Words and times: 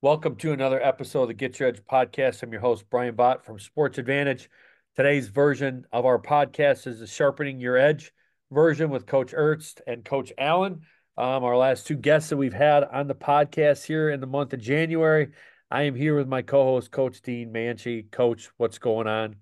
Welcome 0.00 0.36
to 0.36 0.52
another 0.52 0.80
episode 0.80 1.22
of 1.22 1.28
the 1.28 1.34
Get 1.34 1.58
Your 1.58 1.68
Edge 1.68 1.80
podcast. 1.80 2.44
I'm 2.44 2.52
your 2.52 2.60
host, 2.60 2.84
Brian 2.88 3.16
Bott 3.16 3.44
from 3.44 3.58
Sports 3.58 3.98
Advantedge. 3.98 4.46
Today's 4.94 5.26
version 5.26 5.86
of 5.90 6.06
our 6.06 6.20
podcast 6.20 6.86
is 6.86 7.00
the 7.00 7.06
Sharpening 7.08 7.58
Your 7.58 7.76
Edge 7.76 8.12
version 8.52 8.90
with 8.90 9.06
Coach 9.06 9.32
Ernst 9.34 9.82
and 9.88 10.04
Coach 10.04 10.32
Allen. 10.38 10.82
Um, 11.16 11.42
our 11.42 11.56
last 11.56 11.88
two 11.88 11.96
guests 11.96 12.30
that 12.30 12.36
we've 12.36 12.52
had 12.52 12.84
on 12.84 13.08
the 13.08 13.14
podcast 13.16 13.86
here 13.86 14.08
in 14.10 14.20
the 14.20 14.28
month 14.28 14.52
of 14.52 14.60
January. 14.60 15.30
I 15.68 15.82
am 15.82 15.96
here 15.96 16.16
with 16.16 16.28
my 16.28 16.42
co 16.42 16.62
host, 16.62 16.92
Coach 16.92 17.20
Dean 17.20 17.52
Manchi. 17.52 18.08
Coach, 18.08 18.50
what's 18.56 18.78
going 18.78 19.08
on? 19.08 19.34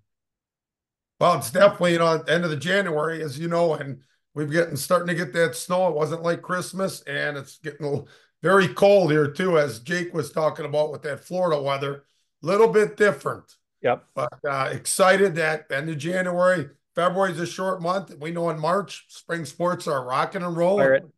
Well, 1.20 1.36
it's 1.36 1.50
definitely 1.50 1.92
you 1.92 1.98
know 1.98 2.22
end 2.22 2.44
of 2.44 2.50
the 2.50 2.56
January, 2.56 3.22
as 3.22 3.38
you 3.38 3.48
know, 3.48 3.74
and 3.74 4.00
we've 4.34 4.50
getting 4.50 4.76
starting 4.76 5.08
to 5.08 5.14
get 5.14 5.34
that 5.34 5.54
snow. 5.54 5.88
It 5.88 5.94
wasn't 5.94 6.22
like 6.22 6.40
Christmas, 6.40 7.02
and 7.02 7.36
it's 7.36 7.58
getting 7.58 8.06
very 8.46 8.68
cold 8.68 9.10
here 9.10 9.26
too, 9.26 9.58
as 9.58 9.80
Jake 9.80 10.14
was 10.14 10.30
talking 10.30 10.66
about 10.66 10.92
with 10.92 11.02
that 11.02 11.24
Florida 11.24 11.60
weather. 11.60 12.04
A 12.44 12.46
little 12.46 12.68
bit 12.68 12.96
different. 12.96 13.56
Yep. 13.82 14.04
But 14.14 14.38
uh, 14.48 14.68
excited 14.70 15.34
that 15.34 15.66
end 15.68 15.90
of 15.90 15.98
January, 15.98 16.68
February 16.94 17.32
is 17.32 17.40
a 17.40 17.46
short 17.46 17.82
month. 17.82 18.16
We 18.20 18.30
know 18.30 18.50
in 18.50 18.60
March, 18.60 19.06
spring 19.08 19.44
sports 19.46 19.88
are 19.88 20.04
rocking 20.04 20.44
and 20.44 20.56
rolling. 20.56 21.10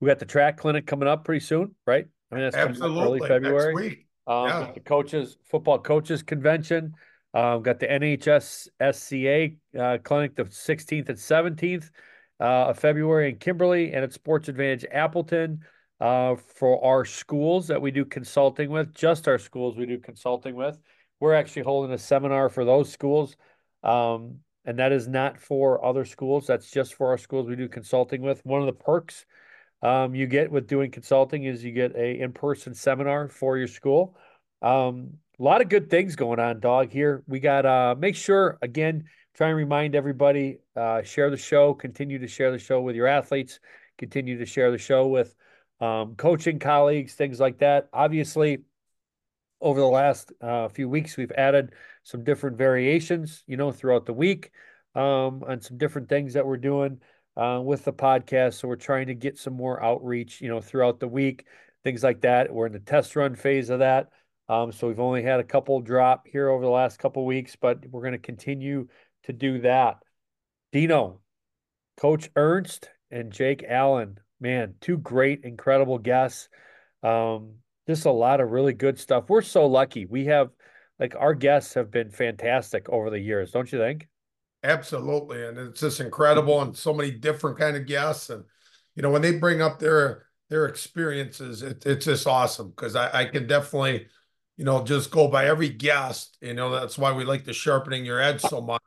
We 0.00 0.08
got 0.08 0.18
the 0.18 0.26
track 0.26 0.58
clinic 0.58 0.86
coming 0.86 1.08
up 1.08 1.24
pretty 1.24 1.40
soon, 1.40 1.74
right? 1.86 2.06
I 2.30 2.34
mean, 2.34 2.44
that's 2.44 2.56
absolutely 2.56 3.20
early 3.20 3.28
February. 3.28 3.74
Next 3.74 3.82
week. 3.82 4.06
Um, 4.26 4.46
yeah. 4.46 4.70
The 4.74 4.80
coaches, 4.80 5.38
football 5.50 5.78
coaches 5.78 6.22
convention. 6.22 6.92
Um, 7.32 7.62
got 7.62 7.80
the 7.80 7.86
NHS 7.86 8.68
SCA 8.92 9.82
uh, 9.82 9.96
clinic 10.02 10.36
the 10.36 10.44
16th 10.44 11.08
and 11.08 11.56
17th 11.56 11.90
uh, 12.38 12.68
of 12.68 12.78
February 12.78 13.30
in 13.30 13.36
Kimberly, 13.36 13.94
and 13.94 14.04
at 14.04 14.12
Sports 14.12 14.50
Advantedge 14.50 14.84
Appleton 14.92 15.60
uh, 16.00 16.36
for 16.36 16.82
our 16.84 17.04
schools 17.04 17.68
that 17.68 17.80
we 17.80 17.90
do 17.90 18.04
consulting 18.04 18.70
with. 18.70 18.94
Just 18.94 19.28
our 19.28 19.38
schools 19.38 19.76
we 19.76 19.86
do 19.86 19.98
consulting 19.98 20.54
with. 20.54 20.78
We're 21.20 21.34
actually 21.34 21.62
holding 21.62 21.92
a 21.92 21.98
seminar 21.98 22.48
for 22.48 22.64
those 22.64 22.90
schools, 22.90 23.36
um, 23.82 24.38
and 24.64 24.78
that 24.78 24.92
is 24.92 25.06
not 25.06 25.38
for 25.38 25.84
other 25.84 26.04
schools. 26.04 26.46
That's 26.46 26.70
just 26.70 26.94
for 26.94 27.08
our 27.08 27.18
schools 27.18 27.46
we 27.46 27.56
do 27.56 27.68
consulting 27.68 28.22
with. 28.22 28.44
One 28.46 28.60
of 28.60 28.66
the 28.66 28.72
perks 28.72 29.26
um, 29.82 30.14
you 30.14 30.26
get 30.26 30.50
with 30.50 30.66
doing 30.66 30.90
consulting 30.90 31.44
is 31.44 31.62
you 31.62 31.72
get 31.72 31.94
a 31.94 32.20
in-person 32.20 32.74
seminar 32.74 33.28
for 33.28 33.58
your 33.58 33.68
school. 33.68 34.16
Um, 34.62 35.18
a 35.38 35.42
lot 35.42 35.62
of 35.62 35.68
good 35.68 35.88
things 35.88 36.16
going 36.16 36.38
on, 36.38 36.60
dog. 36.60 36.90
Here 36.90 37.22
we 37.26 37.40
got. 37.40 37.66
Uh, 37.66 37.94
make 37.98 38.16
sure 38.16 38.58
again. 38.62 39.04
Try 39.34 39.48
and 39.48 39.56
remind 39.56 39.94
everybody. 39.94 40.58
Uh, 40.76 41.02
share 41.02 41.30
the 41.30 41.36
show. 41.36 41.72
Continue 41.72 42.18
to 42.18 42.26
share 42.26 42.50
the 42.50 42.58
show 42.58 42.80
with 42.82 42.96
your 42.96 43.06
athletes. 43.06 43.60
Continue 43.96 44.38
to 44.38 44.44
share 44.44 44.70
the 44.70 44.76
show 44.76 45.06
with 45.06 45.34
um, 45.80 46.14
coaching 46.14 46.58
colleagues, 46.58 47.14
things 47.14 47.40
like 47.40 47.58
that. 47.58 47.88
Obviously, 47.92 48.58
over 49.60 49.80
the 49.80 49.86
last 49.86 50.32
uh, 50.40 50.68
few 50.68 50.88
weeks, 50.88 51.16
we've 51.16 51.32
added 51.32 51.72
some 52.02 52.24
different 52.24 52.56
variations. 52.56 53.42
You 53.46 53.56
know, 53.56 53.72
throughout 53.72 54.06
the 54.06 54.12
week, 54.12 54.50
um, 54.94 55.42
on 55.46 55.60
some 55.60 55.78
different 55.78 56.08
things 56.08 56.34
that 56.34 56.46
we're 56.46 56.56
doing 56.56 57.00
uh, 57.36 57.60
with 57.62 57.84
the 57.84 57.92
podcast. 57.92 58.54
So 58.54 58.68
we're 58.68 58.76
trying 58.76 59.06
to 59.08 59.14
get 59.14 59.38
some 59.38 59.54
more 59.54 59.82
outreach. 59.82 60.40
You 60.40 60.48
know, 60.48 60.60
throughout 60.60 61.00
the 61.00 61.08
week, 61.08 61.46
things 61.84 62.02
like 62.02 62.20
that. 62.22 62.52
We're 62.52 62.66
in 62.66 62.72
the 62.72 62.80
test 62.80 63.16
run 63.16 63.34
phase 63.34 63.70
of 63.70 63.80
that. 63.80 64.10
Um, 64.48 64.72
so 64.72 64.88
we've 64.88 64.98
only 64.98 65.22
had 65.22 65.38
a 65.38 65.44
couple 65.44 65.80
drop 65.80 66.26
here 66.26 66.48
over 66.48 66.64
the 66.64 66.70
last 66.70 66.98
couple 66.98 67.24
weeks, 67.24 67.54
but 67.54 67.86
we're 67.88 68.02
going 68.02 68.12
to 68.12 68.18
continue 68.18 68.88
to 69.22 69.32
do 69.32 69.60
that. 69.60 69.98
Dino, 70.72 71.20
Coach 71.96 72.30
Ernst, 72.34 72.90
and 73.12 73.32
Jake 73.32 73.64
Allen, 73.66 74.18
man, 74.40 74.74
two 74.80 74.98
great, 74.98 75.44
incredible 75.44 75.98
guests. 75.98 76.48
Um, 77.02 77.54
just 77.86 78.06
a 78.06 78.10
lot 78.10 78.40
of 78.40 78.50
really 78.50 78.72
good 78.72 78.98
stuff. 78.98 79.24
We're 79.28 79.42
so 79.42 79.66
lucky. 79.66 80.06
We 80.06 80.26
have 80.26 80.50
like 80.98 81.14
our 81.18 81.34
guests 81.34 81.74
have 81.74 81.90
been 81.90 82.10
fantastic 82.10 82.88
over 82.88 83.10
the 83.10 83.18
years, 83.18 83.50
don't 83.50 83.70
you 83.70 83.78
think? 83.78 84.06
Absolutely, 84.62 85.46
and 85.46 85.58
it's 85.58 85.80
just 85.80 86.00
incredible, 86.00 86.60
and 86.60 86.76
so 86.76 86.92
many 86.92 87.10
different 87.10 87.58
kind 87.58 87.76
of 87.76 87.86
guests, 87.86 88.28
and 88.28 88.44
you 88.94 89.02
know 89.02 89.10
when 89.10 89.22
they 89.22 89.38
bring 89.38 89.62
up 89.62 89.78
their 89.78 90.26
their 90.50 90.66
experiences, 90.66 91.62
it, 91.62 91.86
it's 91.86 92.04
just 92.04 92.26
awesome 92.26 92.70
because 92.70 92.94
I, 92.96 93.20
I 93.20 93.24
can 93.24 93.46
definitely 93.46 94.06
you 94.60 94.66
know, 94.66 94.84
just 94.84 95.10
go 95.10 95.26
by 95.26 95.46
every 95.46 95.70
guest. 95.70 96.36
You 96.42 96.52
know, 96.52 96.68
that's 96.68 96.98
why 96.98 97.12
we 97.12 97.24
like 97.24 97.46
the 97.46 97.52
sharpening 97.54 98.04
your 98.04 98.20
edge 98.20 98.42
so 98.42 98.60
much. 98.60 98.82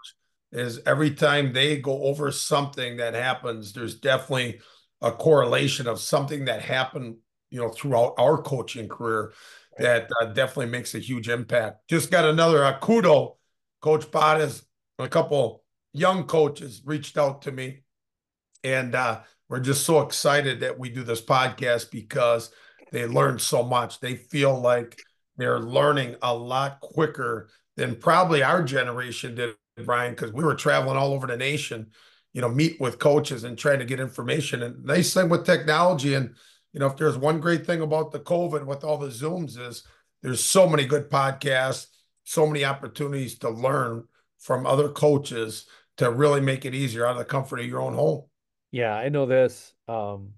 Is 0.52 0.80
every 0.86 1.10
time 1.10 1.52
they 1.52 1.80
go 1.80 2.04
over 2.04 2.32
something 2.32 2.98
that 2.98 3.16
happens, 3.16 3.74
there's 3.74 3.96
definitely 3.96 4.60
a 5.04 5.12
correlation 5.12 5.86
of 5.86 6.00
something 6.00 6.46
that 6.46 6.62
happened, 6.62 7.18
you 7.52 7.60
know, 7.60 7.70
throughout 7.70 8.16
our 8.18 8.42
coaching 8.42 8.88
career 8.88 9.34
that 9.78 10.10
uh, 10.22 10.26
definitely 10.28 10.68
makes 10.68 10.96
a 10.96 11.00
huge 11.00 11.30
impact. 11.30 11.88
Just 11.90 12.10
got 12.10 12.26
another 12.26 12.64
uh, 12.64 12.80
kudo. 12.80 13.36
Coach 13.82 14.10
Bottas, 14.10 14.64
a 14.98 15.10
couple 15.10 15.64
young 15.92 16.24
coaches 16.24 16.82
reached 16.86 17.18
out 17.18 17.42
to 17.44 17.52
me, 17.52 17.84
and 18.64 18.96
uh, 18.96 19.20
we're 19.50 19.60
just 19.60 19.86
so 19.86 20.02
excited 20.02 20.62
that 20.62 20.80
we 20.80 20.90
do 20.90 21.04
this 21.04 21.22
podcast 21.22 21.92
because 21.92 22.52
they 22.94 23.06
learned 23.06 23.42
so 23.42 23.62
much. 23.62 24.00
They 24.00 24.16
feel 24.16 24.58
like 24.58 24.98
they're 25.36 25.60
learning 25.60 26.16
a 26.22 26.34
lot 26.34 26.80
quicker 26.80 27.50
than 27.76 27.96
probably 27.96 28.42
our 28.42 28.64
generation 28.64 29.36
did, 29.36 29.56
Brian, 29.84 30.14
because 30.14 30.32
we 30.32 30.44
were 30.44 30.56
traveling 30.56 30.96
all 30.96 31.14
over 31.14 31.28
the 31.28 31.36
nation, 31.36 31.92
you 32.34 32.42
know, 32.42 32.50
meet 32.50 32.80
with 32.82 33.00
coaches 33.00 33.44
and 33.44 33.58
trying 33.58 33.80
to 33.80 33.86
get 33.86 34.00
information. 34.00 34.64
And 34.64 34.84
nice 34.84 35.14
thing 35.14 35.30
with 35.30 35.46
technology. 35.46 36.16
And, 36.16 36.36
you 36.74 36.80
know, 36.80 36.88
if 36.88 36.98
there's 36.98 37.18
one 37.18 37.40
great 37.40 37.66
thing 37.66 37.82
about 37.82 38.12
the 38.12 38.20
COVID 38.20 38.66
with 38.66 38.84
all 38.84 38.98
the 38.98 39.08
Zooms 39.08 39.58
is 39.58 39.84
there's 40.24 40.44
so 40.44 40.68
many 40.68 40.86
good 40.86 41.10
podcasts, 41.10 41.88
so 42.24 42.48
many 42.48 42.66
opportunities 42.66 43.38
to 43.40 43.50
learn 43.50 44.06
from 44.40 44.66
other 44.66 44.90
coaches 44.90 45.66
to 45.98 46.12
really 46.12 46.42
make 46.42 46.66
it 46.66 46.74
easier 46.74 47.06
out 47.06 47.12
of 47.12 47.18
the 47.20 47.26
comfort 47.26 47.60
of 47.60 47.68
your 47.68 47.82
own 47.82 47.94
home. 47.94 48.24
Yeah, 48.72 48.96
I 48.96 49.10
know 49.10 49.28
this. 49.28 49.74
Um, 49.88 50.32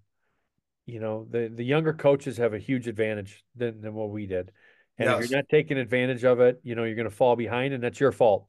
you 0.85 0.99
know, 0.99 1.25
the 1.31 1.47
the 1.47 1.63
younger 1.63 1.93
coaches 1.93 2.37
have 2.37 2.53
a 2.53 2.59
huge 2.59 2.87
advantage 2.87 3.43
than 3.55 3.81
than 3.81 3.93
what 3.93 4.09
we 4.09 4.27
did. 4.27 4.51
And 4.97 5.09
yes. 5.09 5.23
if 5.23 5.29
you're 5.29 5.39
not 5.39 5.49
taking 5.49 5.77
advantage 5.77 6.23
of 6.25 6.41
it, 6.41 6.59
you 6.63 6.75
know, 6.75 6.83
you're 6.83 6.95
going 6.95 7.09
to 7.09 7.15
fall 7.15 7.35
behind 7.35 7.73
and 7.73 7.81
that's 7.81 7.99
your 7.99 8.11
fault 8.11 8.47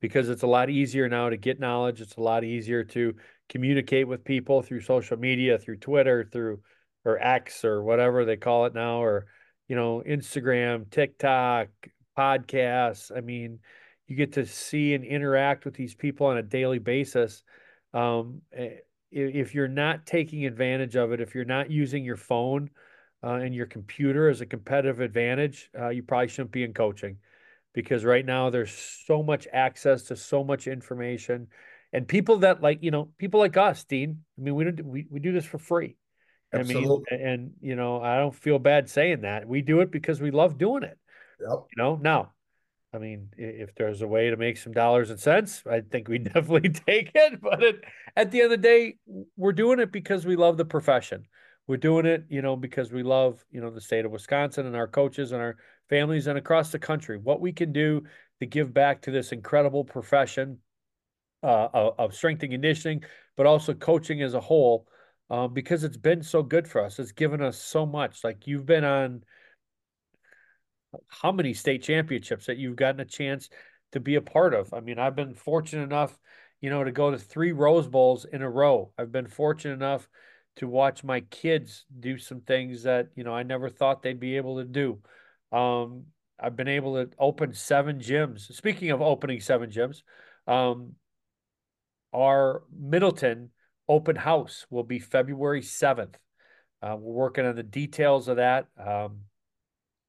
because 0.00 0.28
it's 0.28 0.42
a 0.42 0.46
lot 0.46 0.70
easier 0.70 1.08
now 1.08 1.28
to 1.28 1.36
get 1.36 1.60
knowledge. 1.60 2.00
It's 2.00 2.16
a 2.16 2.20
lot 2.22 2.44
easier 2.44 2.84
to 2.84 3.14
communicate 3.48 4.08
with 4.08 4.24
people 4.24 4.62
through 4.62 4.82
social 4.82 5.16
media, 5.16 5.58
through 5.58 5.78
Twitter, 5.78 6.28
through 6.30 6.60
or 7.04 7.18
X 7.22 7.64
or 7.64 7.82
whatever 7.82 8.24
they 8.24 8.36
call 8.36 8.66
it 8.66 8.74
now, 8.74 9.02
or, 9.02 9.26
you 9.68 9.76
know, 9.76 10.02
Instagram, 10.06 10.90
TikTok, 10.90 11.68
podcasts. 12.18 13.16
I 13.16 13.20
mean, 13.20 13.60
you 14.08 14.16
get 14.16 14.32
to 14.32 14.44
see 14.44 14.94
and 14.94 15.04
interact 15.04 15.64
with 15.64 15.74
these 15.74 15.94
people 15.94 16.26
on 16.26 16.38
a 16.38 16.42
daily 16.42 16.78
basis. 16.78 17.42
Um, 17.94 18.42
eh, 18.52 18.70
if 19.12 19.54
you're 19.54 19.68
not 19.68 20.04
taking 20.04 20.46
advantage 20.46 20.96
of 20.96 21.12
it, 21.12 21.20
if 21.20 21.34
you're 21.34 21.44
not 21.44 21.70
using 21.70 22.04
your 22.04 22.16
phone, 22.16 22.70
uh, 23.22 23.34
and 23.34 23.54
your 23.54 23.66
computer 23.66 24.28
as 24.28 24.40
a 24.40 24.46
competitive 24.46 25.00
advantage, 25.00 25.70
uh, 25.78 25.88
you 25.88 26.02
probably 26.02 26.28
shouldn't 26.28 26.52
be 26.52 26.64
in 26.64 26.74
coaching 26.74 27.16
because 27.76 28.06
right 28.06 28.24
now 28.24 28.48
there's 28.48 28.72
so 29.06 29.22
much 29.22 29.46
access 29.52 30.04
to 30.04 30.16
so 30.16 30.42
much 30.42 30.66
information 30.66 31.46
and 31.92 32.08
people 32.08 32.38
that 32.38 32.62
like, 32.62 32.82
you 32.82 32.90
know, 32.90 33.10
people 33.18 33.38
like 33.38 33.56
us, 33.58 33.84
Dean, 33.84 34.24
I 34.36 34.42
mean, 34.42 34.54
we 34.54 34.64
don't, 34.64 34.84
we, 34.84 35.06
we 35.10 35.20
do 35.20 35.30
this 35.30 35.44
for 35.44 35.58
free. 35.58 35.96
Absolutely. 36.54 37.04
I 37.12 37.16
mean, 37.16 37.26
and 37.26 37.50
you 37.60 37.76
know, 37.76 38.00
I 38.00 38.16
don't 38.16 38.34
feel 38.34 38.58
bad 38.58 38.88
saying 38.88 39.20
that 39.20 39.46
we 39.46 39.60
do 39.60 39.80
it 39.80 39.92
because 39.92 40.22
we 40.22 40.30
love 40.30 40.56
doing 40.56 40.84
it. 40.84 40.98
Yep. 41.38 41.66
You 41.76 41.82
know, 41.82 41.98
now, 42.00 42.32
I 42.94 42.98
mean, 42.98 43.28
if 43.36 43.74
there's 43.74 44.00
a 44.00 44.08
way 44.08 44.30
to 44.30 44.38
make 44.38 44.56
some 44.56 44.72
dollars 44.72 45.10
and 45.10 45.20
cents, 45.20 45.62
I 45.70 45.82
think 45.82 46.08
we 46.08 46.18
definitely 46.18 46.70
take 46.70 47.12
it. 47.14 47.42
But 47.42 47.62
it, 47.62 47.84
at 48.16 48.30
the 48.30 48.40
end 48.40 48.52
of 48.52 48.62
the 48.62 48.68
day, 48.68 48.96
we're 49.36 49.52
doing 49.52 49.80
it 49.80 49.92
because 49.92 50.24
we 50.24 50.36
love 50.36 50.56
the 50.56 50.64
profession 50.64 51.26
we're 51.66 51.76
doing 51.76 52.06
it, 52.06 52.24
you 52.28 52.42
know, 52.42 52.56
because 52.56 52.92
we 52.92 53.02
love, 53.02 53.44
you 53.50 53.60
know, 53.60 53.70
the 53.70 53.80
state 53.80 54.04
of 54.04 54.12
Wisconsin 54.12 54.66
and 54.66 54.76
our 54.76 54.86
coaches 54.86 55.32
and 55.32 55.40
our 55.40 55.56
families 55.88 56.26
and 56.26 56.38
across 56.38 56.70
the 56.70 56.78
country. 56.78 57.18
What 57.18 57.40
we 57.40 57.52
can 57.52 57.72
do 57.72 58.02
to 58.40 58.46
give 58.46 58.72
back 58.72 59.02
to 59.02 59.10
this 59.10 59.32
incredible 59.32 59.84
profession 59.84 60.58
uh, 61.42 61.68
of 61.98 62.14
strength 62.14 62.42
and 62.42 62.52
conditioning, 62.52 63.04
but 63.36 63.46
also 63.46 63.74
coaching 63.74 64.22
as 64.22 64.34
a 64.34 64.40
whole, 64.40 64.86
um, 65.30 65.54
because 65.54 65.84
it's 65.84 65.96
been 65.96 66.22
so 66.22 66.42
good 66.42 66.66
for 66.66 66.84
us. 66.84 66.98
It's 66.98 67.12
given 67.12 67.40
us 67.42 67.58
so 67.58 67.86
much. 67.86 68.24
Like 68.24 68.46
you've 68.46 68.66
been 68.66 68.84
on 68.84 69.22
how 71.08 71.32
many 71.32 71.54
state 71.54 71.82
championships 71.82 72.46
that 72.46 72.56
you've 72.56 72.76
gotten 72.76 73.00
a 73.00 73.04
chance 73.04 73.48
to 73.92 74.00
be 74.00 74.16
a 74.16 74.20
part 74.20 74.54
of. 74.54 74.72
I 74.74 74.80
mean, 74.80 74.98
I've 74.98 75.16
been 75.16 75.34
fortunate 75.34 75.84
enough, 75.84 76.18
you 76.60 76.70
know, 76.70 76.84
to 76.84 76.92
go 76.92 77.10
to 77.10 77.18
three 77.18 77.52
Rose 77.52 77.86
Bowls 77.86 78.24
in 78.24 78.42
a 78.42 78.50
row. 78.50 78.92
I've 78.98 79.12
been 79.12 79.26
fortunate 79.26 79.74
enough 79.74 80.08
to 80.56 80.66
watch 80.66 81.04
my 81.04 81.20
kids 81.20 81.84
do 82.00 82.18
some 82.18 82.40
things 82.40 82.82
that 82.84 83.08
you 83.14 83.24
know 83.24 83.34
I 83.34 83.42
never 83.42 83.68
thought 83.68 84.02
they'd 84.02 84.18
be 84.18 84.36
able 84.36 84.58
to 84.58 84.64
do. 84.64 84.98
Um, 85.52 86.04
I've 86.38 86.56
been 86.56 86.68
able 86.68 86.94
to 86.94 87.10
open 87.18 87.54
seven 87.54 87.98
gyms. 87.98 88.52
Speaking 88.52 88.90
of 88.90 89.00
opening 89.00 89.40
seven 89.40 89.70
gyms, 89.70 90.02
um, 90.46 90.92
our 92.12 92.62
Middleton 92.78 93.50
open 93.88 94.16
house 94.16 94.66
will 94.70 94.84
be 94.84 94.98
February 94.98 95.62
seventh. 95.62 96.18
Uh, 96.82 96.96
we're 96.98 97.14
working 97.14 97.46
on 97.46 97.56
the 97.56 97.62
details 97.62 98.28
of 98.28 98.36
that. 98.36 98.66
Um, 98.78 99.20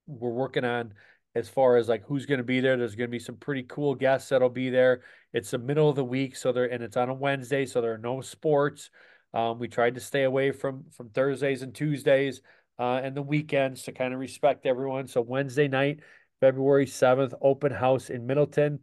we're 0.06 0.30
working 0.30 0.66
on 0.66 0.94
as 1.36 1.48
far 1.48 1.78
as 1.78 1.88
like 1.88 2.04
who's 2.06 2.26
going 2.26 2.40
to 2.40 2.44
be 2.44 2.60
there. 2.60 2.78
There's 2.78 2.96
going 2.96 3.10
to 3.10 3.12
be 3.12 3.20
some 3.20 3.36
pretty 3.36 3.64
cool 3.64 3.96
guests 3.96 4.30
that'll 4.30 4.50
be 4.50 4.70
there. 4.70 5.02
It's 5.34 5.52
the 5.52 5.58
middle 5.58 5.90
of 5.90 5.96
the 5.96 6.04
week, 6.04 6.36
so 6.36 6.52
there 6.52 6.66
and 6.66 6.84
it's 6.84 6.98
on 6.98 7.10
a 7.10 7.14
Wednesday, 7.14 7.66
so 7.66 7.82
there 7.82 7.94
are 7.94 8.00
no 8.00 8.22
sports. 8.22 8.90
Um, 9.34 9.60
we 9.60 9.68
tried 9.68 9.96
to 9.96 10.02
stay 10.02 10.24
away 10.24 10.52
from 10.52 10.86
from 10.92 11.10
Thursdays 11.10 11.62
and 11.62 11.74
Tuesdays 11.74 12.42
uh, 12.80 13.00
and 13.04 13.16
the 13.16 13.22
weekends 13.22 13.84
to 13.84 13.92
kind 13.92 14.14
of 14.14 14.20
respect 14.20 14.66
everyone. 14.66 15.08
So 15.08 15.22
Wednesday 15.22 15.68
night, 15.68 16.00
February 16.40 16.88
seventh, 16.88 17.34
open 17.42 17.72
house 17.72 18.10
in 18.10 18.28
Middleton. 18.28 18.80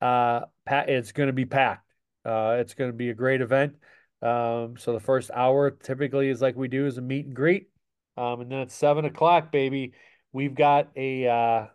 Uh, 0.00 0.42
it's 0.66 1.12
going 1.12 1.28
to 1.28 1.32
be 1.32 1.46
packed. 1.46 1.84
Uh, 2.24 2.56
it's 2.60 2.74
going 2.74 2.90
to 2.90 2.96
be 2.96 3.10
a 3.10 3.14
great 3.14 3.40
event. 3.40 3.74
Um, 4.20 4.74
so 4.76 4.92
the 4.92 5.00
first 5.00 5.30
hour 5.32 5.70
typically 5.70 6.28
is 6.28 6.42
like 6.42 6.56
we 6.56 6.68
do 6.68 6.86
is 6.86 6.98
a 6.98 7.00
meet 7.02 7.26
and 7.26 7.34
greet. 7.34 7.68
Um, 8.16 8.40
and 8.40 8.50
then 8.50 8.58
at 8.60 8.72
seven 8.72 9.04
o'clock, 9.04 9.52
baby, 9.52 9.92
we've 10.32 10.54
got 10.54 10.88
a 10.96 11.26
uh, 11.26 11.66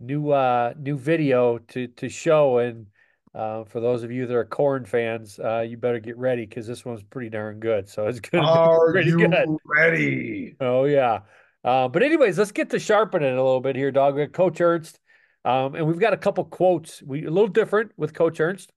new 0.00 0.30
uh, 0.30 0.74
new 0.78 0.96
video 0.96 1.58
to 1.58 1.88
to 1.88 2.08
show. 2.08 2.58
And 2.58 2.86
uh, 3.34 3.64
for 3.64 3.80
those 3.80 4.04
of 4.04 4.12
you 4.12 4.26
that 4.26 4.34
are 4.34 4.44
corn 4.44 4.84
fans, 4.84 5.40
uh, 5.40 5.60
you 5.60 5.76
better 5.76 5.98
get 5.98 6.16
ready 6.16 6.46
because 6.46 6.66
this 6.66 6.84
one's 6.84 7.02
pretty 7.02 7.28
darn 7.28 7.58
good. 7.58 7.88
So 7.88 8.06
it's 8.06 8.20
gonna 8.20 8.46
are 8.46 8.92
be 8.92 9.02
pretty 9.02 9.10
you 9.10 9.28
good. 9.28 9.48
ready? 9.64 10.56
Oh 10.60 10.84
yeah. 10.84 11.20
Uh, 11.64 11.88
but 11.88 12.02
anyways, 12.02 12.38
let's 12.38 12.52
get 12.52 12.70
to 12.70 12.78
sharpening 12.78 13.32
it 13.32 13.38
a 13.38 13.42
little 13.42 13.60
bit 13.60 13.74
here, 13.74 13.90
dog. 13.90 14.14
We 14.14 14.24
got 14.24 14.32
Coach 14.32 14.60
Ernst, 14.60 15.00
um, 15.44 15.74
and 15.74 15.86
we've 15.86 15.98
got 15.98 16.12
a 16.12 16.18
couple 16.18 16.44
quotes. 16.44 17.02
We 17.02 17.24
a 17.24 17.30
little 17.30 17.48
different 17.48 17.92
with 17.96 18.14
Coach 18.14 18.38
Ernst. 18.38 18.72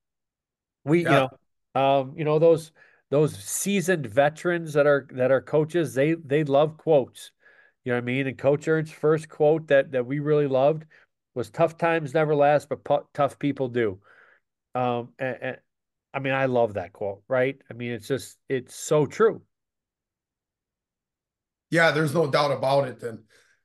We 0.83 1.03
yeah. 1.03 1.09
you 1.09 1.29
know, 1.75 1.81
um, 1.81 2.13
you 2.17 2.23
know 2.23 2.39
those 2.39 2.71
those 3.11 3.37
seasoned 3.37 4.07
veterans 4.07 4.73
that 4.73 4.87
are 4.87 5.07
that 5.11 5.31
are 5.31 5.41
coaches. 5.41 5.93
They 5.93 6.13
they 6.13 6.43
love 6.43 6.77
quotes. 6.77 7.31
You 7.83 7.91
know 7.91 7.97
what 7.97 8.03
I 8.03 8.05
mean? 8.05 8.27
And 8.27 8.37
Coach 8.37 8.67
Ernst's 8.67 8.95
first 8.95 9.29
quote 9.29 9.67
that 9.67 9.91
that 9.91 10.07
we 10.07 10.17
really 10.19 10.47
loved 10.47 10.85
was 11.35 11.51
"Tough 11.51 11.77
times 11.77 12.15
never 12.15 12.33
last, 12.33 12.69
but 12.69 12.79
tough 13.13 13.37
people 13.37 13.67
do." 13.67 13.99
Um, 14.77 15.09
and, 15.17 15.37
and 15.41 15.57
I 16.13 16.19
mean, 16.19 16.33
I 16.33 16.45
love 16.45 16.75
that 16.75 16.93
quote. 16.93 17.23
Right? 17.27 17.57
I 17.69 17.73
mean, 17.73 17.91
it's 17.91 18.07
just 18.07 18.37
it's 18.47 18.75
so 18.75 19.05
true. 19.05 19.41
Yeah, 21.69 21.91
there's 21.91 22.13
no 22.13 22.29
doubt 22.29 22.51
about 22.51 22.87
it. 22.87 23.03
And 23.03 23.19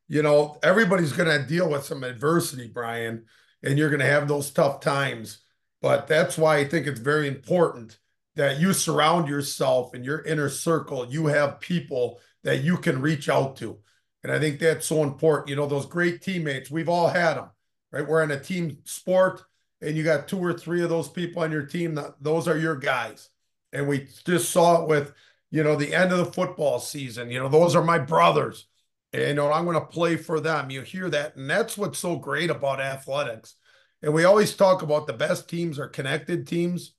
you 0.08 0.22
know, 0.22 0.58
everybody's 0.62 1.12
going 1.12 1.28
to 1.28 1.46
deal 1.46 1.70
with 1.70 1.84
some 1.84 2.02
adversity, 2.02 2.68
Brian, 2.68 3.26
and 3.62 3.78
you're 3.78 3.90
going 3.90 4.00
to 4.00 4.06
have 4.06 4.26
those 4.26 4.50
tough 4.50 4.80
times. 4.80 5.38
But 5.80 6.06
that's 6.06 6.38
why 6.38 6.58
I 6.58 6.64
think 6.64 6.86
it's 6.86 7.00
very 7.00 7.28
important 7.28 7.98
that 8.36 8.58
you 8.60 8.72
surround 8.72 9.28
yourself 9.28 9.94
in 9.94 10.04
your 10.04 10.22
inner 10.22 10.48
circle. 10.48 11.06
You 11.06 11.26
have 11.26 11.60
people 11.60 12.20
that 12.44 12.62
you 12.62 12.76
can 12.78 13.00
reach 13.00 13.28
out 13.28 13.56
to. 13.56 13.78
And 14.22 14.32
I 14.32 14.38
think 14.38 14.58
that's 14.58 14.86
so 14.86 15.02
important. 15.02 15.48
You 15.48 15.56
know, 15.56 15.66
those 15.66 15.86
great 15.86 16.22
teammates, 16.22 16.70
we've 16.70 16.88
all 16.88 17.08
had 17.08 17.34
them, 17.34 17.50
right? 17.90 18.06
We're 18.06 18.22
in 18.22 18.30
a 18.30 18.40
team 18.40 18.78
sport 18.84 19.42
and 19.82 19.96
you 19.96 20.04
got 20.04 20.28
two 20.28 20.38
or 20.38 20.52
three 20.52 20.82
of 20.82 20.88
those 20.88 21.08
people 21.08 21.42
on 21.42 21.50
your 21.50 21.66
team. 21.66 21.98
Those 22.20 22.46
are 22.46 22.56
your 22.56 22.76
guys. 22.76 23.28
And 23.72 23.88
we 23.88 24.08
just 24.24 24.50
saw 24.50 24.82
it 24.82 24.88
with, 24.88 25.12
you 25.50 25.64
know, 25.64 25.74
the 25.74 25.94
end 25.94 26.12
of 26.12 26.18
the 26.18 26.32
football 26.32 26.78
season. 26.78 27.30
You 27.30 27.40
know, 27.40 27.48
those 27.48 27.74
are 27.74 27.82
my 27.82 27.98
brothers. 27.98 28.66
And, 29.12 29.22
you 29.22 29.34
know, 29.34 29.52
I'm 29.52 29.64
going 29.64 29.78
to 29.78 29.84
play 29.84 30.16
for 30.16 30.40
them. 30.40 30.70
You 30.70 30.82
hear 30.82 31.10
that. 31.10 31.36
And 31.36 31.50
that's 31.50 31.76
what's 31.76 31.98
so 31.98 32.16
great 32.16 32.48
about 32.48 32.80
athletics. 32.80 33.56
And 34.02 34.14
we 34.14 34.24
always 34.24 34.54
talk 34.54 34.82
about 34.82 35.06
the 35.06 35.12
best 35.12 35.48
teams 35.48 35.78
are 35.78 35.88
connected 35.88 36.46
teams 36.46 36.94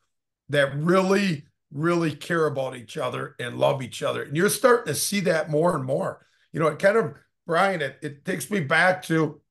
that 0.50 0.76
really, 0.76 1.46
really 1.72 2.14
care 2.14 2.48
about 2.48 2.76
each 2.76 2.98
other 2.98 3.36
and 3.40 3.58
love 3.58 3.82
each 3.82 4.04
other. 4.04 4.24
And 4.24 4.36
you're 4.36 4.50
starting 4.50 4.94
to 4.94 5.00
see 5.00 5.22
that 5.22 5.50
more 5.50 5.76
and 5.76 5.86
more. 5.86 6.26
You 6.52 6.60
know, 6.60 6.68
it 6.68 6.80
kind 6.80 6.98
of, 6.98 7.16
Brian, 7.48 7.82
it, 7.82 7.98
it 8.02 8.26
takes 8.26 8.52
me 8.52 8.60
back 8.60 9.04
to 9.04 9.42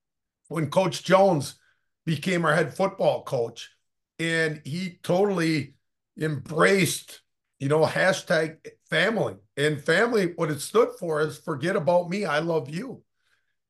when 0.48 0.70
Coach 0.70 1.02
Jones 1.02 1.56
became 2.04 2.44
our 2.44 2.54
head 2.54 2.74
football 2.74 3.22
coach. 3.22 3.70
And 4.18 4.60
he 4.64 4.98
totally 5.02 5.74
embraced, 6.20 7.20
you 7.58 7.68
know, 7.68 7.84
hashtag 7.84 8.58
family. 8.90 9.36
And 9.56 9.82
family, 9.82 10.32
what 10.36 10.50
it 10.50 10.60
stood 10.60 10.90
for 10.98 11.20
is 11.20 11.38
forget 11.38 11.76
about 11.76 12.08
me, 12.08 12.24
I 12.24 12.40
love 12.40 12.68
you. 12.68 13.02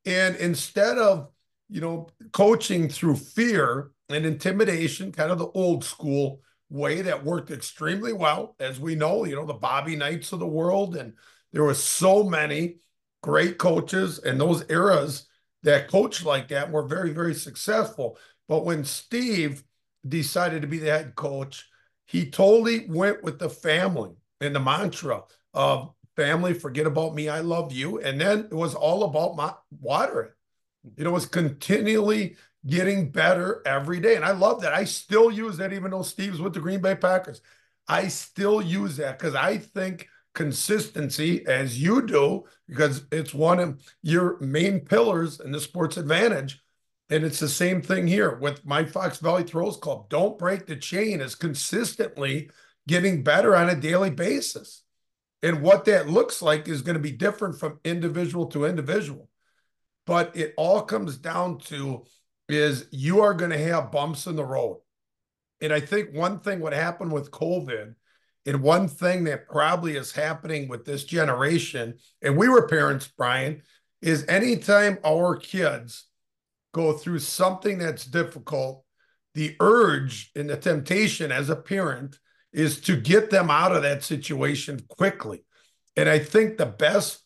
And 0.05 0.37
instead 0.37 0.99
of, 0.99 1.29
you 1.69 1.81
know, 1.81 2.09
coaching 2.33 2.89
through 2.89 3.17
fear 3.17 3.91
and 4.09 4.27
intimidation, 4.27 5.13
kind 5.13 5.31
of 5.31 5.39
the 5.39 5.49
old 5.49 5.85
school 5.85 6.41
way 6.69 7.03
that 7.03 7.25
worked 7.25 7.51
extremely 7.51 8.13
well, 8.13 8.57
as 8.59 8.81
we 8.81 8.95
know, 8.95 9.25
you 9.25 9.37
know, 9.37 9.47
the 9.47 9.55
Bobby 9.55 9.95
Knights 9.95 10.33
of 10.33 10.39
the 10.41 10.47
world. 10.47 10.97
And 10.97 11.15
there 11.53 11.65
were 11.65 11.75
so 11.75 12.25
many 12.25 12.77
great 13.23 13.59
coaches 13.59 14.19
in 14.19 14.39
those 14.39 14.65
eras 14.69 15.27
that 15.63 15.89
coached 15.89 16.25
like 16.25 16.49
that 16.49 16.71
were 16.71 16.83
very, 16.83 17.11
very 17.13 17.35
successful. 17.35 18.19
But 18.49 18.65
when 18.65 18.85
Steve 18.85 19.63
decided 20.07 20.63
to 20.63 20.69
be 20.69 20.79
the 20.79 20.91
head 20.91 21.15
coach, 21.15 21.69
he 22.07 22.31
totally 22.31 22.87
went 22.89 23.23
with 23.23 23.39
the 23.39 23.49
family 23.49 24.11
and 24.41 24.55
the 24.55 24.61
mantra 24.61 25.23
of 25.55 25.93
family, 26.17 26.53
forget 26.53 26.87
about 26.87 27.15
me, 27.15 27.29
I 27.29 27.41
love 27.41 27.73
you. 27.73 28.01
And 28.01 28.21
then 28.21 28.41
it 28.51 28.55
was 28.55 28.75
all 28.75 29.05
about 29.05 29.37
my 29.37 29.55
water. 29.81 30.37
It 30.97 31.07
was 31.09 31.27
continually 31.27 32.37
getting 32.67 33.11
better 33.11 33.63
every 33.65 34.01
day. 34.01 34.17
And 34.17 34.25
I 34.25 34.33
love 34.33 34.61
that. 34.63 34.73
I 34.73 34.85
still 34.85 35.31
use 35.31 35.57
that, 35.59 35.73
even 35.73 35.91
though 35.91 36.03
Steve's 36.03 36.41
with 36.41 36.55
the 36.55 36.61
Green 36.61 36.81
Bay 36.81 36.95
Packers. 36.95 37.41
I 37.89 38.09
still 38.09 38.61
use 38.61 38.97
that 38.97 39.19
because 39.19 39.35
I 39.35 39.59
think 39.59 40.09
consistency, 40.35 41.47
as 41.47 41.81
you 41.81 42.07
do, 42.07 42.45
because 42.69 43.05
it's 43.13 43.35
one 43.35 43.59
of 43.59 43.83
your 44.03 44.39
main 44.41 44.81
pillars 44.81 45.41
in 45.41 45.53
the 45.53 45.61
sports 45.61 45.97
advantedge. 45.97 46.55
And 47.11 47.25
it's 47.25 47.41
the 47.41 47.49
same 47.49 47.83
thing 47.83 48.07
here 48.07 48.37
with 48.37 48.65
my 48.65 48.85
Fox 48.85 49.19
Valley 49.19 49.45
Throws 49.45 49.77
Club. 49.77 50.09
Don't 50.09 50.39
break 50.39 50.67
the 50.67 50.77
chain 50.77 51.21
is 51.21 51.35
consistently 51.35 52.51
getting 52.89 53.23
better 53.23 53.55
on 53.55 53.69
a 53.69 53.75
daily 53.75 54.11
basis. 54.11 54.83
And 55.43 55.61
what 55.61 55.85
that 55.87 56.09
looks 56.09 56.41
like 56.41 56.69
is 56.69 56.83
going 56.83 56.95
to 56.95 57.03
be 57.03 57.13
different 57.13 57.59
from 57.59 57.81
individual 57.85 58.47
to 58.47 58.65
individual. 58.65 59.29
But 60.07 60.37
it 60.37 60.55
all 60.57 60.83
comes 60.83 61.17
down 61.19 61.59
to 61.59 62.05
is 62.49 62.87
you 62.91 63.21
are 63.21 63.35
going 63.35 63.51
to 63.51 63.59
have 63.59 63.93
bumps 63.93 64.27
in 64.27 64.37
the 64.37 64.45
road. 64.45 64.81
And 65.61 65.73
I 65.73 65.81
think 65.81 66.13
one 66.13 66.39
thing 66.41 66.61
what 66.61 66.73
happened 66.73 67.13
with 67.13 67.31
COVID 67.31 67.95
and 68.45 68.63
one 68.63 68.89
thing 68.89 69.25
that 69.25 69.49
probably 69.49 69.97
is 69.97 70.13
happening 70.13 70.69
with 70.69 70.85
this 70.85 71.05
generation, 71.05 71.95
and 72.21 72.37
we 72.37 72.49
were 72.49 72.67
parents, 72.67 73.11
Brian, 73.17 73.63
is 74.01 74.25
anytime 74.29 74.99
our 75.05 75.37
kids 75.37 76.07
go 76.73 76.93
through 76.93 77.21
something 77.21 77.79
that's 77.79 78.05
difficult, 78.05 78.85
the 79.35 79.57
urge 79.61 80.31
and 80.35 80.51
the 80.51 80.57
temptation 80.57 81.31
as 81.31 81.51
a 81.51 81.57
parent 81.57 82.19
is 82.53 82.81
to 82.83 82.97
get 82.97 83.31
them 83.31 83.51
out 83.51 83.75
of 83.75 83.83
that 83.83 84.03
situation 84.03 84.81
quickly. 84.89 85.45
And 85.97 86.09
I 86.09 86.19
think 86.19 86.57
the 86.57 86.67
best 86.67 87.21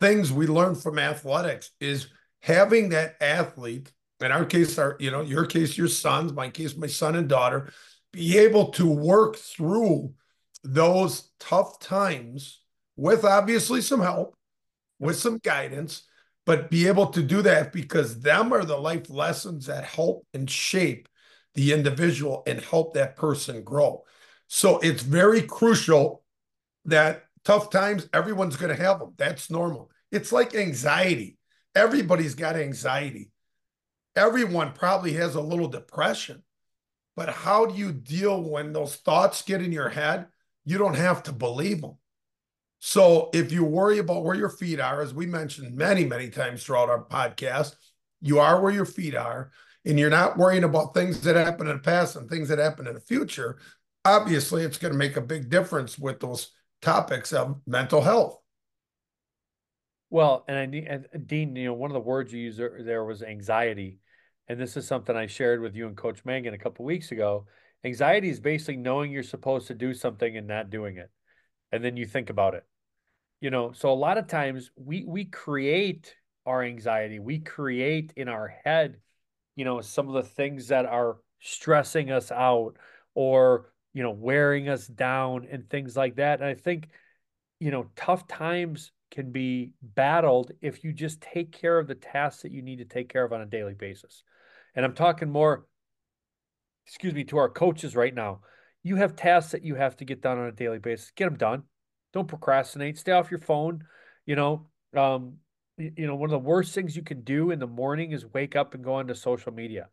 things 0.00 0.32
we 0.32 0.46
learn 0.46 0.74
from 0.74 0.98
athletics 0.98 1.70
is 1.80 2.08
having 2.40 2.90
that 2.90 3.16
athlete, 3.20 3.92
in 4.20 4.32
our 4.32 4.44
case, 4.44 4.78
our, 4.78 4.96
you 4.98 5.10
know, 5.10 5.22
your 5.22 5.46
case, 5.46 5.78
your 5.78 5.88
sons, 5.88 6.32
my 6.32 6.50
case, 6.50 6.76
my 6.76 6.86
son 6.86 7.16
and 7.16 7.28
daughter, 7.28 7.72
be 8.12 8.38
able 8.38 8.70
to 8.72 8.86
work 8.86 9.36
through 9.36 10.12
those 10.64 11.30
tough 11.38 11.78
times 11.80 12.60
with 12.96 13.24
obviously 13.24 13.80
some 13.80 14.00
help, 14.00 14.36
with 14.98 15.16
some 15.16 15.38
guidance, 15.38 16.02
but 16.44 16.70
be 16.70 16.88
able 16.88 17.06
to 17.08 17.22
do 17.22 17.42
that 17.42 17.72
because 17.72 18.20
them 18.20 18.52
are 18.52 18.64
the 18.64 18.76
life 18.76 19.10
lessons 19.10 19.66
that 19.66 19.84
help 19.84 20.26
and 20.34 20.50
shape 20.50 21.08
the 21.54 21.72
individual 21.72 22.42
and 22.46 22.60
help 22.60 22.94
that 22.94 23.16
person 23.16 23.62
grow. 23.62 24.02
So 24.48 24.78
it's 24.78 25.02
very 25.02 25.42
crucial 25.42 26.22
that 26.86 27.24
tough 27.44 27.70
times, 27.70 28.08
everyone's 28.12 28.56
going 28.56 28.74
to 28.74 28.82
have 28.82 28.98
them. 28.98 29.14
That's 29.16 29.50
normal. 29.50 29.90
It's 30.10 30.32
like 30.32 30.54
anxiety. 30.54 31.38
Everybody's 31.74 32.34
got 32.34 32.56
anxiety. 32.56 33.30
Everyone 34.16 34.72
probably 34.72 35.12
has 35.14 35.34
a 35.34 35.40
little 35.40 35.68
depression. 35.68 36.42
But 37.14 37.28
how 37.28 37.66
do 37.66 37.74
you 37.74 37.92
deal 37.92 38.42
when 38.42 38.72
those 38.72 38.96
thoughts 38.96 39.42
get 39.42 39.60
in 39.62 39.72
your 39.72 39.88
head? 39.88 40.26
You 40.68 40.78
don't 40.78 40.96
have 40.96 41.22
to 41.24 41.32
believe 41.32 41.80
them. 41.80 41.96
So 42.78 43.30
if 43.32 43.50
you 43.50 43.64
worry 43.64 43.98
about 43.98 44.24
where 44.24 44.36
your 44.36 44.50
feet 44.50 44.80
are, 44.80 45.02
as 45.02 45.12
we 45.12 45.26
mentioned 45.26 45.76
many, 45.76 46.04
many 46.04 46.30
times 46.30 46.62
throughout 46.62 46.90
our 46.90 47.04
podcast, 47.04 47.74
you 48.20 48.38
are 48.38 48.60
where 48.60 48.72
your 48.72 48.84
feet 48.84 49.14
are, 49.14 49.50
and 49.84 49.98
you're 49.98 50.10
not 50.10 50.36
worrying 50.36 50.64
about 50.64 50.94
things 50.94 51.20
that 51.22 51.36
happen 51.36 51.66
in 51.66 51.76
the 51.76 51.82
past 51.82 52.16
and 52.16 52.28
things 52.28 52.48
that 52.48 52.58
happen 52.58 52.86
in 52.86 52.94
the 52.94 53.00
future 53.00 53.58
obviously 54.08 54.62
it's 54.62 54.78
going 54.78 54.92
to 54.92 54.98
make 54.98 55.16
a 55.16 55.20
big 55.20 55.50
difference 55.50 55.98
with 55.98 56.20
those 56.20 56.50
topics 56.82 57.32
of 57.32 57.60
mental 57.66 58.00
health. 58.00 58.38
Well, 60.10 60.44
and 60.48 60.56
I 60.56 60.62
and 60.88 61.26
Dean, 61.26 61.54
you 61.54 61.66
know, 61.66 61.74
one 61.74 61.90
of 61.90 61.94
the 61.94 62.00
words 62.00 62.32
you 62.32 62.40
used 62.40 62.58
there 62.58 63.04
was 63.04 63.22
anxiety, 63.22 63.98
and 64.48 64.58
this 64.58 64.76
is 64.76 64.86
something 64.86 65.14
I 65.14 65.26
shared 65.26 65.60
with 65.60 65.74
you 65.74 65.86
and 65.86 65.96
Coach 65.96 66.24
Mangan 66.24 66.54
a 66.54 66.58
couple 66.58 66.86
weeks 66.86 67.12
ago. 67.12 67.46
Anxiety 67.84 68.28
is 68.28 68.40
basically 68.40 68.76
knowing 68.76 69.12
you're 69.12 69.22
supposed 69.22 69.68
to 69.68 69.74
do 69.74 69.94
something 69.94 70.36
and 70.36 70.46
not 70.46 70.70
doing 70.70 70.96
it, 70.96 71.10
and 71.70 71.84
then 71.84 71.96
you 71.96 72.06
think 72.06 72.30
about 72.30 72.54
it. 72.54 72.64
You 73.40 73.50
know, 73.50 73.72
so 73.72 73.92
a 73.92 73.94
lot 73.94 74.18
of 74.18 74.26
times 74.26 74.70
we 74.76 75.04
we 75.06 75.24
create 75.24 76.14
our 76.44 76.62
anxiety. 76.62 77.18
We 77.18 77.38
create 77.38 78.12
in 78.16 78.28
our 78.28 78.48
head, 78.64 78.96
you 79.54 79.64
know, 79.64 79.80
some 79.80 80.08
of 80.08 80.14
the 80.14 80.28
things 80.28 80.68
that 80.68 80.86
are 80.86 81.18
stressing 81.40 82.10
us 82.10 82.32
out 82.32 82.76
or, 83.14 83.72
you 83.92 84.02
know, 84.02 84.10
wearing 84.10 84.68
us 84.68 84.86
down 84.86 85.46
and 85.50 85.68
things 85.68 85.96
like 85.96 86.16
that. 86.16 86.40
And 86.40 86.48
I 86.48 86.54
think, 86.54 86.88
you 87.60 87.70
know, 87.70 87.90
tough 87.94 88.26
times 88.26 88.90
can 89.10 89.30
be 89.30 89.72
battled 89.82 90.50
if 90.60 90.82
you 90.82 90.92
just 90.92 91.20
take 91.20 91.52
care 91.52 91.78
of 91.78 91.86
the 91.86 91.94
tasks 91.94 92.42
that 92.42 92.52
you 92.52 92.62
need 92.62 92.78
to 92.78 92.84
take 92.84 93.08
care 93.08 93.24
of 93.24 93.32
on 93.32 93.40
a 93.40 93.46
daily 93.46 93.74
basis. 93.74 94.24
And 94.74 94.84
I'm 94.84 94.94
talking 94.94 95.30
more, 95.30 95.66
excuse 96.88 97.14
me, 97.14 97.24
to 97.24 97.36
our 97.36 97.50
coaches 97.50 97.94
right 97.94 98.14
now. 98.14 98.40
You 98.82 98.96
have 98.96 99.14
tasks 99.14 99.52
that 99.52 99.62
you 99.62 99.74
have 99.74 99.96
to 99.98 100.06
get 100.06 100.22
done 100.22 100.38
on 100.38 100.46
a 100.46 100.52
daily 100.52 100.78
basis. 100.78 101.12
Get 101.14 101.26
them 101.26 101.36
done. 101.36 101.64
Don't 102.14 102.26
procrastinate. 102.26 102.98
Stay 102.98 103.12
off 103.12 103.30
your 103.30 103.40
phone. 103.40 103.84
You 104.24 104.36
know, 104.36 104.68
um, 104.96 105.34
you 105.76 106.06
know, 106.06 106.16
one 106.16 106.28
of 106.28 106.32
the 106.32 106.38
worst 106.38 106.74
things 106.74 106.96
you 106.96 107.02
can 107.02 107.20
do 107.20 107.50
in 107.50 107.58
the 107.58 107.66
morning 107.66 108.12
is 108.12 108.24
wake 108.32 108.56
up 108.56 108.74
and 108.74 108.82
go 108.82 108.94
onto 108.94 109.14
social 109.14 109.52
media. 109.52 109.88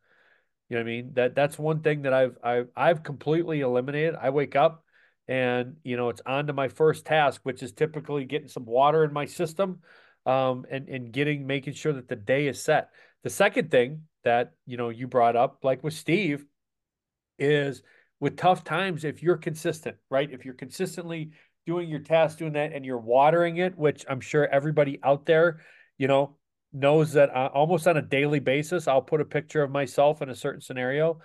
You 0.70 0.78
know 0.78 0.84
what 0.84 0.90
I 0.90 0.92
mean? 0.92 1.12
That 1.14 1.36
that's 1.36 1.60
one 1.60 1.82
thing 1.82 2.04
that 2.04 2.14
I've 2.14 2.38
I've 2.42 2.68
I've 2.76 3.04
completely 3.04 3.60
eliminated. 3.60 4.16
I 4.20 4.30
wake 4.30 4.56
up 4.56 4.84
and 5.28 5.76
you 5.84 5.98
know 5.98 6.10
it's 6.10 6.22
on 6.26 6.48
to 6.48 6.54
my 6.54 6.70
first 6.70 7.06
task, 7.06 7.42
which 7.44 7.62
is 7.62 7.74
typically 7.74 8.26
getting 8.26 8.48
some 8.48 8.66
water 8.66 9.04
in 9.04 9.12
my 9.12 9.26
system, 9.26 9.82
um, 10.26 10.66
and 10.72 10.88
and 10.88 11.12
getting 11.12 11.46
making 11.46 11.74
sure 11.74 11.94
that 11.94 12.08
the 12.08 12.16
day 12.16 12.48
is 12.48 12.64
set. 12.64 12.90
The 13.24 13.30
second 13.30 13.70
thing 13.70 14.04
that 14.24 14.54
you 14.66 14.78
know 14.78 14.90
you 14.90 15.08
brought 15.08 15.36
up, 15.36 15.60
like 15.64 15.84
with 15.84 15.94
Steve, 15.94 16.46
is 17.40 17.82
with 18.20 18.38
tough 18.38 18.64
times 18.64 19.04
if 19.04 19.22
you're 19.22 19.38
consistent, 19.38 19.98
right? 20.10 20.30
If 20.32 20.46
you're 20.46 20.54
consistently 20.54 21.32
doing 21.66 21.90
your 21.90 22.00
task, 22.00 22.38
doing 22.38 22.54
that, 22.54 22.74
and 22.74 22.86
you're 22.86 22.98
watering 22.98 23.58
it, 23.58 23.78
which 23.78 24.06
I'm 24.10 24.22
sure 24.22 24.48
everybody 24.48 25.00
out 25.04 25.26
there, 25.26 25.62
you 25.98 26.08
know, 26.08 26.38
knows 26.74 27.14
that 27.14 27.30
uh, 27.30 27.50
almost 27.54 27.88
on 27.88 27.98
a 27.98 28.02
daily 28.02 28.40
basis, 28.40 28.88
I'll 28.88 29.02
put 29.02 29.22
a 29.22 29.26
picture 29.26 29.64
of 29.64 29.72
myself 29.72 30.22
in 30.22 30.30
a 30.30 30.36
certain 30.36 30.62
scenario 30.62 31.20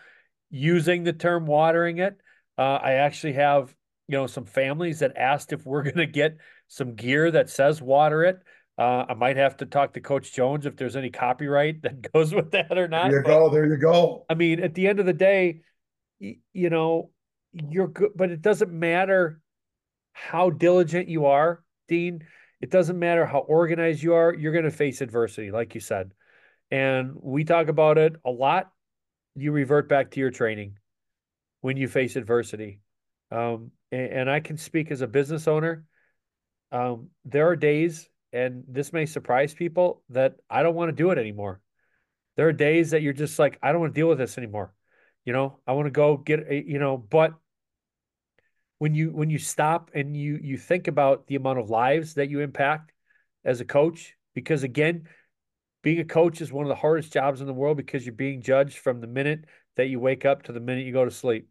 using 0.50 1.05
the 1.05 1.12
term 1.12 1.47
watering 1.47 1.99
it. 1.99 2.17
Uh, 2.57 2.79
I 2.83 2.93
actually 2.95 3.35
have, 3.35 3.75
you 4.09 4.17
know, 4.17 4.26
some 4.26 4.45
families 4.45 5.00
that 5.00 5.17
asked 5.17 5.52
if 5.52 5.64
we're 5.67 5.83
going 5.85 5.97
to 5.97 6.07
get 6.07 6.38
some 6.69 6.95
gear 6.95 7.31
that 7.31 7.50
says 7.50 7.83
water 7.83 8.25
it. 8.25 8.38
Uh, 8.79 9.05
I 9.11 9.14
might 9.14 9.37
have 9.37 9.59
to 9.59 9.67
talk 9.67 9.93
to 9.95 10.00
Coach 10.00 10.33
Jones 10.33 10.64
if 10.64 10.76
there's 10.76 10.97
any 10.97 11.11
copyright 11.11 11.83
that 11.83 12.12
goes 12.12 12.35
with 12.35 12.52
that 12.52 12.79
or 12.79 12.88
not. 12.88 13.11
There 13.11 13.21
you 13.21 13.26
go. 13.26 13.50
There 13.50 13.67
you 13.67 13.76
go. 13.76 14.25
I 14.31 14.35
mean, 14.35 14.61
at 14.61 14.75
the 14.75 14.87
end 14.87 15.00
of 15.00 15.07
the 15.07 15.12
day, 15.12 15.62
you, 16.21 16.71
know, 16.71 17.11
you're 17.53 17.89
good, 17.89 18.12
but 18.15 18.31
it 18.31 18.43
doesn't 18.43 18.71
matter 18.71 19.41
how 20.12 20.50
diligent 20.50 21.09
you 21.09 21.27
are, 21.27 21.65
Dean. 21.89 22.25
It 22.61 22.71
doesn't 22.71 22.99
matter 22.99 23.25
how 23.25 23.39
organized 23.39 24.03
you 24.03 24.15
are, 24.15 24.35
you're 24.35 24.53
going 24.53 24.65
to 24.65 24.71
face 24.71 25.00
adversity, 25.00 25.50
like 25.50 25.75
you 25.75 25.81
said. 25.81 26.12
And 26.71 27.15
we 27.21 27.45
talk 27.45 27.69
about 27.69 27.99
it 27.99 28.15
a 28.25 28.31
lot. 28.31 28.71
You 29.35 29.53
revert 29.53 29.89
back 29.89 30.12
to 30.12 30.21
your 30.21 30.31
training 30.31 30.77
when 31.62 31.77
you 31.77 31.89
face 31.89 32.17
adversity. 32.17 32.81
Um, 33.31 33.71
and, 33.91 34.12
and, 34.12 34.31
I 34.31 34.41
can 34.41 34.57
speak 34.57 34.91
as 34.91 35.00
a 35.00 35.07
business 35.07 35.47
owner. 35.47 35.85
Um, 36.73 37.11
there 37.25 37.49
are 37.49 37.57
days, 37.57 38.09
and 38.33 38.65
this 38.67 38.93
may 38.93 39.07
surprise 39.07 39.55
people, 39.55 40.03
that 40.11 40.35
I 40.49 40.62
don't 40.62 40.75
want 40.75 40.89
to 40.89 40.97
do 40.97 41.11
it 41.11 41.19
anymore. 41.19 41.61
There 42.37 42.49
are 42.49 42.53
days 42.53 42.91
that 42.91 43.03
you're 43.03 43.12
just 43.12 43.39
like, 43.39 43.59
I 43.62 43.71
don't 43.71 43.81
want 43.81 43.95
to 43.95 44.00
deal 44.00 44.09
with 44.09 44.19
this 44.19 44.37
anymore. 44.37 44.75
You 45.25 45.33
know, 45.33 45.59
I 45.67 45.73
want 45.73 45.87
to 45.87 45.91
go 45.91 46.17
get, 46.17 46.47
a, 46.49 46.65
you 46.67 46.79
know, 46.79 46.97
but 46.97 47.35
when 48.79 48.95
you 48.95 49.11
when 49.11 49.29
you 49.29 49.39
stop 49.39 49.91
and 49.95 50.17
you 50.17 50.39
you 50.43 50.57
think 50.57 50.89
about 50.89 51.27
the 51.27 51.37
amount 51.37 51.59
of 51.59 51.69
lives 51.69 52.15
that 52.15 52.31
you 52.31 52.41
impact 52.41 52.93
as 53.45 53.61
a 53.61 53.65
coach 53.65 54.17
because 54.35 54.62
again 54.62 55.07
being 55.83 56.00
a 56.00 56.05
coach 56.05 56.41
is 56.41 56.50
one 56.50 56.65
of 56.65 56.71
the 56.71 56.75
hardest 56.75 57.12
jobs 57.12 57.43
in 57.43 57.47
the 57.47 57.53
world 57.53 57.77
because 57.77 58.07
you're 58.07 58.15
being 58.15 58.41
judged 58.41 58.79
from 58.79 59.00
the 59.00 59.07
minute 59.07 59.45
that 59.77 59.89
you 59.89 60.00
wake 60.00 60.25
up 60.25 60.45
to 60.45 60.53
the 60.53 60.61
minute 60.61 60.87
you 60.87 60.93
go 60.93 61.05
to 61.05 61.11
sleep. 61.11 61.49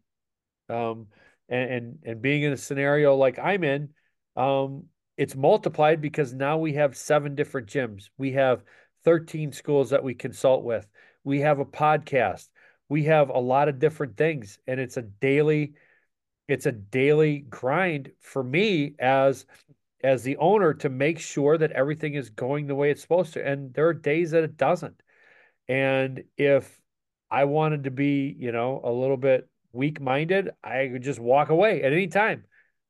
Um, 0.68 1.06
and, 1.48 1.70
and 1.70 1.98
and 2.04 2.22
being 2.22 2.42
in 2.42 2.52
a 2.52 2.56
scenario 2.56 3.16
like 3.16 3.38
i'm 3.40 3.64
in 3.64 3.88
um, 4.36 4.84
it's 5.16 5.36
multiplied 5.36 6.00
because 6.00 6.32
now 6.32 6.56
we 6.56 6.72
have 6.74 6.96
seven 6.96 7.34
different 7.34 7.68
gyms. 7.68 8.08
We 8.16 8.32
have 8.32 8.62
13 9.04 9.52
schools 9.52 9.90
that 9.90 10.02
we 10.02 10.14
consult 10.14 10.64
with. 10.64 10.86
We 11.24 11.40
have 11.40 11.58
a 11.58 11.64
podcast 11.66 12.48
we 12.90 13.04
have 13.04 13.30
a 13.30 13.38
lot 13.38 13.68
of 13.68 13.78
different 13.78 14.18
things 14.18 14.58
and 14.66 14.78
it's 14.78 14.98
a 14.98 15.02
daily 15.02 15.72
it's 16.48 16.66
a 16.66 16.72
daily 16.72 17.38
grind 17.38 18.10
for 18.20 18.42
me 18.42 18.94
as 18.98 19.46
as 20.02 20.22
the 20.22 20.36
owner 20.38 20.74
to 20.74 20.88
make 20.88 21.18
sure 21.18 21.56
that 21.56 21.72
everything 21.72 22.14
is 22.14 22.28
going 22.28 22.66
the 22.66 22.74
way 22.74 22.90
it's 22.90 23.00
supposed 23.00 23.32
to 23.32 23.46
and 23.46 23.72
there 23.72 23.86
are 23.86 23.94
days 23.94 24.32
that 24.32 24.44
it 24.44 24.58
doesn't. 24.58 25.02
And 25.68 26.24
if 26.36 26.78
i 27.30 27.44
wanted 27.44 27.84
to 27.84 27.90
be 27.92 28.34
you 28.38 28.52
know 28.52 28.80
a 28.84 28.90
little 28.90 29.16
bit 29.16 29.48
weak 29.72 30.00
minded 30.00 30.50
i 30.64 30.88
could 30.92 31.02
just 31.02 31.20
walk 31.20 31.48
away 31.50 31.80
at 31.84 31.92
any 31.92 32.08
time 32.08 32.42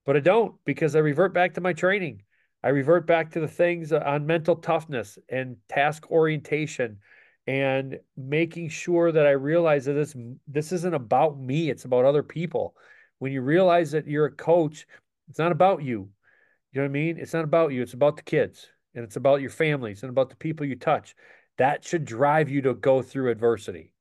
but 0.07 0.17
i 0.17 0.21
don't 0.21 0.55
because 0.65 0.97
i 0.97 0.99
revert 0.99 1.35
back 1.35 1.55
to 1.55 1.61
my 1.61 1.75
training. 1.75 2.23
I 2.63 2.69
revert 2.69 3.07
back 3.07 3.33
to 3.33 3.41
the 3.41 3.49
things 3.49 3.93
on 3.93 4.27
mental 4.27 4.57
toughness 4.57 5.19
and 5.31 5.57
task 5.69 6.11
orientation 6.11 6.99
and 7.51 7.99
making 8.17 8.69
sure 8.69 9.11
that 9.11 9.27
i 9.27 9.31
realize 9.31 9.85
that 9.85 9.95
this 9.95 10.15
this 10.47 10.73
isn't 10.73 10.95
about 10.95 11.39
me 11.39 11.71
it's 11.71 11.85
about 11.85 12.05
other 12.05 12.23
people 12.23 12.75
when 13.21 13.33
you 13.33 13.43
realize 13.43 13.93
that 13.93 14.09
you're 14.09 14.27
a 14.27 14.33
coach, 14.33 14.87
it's 15.29 15.39
not 15.39 15.53
about 15.53 15.85
you. 15.85 16.09
You 16.73 16.81
know 16.81 16.83
what 16.83 16.91
I 16.91 16.93
mean? 16.93 17.19
It's 17.19 17.35
not 17.35 17.45
about 17.45 17.73
you. 17.73 17.83
It's 17.83 17.93
about 17.93 18.17
the 18.17 18.23
kids 18.23 18.67
and 18.95 19.05
it's 19.05 19.17
about 19.17 19.41
your 19.41 19.51
families 19.51 20.03
and 20.03 20.11
about 20.11 20.31
the 20.31 20.37
people 20.37 20.67
you 20.67 20.75
touch. 20.75 21.15
That 21.59 21.85
should 21.85 22.05
drive 22.05 22.49
you 22.49 22.63
to 22.63 22.75
go 22.75 23.03
through 23.03 23.31
adversity. 23.31 23.93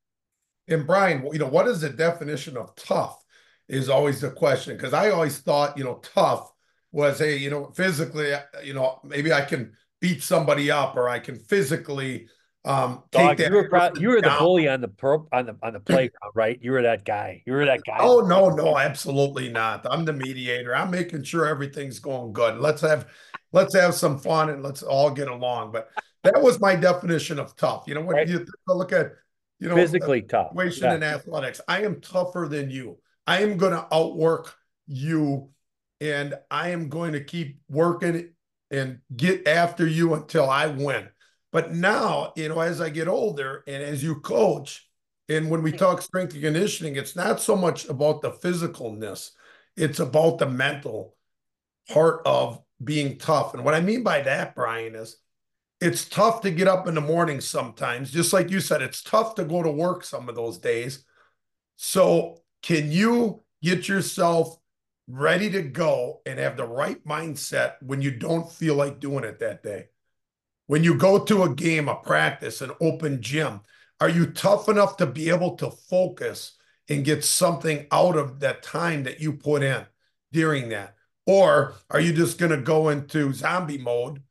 And 0.68 0.88
Brian, 0.88 1.28
you 1.32 1.40
know, 1.40 1.48
what 1.48 1.68
is 1.68 1.82
the 1.82 1.90
definition 1.90 2.56
of 2.56 2.74
tough 2.76 3.22
is 3.68 3.90
always 3.90 4.22
the 4.22 4.32
question. 4.32 4.78
Cause 4.78 4.94
I 4.94 5.12
always 5.12 5.40
thought, 5.40 5.78
you 5.78 5.84
know, 5.84 6.00
tough 6.02 6.52
was, 6.92 7.20
hey, 7.20 7.38
you 7.38 7.50
know, 7.50 7.72
physically, 7.76 8.34
uh, 8.34 8.42
you 8.64 8.74
know, 8.74 9.00
maybe 9.04 9.34
I 9.34 9.42
can 9.42 9.74
beat 10.00 10.24
somebody 10.24 10.72
up 10.72 10.96
or 10.96 11.10
I 11.10 11.20
can 11.20 11.38
physically 11.38 12.30
um, 12.66 13.04
Dog, 13.12 13.40
you 13.40 13.50
were, 13.52 13.92
you 14.00 14.10
were 14.10 14.22
the 14.22 14.36
bully 14.38 14.68
on 14.68 14.82
the 14.82 14.90
pro- 14.90 15.28
on 15.32 15.46
the 15.46 15.56
on 15.64 15.74
the 15.74 15.80
playground, 15.80 16.32
right? 16.36 16.60
You 16.62 16.72
were 16.72 16.82
that 16.82 17.06
guy. 17.06 17.42
You 17.46 17.54
were 17.54 17.66
that 17.66 17.84
guy. 17.86 17.98
Oh 18.00 18.20
no, 18.20 18.50
no, 18.50 18.78
absolutely 18.78 19.50
not. 19.50 19.86
I'm 19.90 20.04
the 20.04 20.12
mediator. 20.12 20.76
I'm 20.76 20.92
making 20.92 21.24
sure 21.24 21.48
everything's 21.48 22.00
going 22.00 22.34
good. 22.34 22.60
Let's 22.60 22.82
have 22.82 23.08
let's 23.54 23.74
have 23.76 23.96
some 23.96 24.20
fun 24.20 24.50
and 24.50 24.62
let's 24.62 24.84
all 24.84 25.10
get 25.10 25.30
along. 25.30 25.72
But 25.72 25.90
that 26.24 26.42
was 26.42 26.60
my 26.60 26.76
definition 26.76 27.40
of 27.40 27.56
tough. 27.56 27.86
You 27.88 27.96
know, 27.96 28.02
when 28.02 28.18
right. 28.18 28.28
you 28.28 28.46
look 28.68 28.92
at 28.92 29.14
you 29.60 29.70
know 29.70 29.76
physically 29.76 30.22
tough 30.24 30.52
situation 30.52 30.84
yeah. 30.84 30.96
in 30.96 31.04
athletics, 31.04 31.62
I 31.66 31.84
am 31.84 32.02
tougher 32.02 32.48
than 32.50 32.70
you. 32.70 32.98
I 33.26 33.42
am 33.42 33.56
going 33.56 33.74
to 33.74 33.88
outwork 33.90 34.54
you, 34.86 35.50
and 36.02 36.38
I 36.52 36.70
am 36.70 36.90
going 36.90 37.14
to 37.14 37.24
keep 37.24 37.62
working 37.70 38.32
and 38.70 39.00
get 39.16 39.48
after 39.48 39.88
you 39.88 40.14
until 40.14 40.50
I 40.50 40.68
win. 40.68 41.08
But 41.52 41.74
now, 41.74 42.34
you 42.36 42.50
know, 42.50 42.60
as 42.60 42.80
I 42.80 42.90
get 42.90 43.08
older 43.08 43.64
and 43.68 43.82
as 43.82 44.04
you 44.04 44.20
coach, 44.20 44.88
and 45.28 45.50
when 45.50 45.62
we 45.62 45.72
talk 45.72 46.02
strength 46.02 46.34
and 46.34 46.42
conditioning, 46.44 46.96
it's 46.96 47.16
not 47.16 47.40
so 47.40 47.56
much 47.56 47.88
about 47.88 48.22
the 48.22 48.32
physicalness, 48.32 49.32
it's 49.76 50.00
about 50.00 50.40
the 50.40 50.48
mental 50.48 51.16
part 51.90 52.22
of 52.26 52.62
being 52.84 53.18
tough. 53.18 53.54
And 53.54 53.64
what 53.64 53.74
I 53.74 53.82
mean 53.82 54.04
by 54.04 54.22
that, 54.22 54.56
Brian, 54.56 54.96
is 54.96 55.18
it's 55.82 56.06
tough 56.06 56.42
to 56.42 56.52
get 56.52 56.68
up 56.68 56.88
in 56.88 56.96
the 56.96 57.02
morning 57.02 57.42
sometimes. 57.42 58.12
Just 58.12 58.34
like 58.34 58.50
you 58.50 58.60
said, 58.60 58.82
it's 58.82 59.02
tough 59.02 59.36
to 59.36 59.46
go 59.46 59.64
to 59.64 59.72
work 59.72 60.04
some 60.04 60.30
of 60.30 60.36
those 60.36 60.58
days. 60.58 61.06
So, 61.78 62.42
can 62.62 62.92
you 62.92 63.44
get 63.64 63.88
yourself 63.88 64.58
ready 65.08 65.50
to 65.50 65.62
go 65.62 66.22
and 66.26 66.38
have 66.38 66.58
the 66.58 66.68
right 66.68 67.04
mindset 67.06 67.76
when 67.82 68.02
you 68.02 68.12
don't 68.12 68.52
feel 68.52 68.76
like 68.76 69.00
doing 69.00 69.24
it 69.24 69.40
that 69.40 69.64
day? 69.64 69.88
When 70.70 70.84
you 70.84 70.94
go 70.94 71.18
to 71.26 71.42
a 71.42 71.56
game, 71.56 71.90
a 71.90 71.96
practice, 71.96 72.62
an 72.62 72.70
open 72.80 73.24
gym, 73.24 73.62
are 74.00 74.08
you 74.08 74.28
tough 74.28 74.70
enough 74.70 74.98
to 74.98 75.08
be 75.08 75.30
able 75.30 75.56
to 75.56 75.72
focus 75.72 76.60
and 76.88 77.04
get 77.04 77.26
something 77.26 77.88
out 77.92 78.16
of 78.16 78.40
that 78.42 78.62
time 78.62 79.02
that 79.06 79.20
you 79.20 79.34
put 79.34 79.64
in 79.64 79.84
during 80.32 80.70
that? 80.70 80.94
Or 81.26 81.74
are 81.90 82.00
you 82.00 82.14
just 82.14 82.38
going 82.38 82.52
to 82.52 82.62
go 82.62 82.90
into 82.90 83.34
zombie 83.34 83.80
mode 83.80 84.22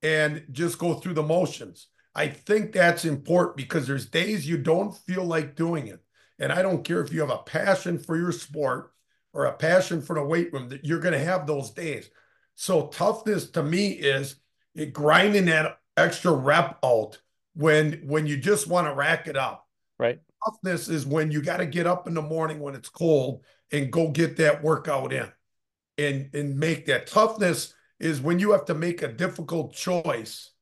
and 0.00 0.42
just 0.52 0.78
go 0.78 0.94
through 0.94 1.12
the 1.12 1.22
motions? 1.22 1.88
I 2.14 2.28
think 2.28 2.72
that's 2.72 3.04
important 3.04 3.58
because 3.58 3.86
there's 3.86 4.06
days 4.06 4.48
you 4.48 4.56
don't 4.56 4.96
feel 4.96 5.26
like 5.26 5.54
doing 5.54 5.88
it. 5.88 6.00
And 6.38 6.50
I 6.50 6.62
don't 6.62 6.82
care 6.82 7.02
if 7.02 7.12
you 7.12 7.20
have 7.20 7.28
a 7.28 7.42
passion 7.42 7.98
for 7.98 8.16
your 8.16 8.32
sport 8.32 8.90
or 9.34 9.44
a 9.44 9.52
passion 9.52 10.00
for 10.00 10.14
the 10.14 10.24
weight 10.24 10.50
room, 10.50 10.70
that 10.70 10.86
you're 10.86 10.98
going 10.98 11.12
to 11.12 11.22
have 11.22 11.46
those 11.46 11.72
days. 11.72 12.08
So 12.54 12.86
toughness 12.86 13.50
to 13.50 13.62
me 13.62 13.88
is 13.88 14.36
it, 14.78 14.92
grinding 14.92 15.46
that 15.46 15.78
extra 15.96 16.32
rep 16.32 16.78
out 16.84 17.18
when 17.54 18.02
when 18.06 18.26
you 18.26 18.36
just 18.36 18.66
want 18.66 18.86
to 18.86 18.94
rack 18.94 19.26
it 19.26 19.36
up. 19.36 19.66
Right. 19.98 20.20
Toughness 20.44 20.88
is 20.88 21.04
when 21.04 21.30
you 21.30 21.42
got 21.42 21.56
to 21.56 21.66
get 21.66 21.86
up 21.86 22.06
in 22.06 22.14
the 22.14 22.22
morning 22.22 22.60
when 22.60 22.74
it's 22.74 22.88
cold 22.88 23.42
and 23.72 23.92
go 23.92 24.08
get 24.10 24.36
that 24.36 24.62
workout 24.62 25.12
in 25.12 25.30
and 25.98 26.30
and 26.32 26.58
make 26.58 26.86
that 26.86 27.08
toughness 27.08 27.74
is 27.98 28.20
when 28.20 28.38
you 28.38 28.52
have 28.52 28.64
to 28.66 28.74
make 28.74 29.02
a 29.02 29.12
difficult 29.12 29.74
choice 29.74 30.52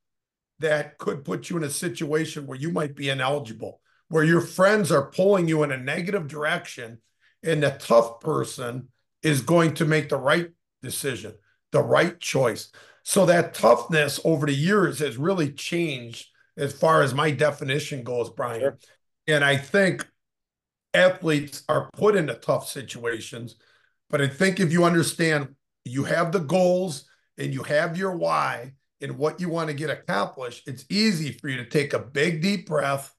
that 0.59 0.97
could 0.97 1.25
put 1.25 1.51
you 1.51 1.59
in 1.59 1.65
a 1.65 1.71
situation 1.71 2.47
where 2.47 2.59
you 2.59 2.73
might 2.73 2.97
be 2.97 3.11
ineligible, 3.11 3.81
where 4.09 4.25
your 4.25 4.41
friends 4.41 4.91
are 4.91 5.11
pulling 5.11 5.47
you 5.47 5.63
in 5.63 5.71
a 5.71 5.77
negative 5.77 6.29
direction, 6.29 6.99
and 7.43 7.63
the 7.63 7.77
tough 7.79 8.21
person 8.21 8.89
is 9.23 9.43
going 9.43 9.75
to 9.75 9.85
make 9.85 10.09
the 10.09 10.17
right 10.17 10.51
decision, 10.83 11.35
the 11.73 11.83
right 11.83 12.19
choice. 12.21 12.73
So 13.09 13.25
that 13.27 13.55
toughness 13.55 14.19
over 14.25 14.47
the 14.47 14.53
years 14.53 14.99
has 14.99 15.17
really 15.17 15.53
changed 15.53 16.27
as 16.57 16.73
far 16.73 17.03
as 17.03 17.15
my 17.15 17.31
definition 17.31 18.03
goes, 18.03 18.31
Brian. 18.31 18.61
Sure. 18.61 18.79
And 19.29 19.45
I 19.45 19.59
think 19.59 20.05
athletes 20.93 21.63
are 21.69 21.89
put 21.93 22.17
into 22.17 22.35
tough 22.35 22.69
situations. 22.69 23.55
But 24.11 24.23
I 24.23 24.27
think 24.27 24.59
if 24.59 24.73
you 24.73 24.83
understand 24.83 25.55
you 25.85 26.03
have 26.03 26.33
the 26.33 26.41
goals 26.41 27.09
and 27.39 27.55
you 27.55 27.63
have 27.63 27.97
your 27.97 28.17
why 28.17 28.73
and 29.01 29.17
what 29.17 29.41
you 29.41 29.51
want 29.51 29.69
to 29.69 29.75
get 29.75 29.89
accomplished, 29.89 30.67
it's 30.67 30.85
easy 30.91 31.31
for 31.31 31.49
you 31.49 31.59
to 31.59 31.67
take 31.67 31.93
a 31.93 32.01
big, 32.01 32.43
deep 32.43 32.67
breath, 32.67 33.15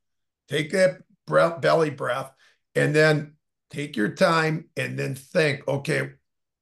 take 0.49 0.69
that 0.73 0.97
breath, 1.25 1.61
belly 1.61 1.91
breath, 1.91 2.29
and 2.75 2.93
then 2.93 3.35
take 3.69 3.95
your 3.95 4.09
time 4.09 4.65
and 4.75 4.99
then 4.99 5.15
think, 5.15 5.65
okay, 5.65 6.09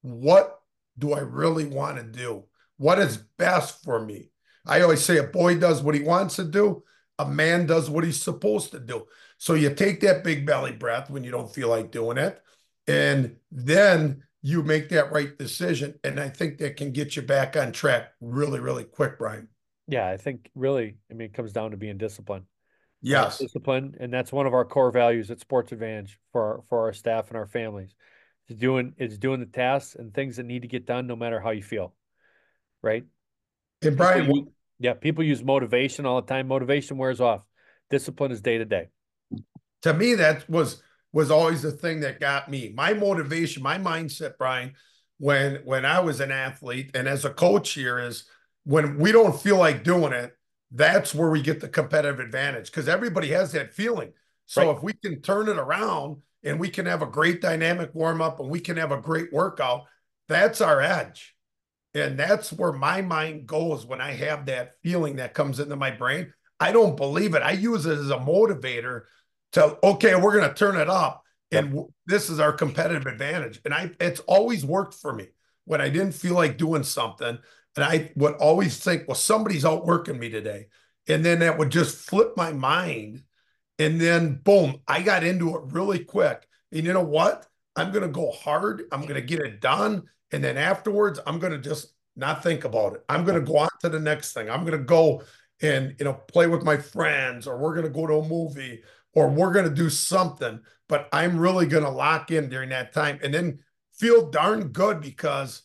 what 0.03 0.60
do 1.00 1.13
I 1.13 1.22
really 1.22 1.65
want 1.65 1.98
to 1.98 2.03
do? 2.03 2.44
What 2.77 3.00
is 3.00 3.17
best 3.17 3.84
for 3.84 4.03
me? 4.03 4.29
I 4.65 4.82
always 4.82 5.03
say 5.03 5.17
a 5.17 5.24
boy 5.24 5.60
does 5.60 5.82
what 5.82 5.96
he 5.96 6.01
wants 6.01 6.36
to 6.38 6.44
do, 6.44 6.84
a 7.20 7.27
man 7.27 7.65
does 7.65 7.89
what 7.89 8.03
he's 8.03 8.22
supposed 8.22 8.72
to 8.72 8.79
do. 8.79 9.05
So 9.38 9.53
you 9.53 9.74
take 9.74 10.01
that 10.01 10.24
big 10.24 10.46
belly 10.46 10.72
breath 10.72 11.10
when 11.10 11.24
you 11.24 11.32
don't 11.32 11.53
feel 11.53 11.70
like 11.70 11.91
doing 11.91 12.17
it, 12.17 12.41
and 12.88 13.36
then 13.51 14.24
you 14.41 14.63
make 14.63 14.89
that 14.89 15.12
right 15.12 15.38
decision. 15.38 15.96
And 16.03 16.20
I 16.20 16.29
think 16.29 16.58
that 16.60 16.77
can 16.77 16.91
get 16.91 17.15
you 17.15 17.22
back 17.22 17.58
on 17.58 17.72
track 17.72 18.13
really, 18.22 18.60
really 18.60 18.84
quick, 18.84 19.17
Brian. 19.17 19.50
Yeah, 19.88 20.08
I 20.08 20.17
think 20.17 20.50
really, 20.55 20.98
I 21.12 21.13
mean, 21.13 21.27
it 21.27 21.34
comes 21.34 21.51
down 21.51 21.72
to 21.72 21.77
being 21.77 21.98
disciplined. 21.98 22.46
Yes, 23.01 23.38
discipline, 23.38 23.96
and 24.00 24.12
that's 24.12 24.32
one 24.32 24.48
of 24.48 24.53
our 24.53 24.65
core 24.65 24.91
values 24.91 25.29
at 25.29 25.39
Sports 25.39 25.72
Advantedge 25.72 26.15
for 26.32 26.41
our, 26.41 26.63
for 26.70 26.79
our 26.86 26.94
staff 26.94 27.27
and 27.27 27.38
our 27.38 27.46
families. 27.46 27.94
It's 28.48 28.60
doing 28.60 28.94
it's 28.98 29.17
doing 29.17 29.39
the 29.39 29.46
tasks 29.46 29.96
and 29.96 30.13
things 30.13 30.38
that 30.38 30.46
need 30.46 30.63
to 30.63 30.67
get 30.67 30.88
done, 30.88 31.05
no 31.05 31.15
matter 31.15 31.39
how 31.39 31.51
you 31.51 31.62
feel, 31.62 31.94
right? 32.82 33.03
And 33.82 33.98
Brian, 33.98 34.25
people, 34.25 34.53
yeah, 34.79 34.94
people 34.94 35.24
use 35.24 35.44
motivation 35.44 36.05
all 36.05 36.22
the 36.22 36.27
time. 36.27 36.48
Motivation 36.48 36.98
wears 36.98 37.22
off. 37.22 37.44
Discipline 37.89 38.32
is 38.32 38.41
day 38.41 38.58
to 38.58 38.65
day 38.65 38.88
to 39.86 39.94
me, 39.94 40.15
that 40.15 40.50
was 40.50 40.82
was 41.13 41.29
always 41.29 41.62
the 41.62 41.72
thing 41.72 42.01
that 42.01 42.20
got 42.20 42.50
me. 42.50 42.74
My 42.75 42.94
motivation, 42.94 43.62
my 43.62 43.77
mindset, 43.77 44.38
Brian, 44.38 44.74
when 45.20 45.62
when 45.63 45.86
I 45.86 46.00
was 46.00 46.20
an 46.20 46.32
athlete 46.32 46.89
and 46.96 47.08
as 47.08 47.24
a 47.24 47.29
coach 47.29 47.72
here 47.74 48.00
is 48.00 48.25
when 48.63 48.98
we 48.98 49.12
don't 49.12 49.39
feel 49.39 49.58
like 49.58 49.84
doing 49.84 50.12
it, 50.12 50.36
that's 50.72 51.13
where 51.13 51.29
we 51.29 51.41
get 51.41 51.62
the 51.62 51.70
competitive 51.70 52.20
advantage 52.20 52.72
because 52.72 52.89
everybody 52.89 53.27
has 53.29 53.51
that 53.51 53.75
feeling. 53.75 54.12
So 54.48 54.65
right. 54.65 54.75
if 54.75 54.82
we 54.82 54.94
can 54.94 55.22
turn 55.22 55.50
it 55.50 55.60
around 55.60 56.17
and 56.44 56.60
we 56.60 56.70
can 56.70 56.88
have 56.88 57.03
a 57.03 57.08
great 57.08 57.39
dynamic 57.39 57.94
warm 57.94 58.22
up 58.22 58.39
and 58.39 58.50
we 58.50 58.60
can 58.60 58.77
have 58.77 58.91
a 58.91 59.00
great 59.00 59.32
workout, 59.32 59.84
that's 60.27 60.62
our 60.62 60.82
edge. 60.82 61.35
And 61.95 62.19
that's 62.19 62.51
where 62.51 62.73
my 62.73 63.01
mind 63.01 63.47
goes 63.47 63.85
when 63.85 64.01
I 64.01 64.11
have 64.11 64.45
that 64.45 64.73
feeling 64.83 65.15
that 65.15 65.33
comes 65.33 65.61
into 65.61 65.77
my 65.77 65.91
brain. 65.91 66.33
I 66.59 66.71
don't 66.71 66.97
believe 66.97 67.33
it. 67.33 67.41
I 67.41 67.51
use 67.51 67.85
it 67.85 67.97
as 67.97 68.09
a 68.09 68.17
motivator 68.17 69.03
to 69.53 69.79
okay, 69.81 70.15
we're 70.15 70.37
going 70.37 70.49
to 70.49 70.53
turn 70.53 70.75
it 70.75 70.89
up, 70.89 71.23
and 71.51 71.85
this 72.05 72.29
is 72.29 72.39
our 72.41 72.51
competitive 72.51 73.05
advantage. 73.05 73.61
And 73.63 73.73
I, 73.73 73.91
it's 74.01 74.19
always 74.21 74.65
worked 74.65 74.95
for 74.95 75.13
me 75.13 75.27
when 75.63 75.79
I 75.79 75.89
didn't 75.89 76.11
feel 76.11 76.35
like 76.35 76.57
doing 76.57 76.83
something, 76.83 77.37
and 77.75 77.83
I 77.83 78.11
would 78.15 78.35
always 78.35 78.77
think, 78.77 79.07
well, 79.07 79.15
somebody's 79.15 79.65
outworking 79.65 80.19
me 80.19 80.29
today, 80.29 80.67
and 81.07 81.23
then 81.23 81.39
that 81.39 81.57
would 81.57 81.69
just 81.69 82.09
flip 82.09 82.33
my 82.35 82.51
mind, 82.51 83.23
and 83.79 83.99
then 83.99 84.41
boom, 84.43 84.81
I 84.87 85.01
got 85.01 85.23
into 85.23 85.55
it 85.55 85.63
really 85.67 85.99
quick. 85.99 86.45
And 86.73 86.86
you 86.86 86.91
know 86.91 87.03
what? 87.03 87.45
I'm 87.77 87.91
going 87.91 88.03
to 88.03 88.10
go 88.10 88.31
hard. 88.31 88.84
I'm 88.91 89.01
going 89.01 89.15
to 89.15 89.21
get 89.21 89.39
it 89.39 89.62
done, 89.62 90.03
and 90.36 90.43
then 90.43 90.58
afterwards, 90.58 91.17
I'm 91.26 91.39
going 91.39 91.54
to 91.54 91.60
just 91.60 91.93
not 92.17 92.43
think 92.43 92.65
about 92.65 92.93
it. 92.93 93.06
I'm 93.08 93.24
going 93.24 93.39
to 93.39 93.52
go 93.52 93.60
on 93.60 93.69
to 93.80 93.88
the 93.88 94.02
next 94.02 94.34
thing. 94.34 94.50
I'm 94.50 94.65
going 94.65 94.78
to 94.78 94.84
go 94.84 95.24
and 95.62 95.95
you 95.98 96.04
know 96.04 96.13
play 96.13 96.45
with 96.45 96.62
my 96.62 96.76
friends, 96.76 97.48
or 97.48 97.58
we're 97.58 97.74
going 97.74 97.86
to 97.86 97.89
go 97.89 98.06
to 98.06 98.15
a 98.15 98.28
movie, 98.28 98.84
or 99.13 99.30
we're 99.30 99.54
going 99.54 99.63
to 99.63 99.74
do 99.74 99.89
something, 99.89 100.60
but 100.89 101.08
I'm 101.13 101.39
really 101.39 101.67
going 101.67 101.86
to 101.86 101.89
lock 101.89 102.32
in 102.32 102.50
during 102.50 102.67
that 102.69 102.91
time 102.91 103.17
and 103.24 103.34
then 103.34 103.60
feel 103.93 104.30
darn 104.30 104.74
good 104.74 105.00
because 105.00 105.62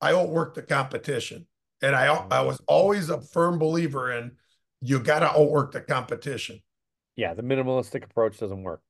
I 0.00 0.12
outwork 0.12 0.54
the 0.54 0.62
competition. 0.62 1.48
And 1.82 1.96
I, 1.96 2.06
I 2.30 2.42
was 2.42 2.60
always 2.68 3.10
a 3.10 3.20
firm 3.20 3.58
believer 3.58 4.12
in 4.12 4.36
you 4.80 5.00
got 5.00 5.18
to 5.18 5.32
outwork 5.32 5.72
the 5.72 5.80
competition. 5.80 6.62
Yeah, 7.16 7.34
the 7.34 7.42
minimalistic 7.42 8.04
approach 8.04 8.38
doesn't 8.38 8.62
work. 8.62 8.82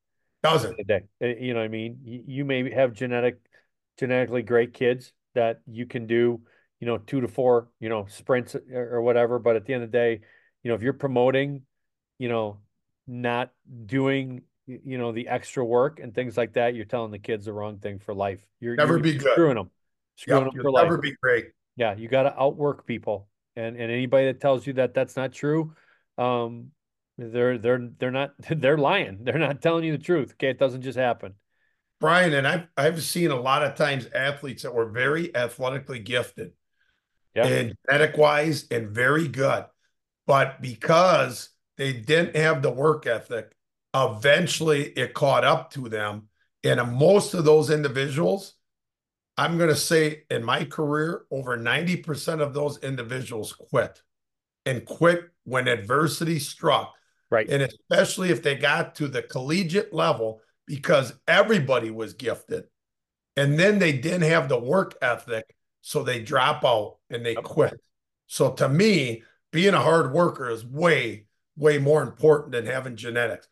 Doesn't. 0.43 0.79
Eh, 0.87 0.99
you 1.39 1.55
know 1.55 1.61
what 1.61 1.65
I 1.65 1.69
mean? 1.69 1.97
You 2.03 2.45
may 2.45 2.71
have 2.71 2.93
genetic, 2.93 3.39
genetically 3.97 4.43
great 4.43 4.75
kids 4.75 5.11
that 5.35 5.61
you 5.65 5.85
can 5.85 6.07
do, 6.07 6.41
you 6.79 6.87
know, 6.87 6.97
two 6.97 7.21
to 7.21 7.27
four, 7.27 7.69
you 7.79 7.89
know, 7.89 8.05
sprints 8.09 8.55
or 8.73 9.01
whatever. 9.01 9.39
But 9.39 9.55
at 9.55 9.65
the 9.65 9.73
end 9.73 9.83
of 9.83 9.91
the 9.91 9.97
day, 9.97 10.21
you 10.63 10.69
know, 10.69 10.75
if 10.75 10.81
you're 10.81 10.93
promoting, 10.93 11.63
you 12.19 12.29
know, 12.29 12.59
not 13.07 13.51
doing 13.85 14.43
you 14.65 14.97
know 14.97 15.11
the 15.11 15.27
extra 15.27 15.63
work 15.63 15.99
and 15.99 16.13
things 16.13 16.37
like 16.37 16.53
that, 16.53 16.75
you're 16.75 16.85
telling 16.85 17.11
the 17.11 17.19
kids 17.19 17.45
the 17.45 17.53
wrong 17.53 17.79
thing 17.79 17.99
for 17.99 18.13
life. 18.13 18.45
You're 18.59 18.75
never 18.75 18.93
you're 18.93 19.03
be 19.03 19.13
good. 19.13 19.31
Screwing 19.33 19.55
them. 19.55 19.69
Screwing 20.15 20.45
yep, 20.45 20.53
them 20.53 20.61
for 20.61 20.71
life. 20.71 20.85
Never 20.85 20.97
be 20.97 21.15
great. 21.21 21.47
Yeah, 21.75 21.95
you 21.95 22.07
got 22.07 22.23
to 22.23 22.39
outwork 22.39 22.85
people, 22.85 23.27
and 23.55 23.75
and 23.75 23.91
anybody 23.91 24.27
that 24.27 24.39
tells 24.39 24.65
you 24.65 24.73
that 24.73 24.93
that's 24.93 25.15
not 25.15 25.33
true, 25.33 25.73
um, 26.17 26.71
they're 27.17 27.57
they're 27.57 27.89
they're 27.99 28.11
not 28.11 28.33
they're 28.49 28.77
lying. 28.77 29.19
They're 29.23 29.37
not 29.39 29.61
telling 29.61 29.83
you 29.83 29.91
the 29.97 30.03
truth. 30.03 30.33
Okay, 30.33 30.49
it 30.49 30.59
doesn't 30.59 30.81
just 30.81 30.97
happen. 30.97 31.33
Brian 32.03 32.33
and 32.33 32.45
I've 32.45 32.67
I've 32.75 33.01
seen 33.01 33.31
a 33.31 33.39
lot 33.39 33.63
of 33.63 33.75
times 33.75 34.09
athletes 34.13 34.63
that 34.63 34.73
were 34.73 34.89
very 34.89 35.33
athletically 35.33 35.99
gifted, 35.99 36.51
yeah, 37.33 37.47
and 37.47 37.73
genetic 37.89 38.17
wise, 38.17 38.67
and 38.71 38.89
very 38.89 39.29
good, 39.29 39.63
but 40.27 40.61
because 40.61 41.51
they 41.77 41.93
didn't 41.93 42.35
have 42.35 42.61
the 42.61 42.71
work 42.71 43.07
ethic. 43.07 43.55
Eventually, 43.95 44.89
it 44.89 45.13
caught 45.13 45.45
up 45.45 45.71
to 45.71 45.87
them. 45.87 46.27
And 46.65 46.81
most 46.91 47.35
of 47.35 47.45
those 47.45 47.69
individuals, 47.69 48.55
I'm 49.37 49.57
going 49.57 49.69
to 49.69 49.75
say 49.75 50.23
in 50.29 50.43
my 50.43 50.65
career, 50.65 51.23
over 51.31 51.57
90% 51.57 52.41
of 52.41 52.53
those 52.53 52.79
individuals 52.79 53.53
quit 53.53 54.01
and 54.65 54.83
quit 54.83 55.29
when 55.45 55.69
adversity 55.69 56.39
struck. 56.39 56.93
Right. 57.31 57.49
And 57.49 57.63
especially 57.63 58.29
if 58.29 58.43
they 58.43 58.55
got 58.55 58.95
to 58.95 59.07
the 59.07 59.21
collegiate 59.21 59.93
level 59.93 60.41
because 60.67 61.13
everybody 61.27 61.91
was 61.91 62.13
gifted. 62.13 62.65
And 63.35 63.59
then 63.59 63.79
they 63.79 63.93
didn't 63.93 64.29
have 64.29 64.47
the 64.49 64.59
work 64.59 64.95
ethic. 65.01 65.55
So 65.81 66.03
they 66.03 66.21
drop 66.21 66.63
out 66.63 66.97
and 67.09 67.25
they 67.25 67.35
quit. 67.35 67.73
So 68.27 68.51
to 68.53 68.69
me, 68.69 69.23
being 69.51 69.73
a 69.73 69.81
hard 69.81 70.13
worker 70.13 70.49
is 70.49 70.65
way 70.65 71.27
way 71.55 71.77
more 71.77 72.01
important 72.01 72.51
than 72.51 72.65
having 72.65 72.95
genetics. 72.95 73.47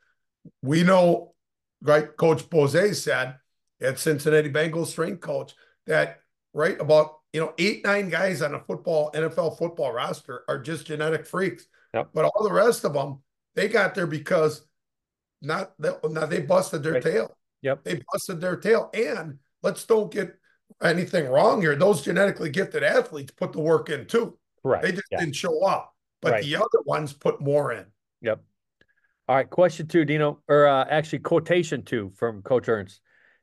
We 0.62 0.84
know, 0.84 1.34
right? 1.82 2.08
Coach 2.18 2.50
Bose 2.50 3.02
said 3.02 3.36
at 3.80 4.00
Cincinnati 4.00 4.50
Bengals 4.50 4.88
strength 4.88 5.22
coach 5.22 5.54
that 5.88 6.20
right 6.54 6.80
about 6.80 7.20
you 7.34 7.42
know 7.42 7.54
eight 7.58 7.84
nine 7.86 8.10
guys 8.10 8.42
on 8.42 8.56
a 8.56 8.60
football 8.60 9.12
NFL 9.14 9.58
football 9.58 9.92
roster 9.92 10.44
are 10.48 10.60
just 10.60 10.88
genetic 10.88 11.26
freaks. 11.26 11.68
Yep. 11.94 12.10
But 12.14 12.26
all 12.26 12.44
the 12.44 12.54
rest 12.54 12.86
of 12.86 12.94
them, 12.94 13.22
they 13.56 13.68
got 13.68 13.96
there 13.96 14.08
because 14.08 14.66
not 15.42 15.74
that 15.80 16.00
now 16.12 16.26
they 16.26 16.42
busted 16.42 16.84
their 16.84 16.94
right. 16.94 17.04
tail. 17.04 17.36
Yep. 17.62 17.84
They 17.84 18.02
busted 18.12 18.42
their 18.42 18.56
tail. 18.56 18.90
And 18.94 19.40
let's 19.62 19.86
don't 19.86 20.12
get 20.12 20.36
anything 20.82 21.28
wrong 21.28 21.62
here. 21.62 21.76
Those 21.76 22.02
genetically 22.02 22.50
gifted 22.50 22.84
athletes 22.84 23.32
put 23.32 23.54
the 23.54 23.62
work 23.62 23.90
in 23.90 24.06
too. 24.06 24.38
Right. 24.64 24.82
They 24.82 24.92
just 24.92 25.04
yeah. 25.12 25.20
didn't 25.20 25.36
show 25.36 25.64
up 25.64 25.92
but 26.22 26.34
right. 26.34 26.44
the 26.44 26.56
other 26.56 26.82
ones 26.86 27.14
put 27.14 27.42
more 27.42 27.74
in. 27.74 27.86
Yep. 28.22 28.42
All 29.28 29.36
right. 29.36 29.50
Question 29.50 29.88
two, 29.88 30.06
Dino, 30.06 30.40
or 30.48 30.68
uh, 30.68 30.86
actually 30.90 31.20
quotation 31.20 31.84
two 31.84 32.12
from 32.16 32.42
Coach 32.42 32.70
Ernst. 32.70 33.02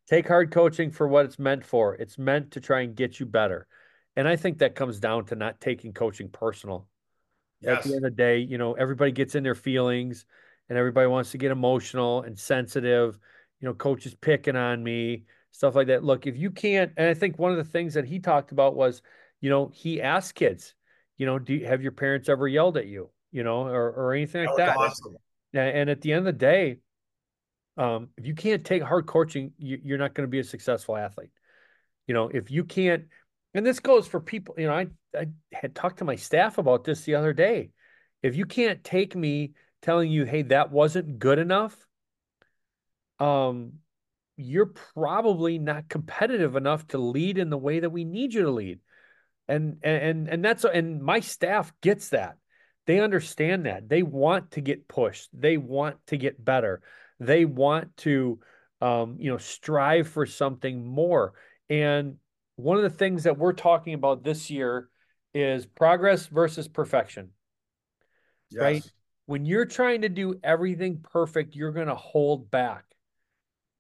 Take 0.09 0.27
hard 0.27 0.51
coaching 0.51 0.91
for 0.91 1.07
what 1.07 1.27
it's 1.27 1.39
meant 1.39 1.65
for. 1.65 1.95
It's 1.97 2.19
meant 2.19 2.53
to 2.53 2.61
try 2.61 2.81
and 2.81 2.95
get 2.95 3.21
you 3.21 3.27
better. 3.27 3.67
And 4.17 4.27
I 4.27 4.37
think 4.37 4.59
that 4.59 4.75
comes 4.75 5.01
down 5.01 5.27
to 5.27 5.35
not 5.35 5.61
taking 5.61 5.93
coaching 5.93 6.29
personal. 6.29 6.89
Yes. 7.61 7.79
At 7.79 7.85
the 7.85 7.97
end 7.97 8.05
of 8.07 8.13
the 8.13 8.17
day, 8.17 8.39
you 8.39 8.57
know, 8.57 8.73
everybody 8.75 9.13
gets 9.13 9.35
in 9.35 9.43
their 9.43 9.55
feelings 9.55 10.25
and 10.69 10.79
everybody 10.79 11.07
wants 11.07 11.31
to 11.33 11.39
get 11.39 11.51
emotional 11.51 12.23
and 12.23 12.39
sensitive. 12.39 13.19
You 13.61 13.69
know, 13.69 13.75
coaches 13.75 14.15
picking 14.21 14.57
on 14.57 14.83
me, 14.83 15.25
stuff 15.51 15.75
like 15.75 15.89
that. 15.89 16.05
Look, 16.05 16.27
if 16.27 16.37
you 16.37 16.51
can't, 16.51 16.93
and 16.97 17.09
I 17.09 17.15
think 17.15 17.39
one 17.39 17.51
of 17.51 17.59
the 17.59 17.65
things 17.65 17.95
that 17.95 18.05
he 18.05 18.19
talked 18.21 18.53
about 18.53 18.77
was, 18.77 19.03
you 19.41 19.51
know, 19.51 19.71
he 19.73 20.01
asked 20.01 20.35
kids, 20.35 20.75
you 21.17 21.27
know, 21.27 21.39
do 21.39 21.55
you, 21.55 21.67
have 21.67 21.83
your 21.83 21.93
parents 21.93 22.29
ever 22.29 22.47
yelled 22.47 22.77
at 22.77 22.87
you, 22.87 23.11
you 23.33 23.43
know, 23.43 23.63
or, 23.63 23.91
or 23.91 24.15
anything 24.15 24.47
like 24.47 24.57
that? 24.57 24.77
Awesome. 24.77 25.17
And 25.53 25.91
at 25.91 26.01
the 26.03 26.13
end 26.13 26.21
of 26.21 26.27
the 26.27 26.33
day, 26.33 26.77
um, 27.77 28.09
if 28.17 28.27
you 28.27 28.35
can't 28.35 28.65
take 28.65 28.83
hard 28.83 29.07
coaching, 29.07 29.53
you, 29.59 29.95
are 29.95 29.99
not 29.99 30.15
going 30.15 30.27
to 30.27 30.31
be 30.31 30.41
a 30.41 30.45
successful 30.45 30.97
athlete. 30.97 31.31
You 32.07 32.15
know, 32.15 32.29
if 32.29 32.51
you 32.51 32.65
can't, 32.65 33.05
and 33.55 33.65
this 33.65 33.81
goes 33.81 34.07
for 34.07 34.21
people, 34.21 34.55
you 34.59 34.67
know, 34.67 34.75
I, 34.75 34.87
I 35.17 35.27
had 35.53 35.75
talked 35.75 35.99
to 35.99 36.05
my 36.05 36.17
staff 36.17 36.59
about 36.59 36.85
this 36.85 37.03
the 37.03 37.15
other 37.15 37.33
day. 37.33 37.71
if 38.23 38.37
you 38.37 38.47
can't 38.47 38.83
take 38.85 39.17
me 39.17 39.53
telling 39.83 40.11
you, 40.11 40.25
hey, 40.25 40.43
that 40.43 40.71
wasn't 40.71 41.19
good 41.19 41.39
enough, 41.39 41.77
um, 43.19 43.75
you're 44.37 44.73
probably 44.95 45.59
not 45.59 45.89
competitive 45.89 46.57
enough 46.57 46.87
to 46.89 46.99
lead 46.99 47.39
in 47.39 47.51
the 47.51 47.59
way 47.59 47.81
that 47.81 47.91
we 47.91 48.05
need 48.05 48.33
you 48.33 48.43
to 48.43 48.51
lead. 48.51 48.81
And 49.49 49.79
and 49.83 50.29
and 50.29 50.45
that's 50.45 50.65
and 50.65 51.03
my 51.03 51.21
staff 51.21 51.73
gets 51.81 52.11
that. 52.11 52.37
They 52.87 53.01
understand 53.01 53.67
that. 53.67 53.89
They 53.89 54.03
want 54.03 54.53
to 54.53 54.61
get 54.61 54.89
pushed. 54.89 55.31
They 55.33 55.57
want 55.57 55.97
to 56.09 56.17
get 56.17 56.43
better. 56.43 56.83
They 57.19 57.45
want 57.45 57.97
to 57.99 58.39
um, 58.81 59.17
you 59.19 59.31
know, 59.31 59.39
strive 59.39 60.09
for 60.09 60.27
something 60.27 60.87
more. 60.87 61.35
And 61.69 62.17
one 62.57 62.77
of 62.77 62.83
the 62.83 62.91
things 62.91 63.25
that 63.25 63.39
we're 63.39 63.53
talking 63.53 63.95
about 63.95 64.23
this 64.23 64.51
year 64.51 64.89
is 65.35 65.67
progress 65.67 66.27
versus 66.27 66.69
perfection. 66.69 67.31
Yes. 68.51 68.61
Right? 68.61 68.93
When 69.29 69.45
you're 69.45 69.67
trying 69.67 70.01
to 70.01 70.09
do 70.09 70.41
everything 70.43 71.01
perfect, 71.03 71.55
you're 71.55 71.73
going 71.73 71.89
to 71.89 71.95
hold 71.95 72.51
back. 72.51 72.85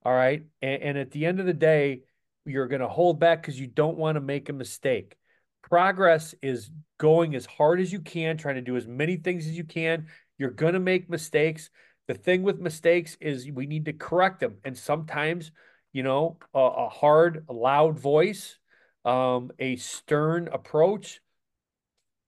All 0.04 0.12
right. 0.12 0.44
And, 0.60 0.82
and 0.82 0.98
at 0.98 1.10
the 1.10 1.24
end 1.24 1.40
of 1.40 1.46
the 1.46 1.54
day, 1.54 2.02
you're 2.44 2.68
going 2.68 2.82
to 2.82 2.86
hold 2.86 3.18
back 3.18 3.40
because 3.40 3.58
you 3.58 3.66
don't 3.66 3.96
want 3.96 4.16
to 4.16 4.20
make 4.20 4.50
a 4.50 4.52
mistake. 4.52 5.16
Progress 5.62 6.34
is 6.42 6.70
going 6.98 7.34
as 7.34 7.46
hard 7.46 7.80
as 7.80 7.90
you 7.90 8.00
can, 8.00 8.36
trying 8.36 8.56
to 8.56 8.60
do 8.60 8.76
as 8.76 8.86
many 8.86 9.16
things 9.16 9.46
as 9.46 9.56
you 9.56 9.64
can. 9.64 10.08
You're 10.36 10.50
going 10.50 10.74
to 10.74 10.80
make 10.80 11.08
mistakes. 11.08 11.70
The 12.08 12.14
thing 12.14 12.42
with 12.42 12.60
mistakes 12.60 13.16
is 13.18 13.50
we 13.50 13.66
need 13.66 13.86
to 13.86 13.94
correct 13.94 14.40
them. 14.40 14.58
And 14.64 14.76
sometimes, 14.76 15.50
you 15.94 16.02
know, 16.02 16.36
a, 16.52 16.58
a 16.58 16.88
hard, 16.90 17.46
loud 17.48 17.98
voice, 17.98 18.58
um, 19.06 19.50
a 19.58 19.76
stern 19.76 20.50
approach 20.52 21.22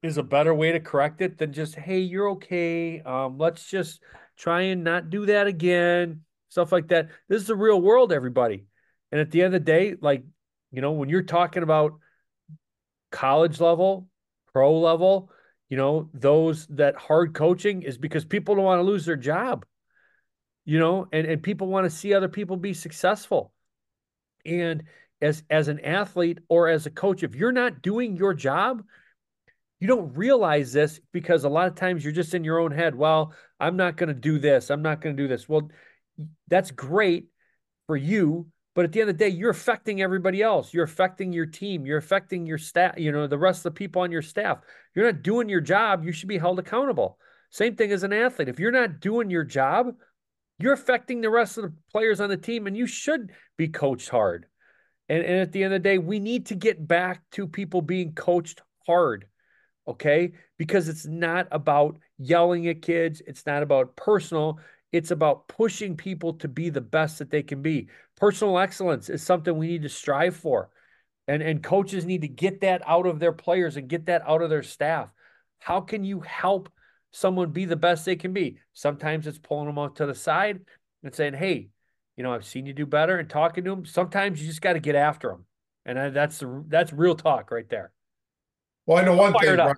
is 0.02 0.18
a 0.18 0.22
better 0.22 0.54
way 0.54 0.72
to 0.72 0.80
correct 0.80 1.20
it 1.20 1.38
than 1.38 1.52
just, 1.52 1.74
hey, 1.74 1.98
you're 1.98 2.30
okay. 2.30 3.00
Um, 3.00 3.38
let's 3.38 3.68
just 3.68 4.02
try 4.36 4.62
and 4.62 4.82
not 4.84 5.10
do 5.10 5.26
that 5.26 5.46
again 5.46 6.22
stuff 6.50 6.72
like 6.72 6.88
that. 6.88 7.08
This 7.28 7.40
is 7.40 7.48
the 7.48 7.56
real 7.56 7.80
world, 7.80 8.12
everybody. 8.12 8.66
And 9.10 9.20
at 9.20 9.30
the 9.30 9.42
end 9.42 9.54
of 9.54 9.64
the 9.64 9.72
day, 9.72 9.96
like, 10.00 10.24
you 10.70 10.82
know, 10.82 10.92
when 10.92 11.08
you're 11.08 11.22
talking 11.22 11.62
about 11.62 11.94
college 13.10 13.60
level, 13.60 14.08
pro 14.52 14.78
level, 14.78 15.30
you 15.68 15.76
know, 15.76 16.10
those 16.12 16.66
that 16.68 16.96
hard 16.96 17.34
coaching 17.34 17.82
is 17.82 17.96
because 17.96 18.24
people 18.24 18.54
don't 18.54 18.64
want 18.64 18.80
to 18.80 18.84
lose 18.84 19.06
their 19.06 19.16
job, 19.16 19.64
you 20.64 20.78
know, 20.78 21.08
and, 21.12 21.26
and 21.26 21.42
people 21.42 21.68
want 21.68 21.84
to 21.84 21.96
see 21.96 22.12
other 22.12 22.28
people 22.28 22.56
be 22.56 22.74
successful. 22.74 23.52
And 24.44 24.84
as 25.22 25.42
as 25.50 25.68
an 25.68 25.80
athlete 25.80 26.38
or 26.48 26.68
as 26.68 26.86
a 26.86 26.90
coach, 26.90 27.22
if 27.22 27.34
you're 27.34 27.52
not 27.52 27.82
doing 27.82 28.16
your 28.16 28.34
job, 28.34 28.82
you 29.80 29.88
don't 29.88 30.14
realize 30.14 30.72
this 30.72 31.00
because 31.12 31.44
a 31.44 31.48
lot 31.48 31.66
of 31.66 31.74
times 31.74 32.04
you're 32.04 32.12
just 32.12 32.34
in 32.34 32.44
your 32.44 32.60
own 32.60 32.70
head. 32.70 32.94
Well, 32.94 33.34
I'm 33.58 33.76
not 33.76 33.96
going 33.96 34.08
to 34.08 34.14
do 34.14 34.38
this. 34.38 34.70
I'm 34.70 34.82
not 34.82 35.00
going 35.00 35.16
to 35.16 35.22
do 35.22 35.28
this. 35.28 35.48
Well, 35.48 35.70
that's 36.48 36.70
great 36.70 37.26
for 37.86 37.96
you 37.96 38.46
but 38.74 38.84
at 38.84 38.92
the 38.92 39.00
end 39.00 39.10
of 39.10 39.18
the 39.18 39.24
day 39.24 39.28
you're 39.28 39.50
affecting 39.50 40.00
everybody 40.00 40.42
else 40.42 40.72
you're 40.72 40.84
affecting 40.84 41.32
your 41.32 41.46
team 41.46 41.84
you're 41.84 41.98
affecting 41.98 42.46
your 42.46 42.58
staff 42.58 42.94
you 42.96 43.12
know 43.12 43.26
the 43.26 43.38
rest 43.38 43.60
of 43.60 43.74
the 43.74 43.78
people 43.78 44.02
on 44.02 44.12
your 44.12 44.22
staff 44.22 44.58
you're 44.94 45.04
not 45.04 45.22
doing 45.22 45.48
your 45.48 45.60
job 45.60 46.04
you 46.04 46.12
should 46.12 46.28
be 46.28 46.38
held 46.38 46.58
accountable 46.58 47.18
same 47.50 47.74
thing 47.74 47.92
as 47.92 48.02
an 48.02 48.12
athlete 48.12 48.48
if 48.48 48.58
you're 48.58 48.70
not 48.70 49.00
doing 49.00 49.30
your 49.30 49.44
job 49.44 49.94
you're 50.58 50.72
affecting 50.72 51.20
the 51.20 51.30
rest 51.30 51.56
of 51.58 51.64
the 51.64 51.72
players 51.90 52.20
on 52.20 52.28
the 52.28 52.36
team 52.36 52.66
and 52.66 52.76
you 52.76 52.86
should 52.86 53.32
be 53.56 53.68
coached 53.68 54.08
hard 54.08 54.46
and, 55.08 55.24
and 55.24 55.40
at 55.40 55.52
the 55.52 55.64
end 55.64 55.74
of 55.74 55.82
the 55.82 55.88
day 55.88 55.98
we 55.98 56.18
need 56.18 56.46
to 56.46 56.54
get 56.54 56.86
back 56.86 57.22
to 57.32 57.46
people 57.46 57.82
being 57.82 58.12
coached 58.14 58.60
hard 58.86 59.26
okay 59.88 60.32
because 60.58 60.88
it's 60.88 61.06
not 61.06 61.48
about 61.50 61.98
yelling 62.18 62.68
at 62.68 62.82
kids 62.82 63.22
it's 63.26 63.46
not 63.46 63.62
about 63.62 63.96
personal 63.96 64.58
it's 64.92 65.10
about 65.10 65.46
pushing 65.48 65.96
people 65.96 66.34
to 66.34 66.48
be 66.48 66.68
the 66.68 66.80
best 66.80 67.18
that 67.18 67.30
they 67.30 67.42
can 67.42 67.62
be. 67.62 67.88
Personal 68.16 68.58
excellence 68.58 69.08
is 69.08 69.22
something 69.22 69.56
we 69.56 69.68
need 69.68 69.82
to 69.82 69.88
strive 69.88 70.36
for. 70.36 70.70
And, 71.28 71.42
and 71.42 71.62
coaches 71.62 72.04
need 72.04 72.22
to 72.22 72.28
get 72.28 72.62
that 72.62 72.82
out 72.86 73.06
of 73.06 73.20
their 73.20 73.32
players 73.32 73.76
and 73.76 73.88
get 73.88 74.06
that 74.06 74.22
out 74.26 74.42
of 74.42 74.50
their 74.50 74.64
staff. 74.64 75.12
How 75.60 75.80
can 75.80 76.02
you 76.02 76.20
help 76.20 76.70
someone 77.12 77.52
be 77.52 77.66
the 77.66 77.76
best 77.76 78.04
they 78.04 78.16
can 78.16 78.32
be? 78.32 78.58
Sometimes 78.72 79.26
it's 79.26 79.38
pulling 79.38 79.66
them 79.66 79.78
out 79.78 79.96
to 79.96 80.06
the 80.06 80.14
side 80.14 80.60
and 81.04 81.14
saying, 81.14 81.34
hey, 81.34 81.68
you 82.16 82.24
know, 82.24 82.32
I've 82.32 82.44
seen 82.44 82.66
you 82.66 82.72
do 82.72 82.86
better 82.86 83.18
and 83.18 83.30
talking 83.30 83.64
to 83.64 83.70
them. 83.70 83.86
Sometimes 83.86 84.40
you 84.40 84.48
just 84.48 84.60
got 84.60 84.72
to 84.72 84.80
get 84.80 84.96
after 84.96 85.28
them. 85.28 85.44
And 85.86 86.14
that's 86.14 86.38
the, 86.38 86.64
that's 86.66 86.92
real 86.92 87.14
talk 87.14 87.50
right 87.50 87.68
there. 87.68 87.92
Well, 88.90 88.98
I 88.98 89.04
know 89.04 89.14
one 89.14 89.32
thing, 89.34 89.54
Brian, 89.54 89.76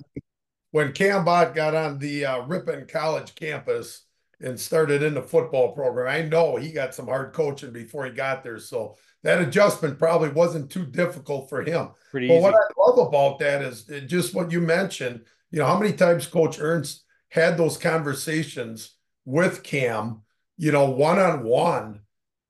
when 0.70 0.92
Cam 0.92 1.22
Bott 1.26 1.54
got 1.54 1.74
on 1.74 1.98
the 1.98 2.24
uh, 2.24 2.46
Ripon 2.46 2.86
College 2.86 3.34
campus, 3.34 4.06
and 4.40 4.58
started 4.58 5.02
in 5.02 5.12
the 5.12 5.22
football 5.22 5.72
program. 5.72 6.08
I 6.08 6.26
know 6.26 6.56
he 6.56 6.72
got 6.72 6.94
some 6.94 7.06
hard 7.06 7.34
coaching 7.34 7.72
before 7.72 8.06
he 8.06 8.12
got 8.12 8.42
there. 8.42 8.58
So 8.58 8.96
that 9.22 9.40
adjustment 9.40 9.98
probably 9.98 10.30
wasn't 10.30 10.70
too 10.70 10.84
difficult 10.84 11.48
for 11.50 11.62
him. 11.62 11.90
Pretty 12.10 12.26
but 12.26 12.34
easy. 12.34 12.42
what 12.42 12.54
I 12.54 12.80
love 12.80 13.06
about 13.06 13.38
that 13.40 13.60
is 13.62 13.84
just 14.06 14.34
what 14.34 14.50
you 14.50 14.62
mentioned. 14.62 15.24
You 15.50 15.60
know, 15.60 15.66
how 15.66 15.78
many 15.78 15.92
times 15.92 16.26
Coach 16.26 16.58
Ernst 16.58 17.04
had 17.28 17.56
those 17.56 17.76
conversations 17.76 18.96
with 19.26 19.62
Cam, 19.62 20.22
you 20.56 20.72
know, 20.72 20.90
one 20.90 21.18
on 21.18 21.44
one 21.44 22.00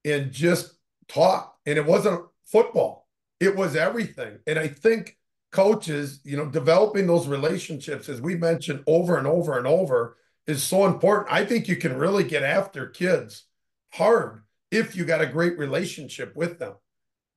and 0.05 0.33
just 0.33 0.75
talk. 1.09 1.59
And 1.66 1.77
it 1.77 1.85
wasn't 1.85 2.25
football, 2.46 3.09
it 3.38 3.55
was 3.55 3.77
everything. 3.77 4.38
And 4.46 4.59
I 4.59 4.68
think 4.68 5.18
coaches, 5.53 6.21
you 6.25 6.37
know, 6.37 6.47
developing 6.47 7.07
those 7.07 7.29
relationships, 7.29 8.09
as 8.09 8.21
we 8.21 8.35
mentioned 8.35 8.83
over 8.87 9.19
and 9.19 9.27
over 9.27 9.57
and 9.57 9.67
over, 9.67 10.17
is 10.47 10.62
so 10.62 10.87
important. 10.87 11.33
I 11.33 11.45
think 11.45 11.69
you 11.69 11.77
can 11.77 11.97
really 11.97 12.25
get 12.25 12.43
after 12.43 12.87
kids 12.87 13.45
hard 13.93 14.43
if 14.71 14.97
you 14.97 15.05
got 15.05 15.21
a 15.21 15.27
great 15.27 15.59
relationship 15.59 16.35
with 16.35 16.59
them 16.59 16.75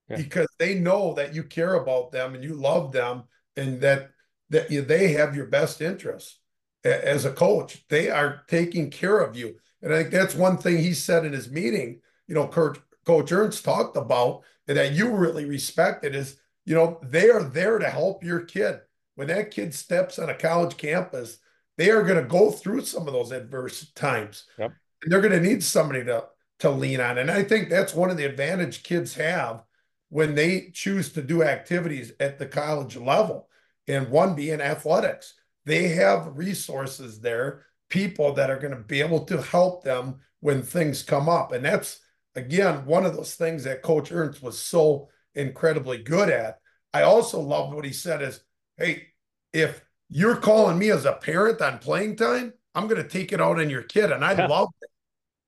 yeah. 0.10 0.16
because 0.16 0.48
they 0.58 0.76
know 0.76 1.14
that 1.14 1.36
you 1.36 1.44
care 1.44 1.76
about 1.76 2.12
them 2.12 2.34
and 2.34 2.44
you 2.44 2.54
love 2.54 2.92
them 2.92 3.24
and 3.56 3.82
that 3.82 4.12
that 4.50 4.72
you, 4.72 4.82
they 4.82 5.10
have 5.14 5.36
your 5.36 5.48
best 5.48 5.82
interests 5.82 6.40
as 6.84 7.26
a 7.26 7.32
coach. 7.32 7.84
They 7.90 8.10
are 8.12 8.44
taking 8.48 8.92
care 8.92 9.20
of 9.20 9.36
you. 9.36 9.56
And 9.82 9.92
I 9.92 10.02
think 10.02 10.12
that's 10.12 10.36
one 10.36 10.58
thing 10.58 10.78
he 10.78 10.94
said 10.94 11.26
in 11.26 11.34
his 11.34 11.50
meeting, 11.50 12.02
you 12.28 12.36
know, 12.36 12.48
Coach, 12.48 12.80
Coach 13.06 13.32
Ernst 13.32 13.66
talked 13.66 13.98
about 13.98 14.44
that 14.68 14.94
you 14.94 15.10
really 15.16 15.46
respected 15.46 16.14
is, 16.14 16.38
you 16.66 16.76
know, 16.76 17.00
they 17.04 17.30
are 17.30 17.44
there 17.44 17.78
to 17.78 17.90
help 17.90 18.24
your 18.24 18.42
kid. 18.42 18.80
When 19.16 19.28
that 19.28 19.52
kid 19.52 19.74
steps 19.74 20.20
on 20.20 20.30
a 20.30 20.36
college 20.36 20.78
campus, 20.78 21.38
they 21.78 21.90
are 21.90 22.04
going 22.04 22.22
to 22.22 22.30
go 22.30 22.52
through 22.52 22.82
some 22.82 23.08
of 23.08 23.14
those 23.14 23.32
adverse 23.32 23.92
times. 23.94 24.46
Yep. 24.58 24.74
And 25.04 25.12
they're 25.12 25.22
going 25.22 25.34
to 25.34 25.48
need 25.48 25.64
somebody 25.64 26.04
to 26.06 26.26
to 26.60 26.70
lean 26.70 27.02
on. 27.02 27.18
And 27.18 27.30
I 27.30 27.44
think 27.44 27.70
that's 27.70 27.94
one 27.94 28.10
of 28.10 28.16
the 28.16 28.24
advantage 28.24 28.84
kids 28.84 29.14
have 29.16 29.64
when 30.08 30.36
they 30.36 30.72
choose 30.74 31.12
to 31.12 31.22
do 31.22 31.44
activities 31.44 32.14
at 32.22 32.40
the 32.40 32.46
college 32.46 32.96
level. 32.96 33.50
And 33.88 34.10
one 34.10 34.36
being 34.36 34.62
athletics. 34.62 35.34
They 35.66 35.90
have 35.90 36.38
resources 36.38 37.20
there, 37.20 37.66
people 37.90 38.34
that 38.34 38.50
are 38.50 38.58
going 38.58 38.74
to 38.74 38.82
be 38.82 39.02
able 39.02 39.26
to 39.26 39.42
help 39.42 39.84
them 39.84 40.22
when 40.40 40.64
things 40.64 41.04
come 41.04 41.28
up. 41.28 41.52
And 41.52 41.66
that's 41.66 42.00
again 42.36 42.86
one 42.86 43.06
of 43.06 43.16
those 43.16 43.36
things 43.36 43.64
that 43.66 43.84
Coach 43.84 44.12
Ernst 44.12 44.42
was 44.42 44.58
so 44.58 45.10
incredibly 45.36 45.98
good 45.98 46.30
at. 46.30 46.60
I 46.94 47.04
also 47.04 47.40
loved 47.40 47.74
what 47.74 47.86
he 47.86 47.92
said 47.92 48.22
is, 48.22 48.40
hey, 48.78 49.08
if 49.54 49.84
you're 50.10 50.38
calling 50.38 50.78
me 50.78 50.92
as 50.92 51.06
a 51.06 51.14
parent 51.14 51.62
on 51.62 51.80
playing 51.80 52.16
time, 52.16 52.54
I'm 52.74 52.88
going 52.88 53.02
to 53.02 53.08
take 53.08 53.32
it 53.32 53.42
out 53.42 53.60
on 53.60 53.70
your 53.70 53.84
kid. 53.84 54.12
And 54.12 54.24
I 54.24 54.34
yeah. 54.34 54.48
love. 54.48 54.70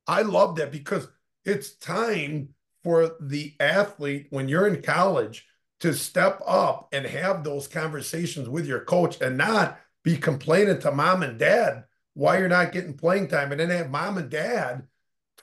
I 0.08 0.22
love 0.22 0.56
that 0.56 0.72
because 0.72 1.08
it's 1.44 1.76
time 1.76 2.50
for 2.84 3.16
the 3.20 3.54
athlete 3.60 4.28
when 4.30 4.48
you're 4.48 4.68
in 4.68 4.82
college 4.82 5.46
to 5.82 5.94
step 5.94 6.42
up 6.48 6.88
and 6.94 7.06
have 7.06 7.44
those 7.44 7.68
conversations 7.68 8.48
with 8.48 8.66
your 8.66 8.80
coach 8.86 9.20
and 9.22 9.38
not 9.38 9.80
be 10.04 10.18
complaining 10.18 10.80
to 10.80 10.92
mom 10.92 11.24
and 11.24 11.38
dad 11.38 11.84
why 12.14 12.40
you're 12.40 12.48
not 12.48 12.72
getting 12.72 12.96
playing 12.96 13.28
time 13.28 13.52
and 13.52 13.60
then 13.60 13.70
have 13.70 13.92
mom 13.92 14.18
and 14.18 14.32
dad 14.32 14.88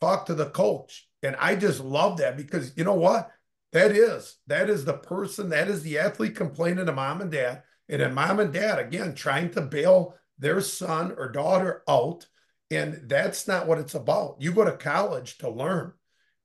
talk 0.01 0.27
to 0.27 0.35
the 0.35 0.47
coach. 0.47 1.07
And 1.23 1.37
I 1.37 1.55
just 1.55 1.81
love 1.81 2.17
that 2.19 2.37
because 2.37 2.73
you 2.77 2.83
know 2.83 2.95
what? 2.95 3.31
That 3.75 3.93
is 3.93 4.37
that 4.47 4.71
is 4.71 4.87
the 4.87 4.95
person, 4.95 5.51
that 5.51 5.69
is 5.69 5.83
the 5.83 5.99
athlete 5.99 6.35
complaining 6.35 6.87
to 6.87 6.93
mom 6.93 7.21
and 7.21 7.31
dad 7.31 7.63
and 7.89 8.01
then 8.01 8.15
mom 8.15 8.41
and 8.41 8.53
dad, 8.53 8.79
again, 8.79 9.15
trying 9.15 9.51
to 9.51 9.61
bail 9.61 10.17
their 10.39 10.61
son 10.61 11.15
or 11.17 11.31
daughter 11.31 11.83
out. 11.89 12.27
And 12.71 13.03
that's 13.09 13.47
not 13.47 13.67
what 13.67 13.79
it's 13.79 13.95
about. 13.95 14.37
You 14.39 14.53
go 14.53 14.65
to 14.65 14.73
college 14.73 15.39
to 15.39 15.51
learn. 15.51 15.93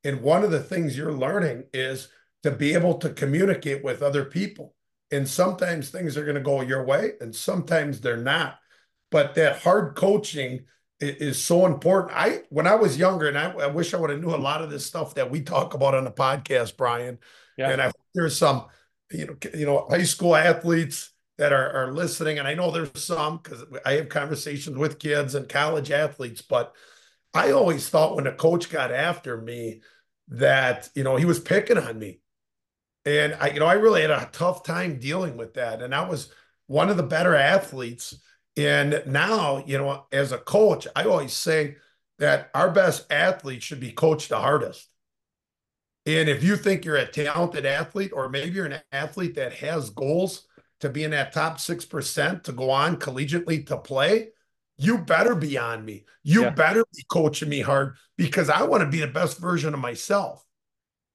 And 0.04 0.22
one 0.22 0.44
of 0.44 0.52
the 0.52 0.62
things 0.62 0.98
you're 0.98 1.14
learning 1.14 1.66
is 1.74 2.10
to 2.44 2.52
be 2.52 2.74
able 2.74 2.96
to 2.96 3.10
communicate 3.10 3.84
with 3.84 4.02
other 4.02 4.26
people. 4.26 4.76
And 5.12 5.28
sometimes 5.28 5.90
things 5.90 6.18
are 6.18 6.24
going 6.24 6.36
to 6.36 6.42
go 6.42 6.62
your 6.62 6.86
way, 6.86 7.14
and 7.20 7.36
sometimes 7.36 8.00
they're 8.00 8.18
not. 8.18 8.60
But 9.12 9.34
that 9.36 9.62
hard 9.62 9.96
coaching 9.96 10.66
is 11.00 11.42
so 11.42 11.66
important. 11.66 12.18
I 12.18 12.42
when 12.50 12.68
I 12.68 12.76
was 12.76 12.98
younger, 12.98 13.28
and 13.28 13.38
I, 13.38 13.52
I 13.52 13.68
wish 13.68 13.94
I 13.94 13.98
would 13.98 14.10
have 14.10 14.22
knew 14.22 14.34
a 14.34 14.38
lot 14.38 14.62
of 14.62 14.70
this 14.70 14.86
stuff 14.86 15.16
that 15.16 15.32
we 15.32 15.42
talk 15.42 15.74
about 15.74 15.96
on 15.96 16.04
the 16.04 16.12
podcast, 16.12 16.78
Brian. 16.78 17.20
Yeah. 17.58 17.70
And 17.70 17.82
I 17.82 17.92
there's 18.14 18.38
some, 18.38 18.66
you 19.12 19.28
know, 19.28 19.38
you 19.54 19.66
know, 19.66 19.88
high 19.90 20.04
school 20.04 20.36
athletes 20.36 21.12
that 21.38 21.54
are, 21.54 21.72
are 21.72 21.92
listening, 21.94 22.40
and 22.40 22.48
I 22.48 22.54
know 22.54 22.72
there's 22.72 23.02
some 23.02 23.40
because 23.42 23.64
I 23.86 23.94
have 23.94 24.10
conversations 24.10 24.78
with 24.78 25.00
kids 25.00 25.36
and 25.36 25.48
college 25.48 25.90
athletes, 25.92 26.42
but 26.42 26.74
I 27.34 27.52
always 27.52 27.88
thought 27.88 28.16
when 28.16 28.28
a 28.28 28.34
coach 28.34 28.70
got 28.70 28.92
after 28.92 29.40
me 29.40 29.82
that, 30.30 30.90
you 30.96 31.04
know, 31.04 31.16
he 31.16 31.26
was 31.26 31.40
picking 31.40 31.78
on 31.78 31.98
me. 31.98 32.20
And 33.06 33.36
I, 33.40 33.50
you 33.50 33.60
know, 33.60 33.66
I 33.66 33.74
really 33.74 34.02
had 34.02 34.12
a 34.12 34.30
tough 34.32 34.64
time 34.64 35.00
dealing 35.00 35.38
with 35.38 35.54
that. 35.56 35.82
And 35.82 35.96
I 35.96 36.08
was 36.08 36.32
one 36.68 36.90
of 36.90 36.98
the 36.98 37.04
better 37.04 37.36
athletes. 37.36 38.20
And 38.60 39.04
now, 39.06 39.64
you 39.66 39.78
know, 39.78 40.04
as 40.12 40.34
a 40.34 40.38
coach, 40.38 40.86
I 40.94 41.06
always 41.06 41.32
say 41.32 41.78
that 42.18 42.50
our 42.54 42.70
best 42.70 43.10
athletes 43.10 43.64
should 43.64 43.80
be 43.80 43.94
coached 43.94 44.28
the 44.28 44.38
hardest. 44.38 44.90
And 46.06 46.28
if 46.28 46.44
you 46.44 46.58
think 46.58 46.84
you're 46.84 46.98
a 46.98 47.08
talented 47.08 47.66
athlete, 47.66 48.12
or 48.14 48.28
maybe 48.28 48.52
you're 48.56 48.66
an 48.66 48.82
athlete 48.92 49.36
that 49.36 49.54
has 49.54 49.90
goals 49.92 50.46
to 50.82 50.90
be 50.90 51.06
in 51.06 51.12
that 51.12 51.32
top 51.32 51.58
6% 51.58 52.44
to 52.44 52.52
go 52.52 52.70
on 52.70 52.98
collegiately 52.98 53.66
to 53.68 53.78
play, 53.78 54.30
you 54.78 54.98
better 54.98 55.36
be 55.36 55.58
on 55.58 55.86
me. 55.86 56.04
You 56.24 56.44
yeah. 56.44 56.50
better 56.50 56.84
be 56.94 57.06
coaching 57.10 57.48
me 57.48 57.62
hard 57.62 57.96
because 58.18 58.50
I 58.50 58.64
want 58.64 58.82
to 58.82 58.90
be 58.90 59.00
the 59.00 59.08
best 59.08 59.38
version 59.38 59.74
of 59.74 59.80
myself. 59.80 60.46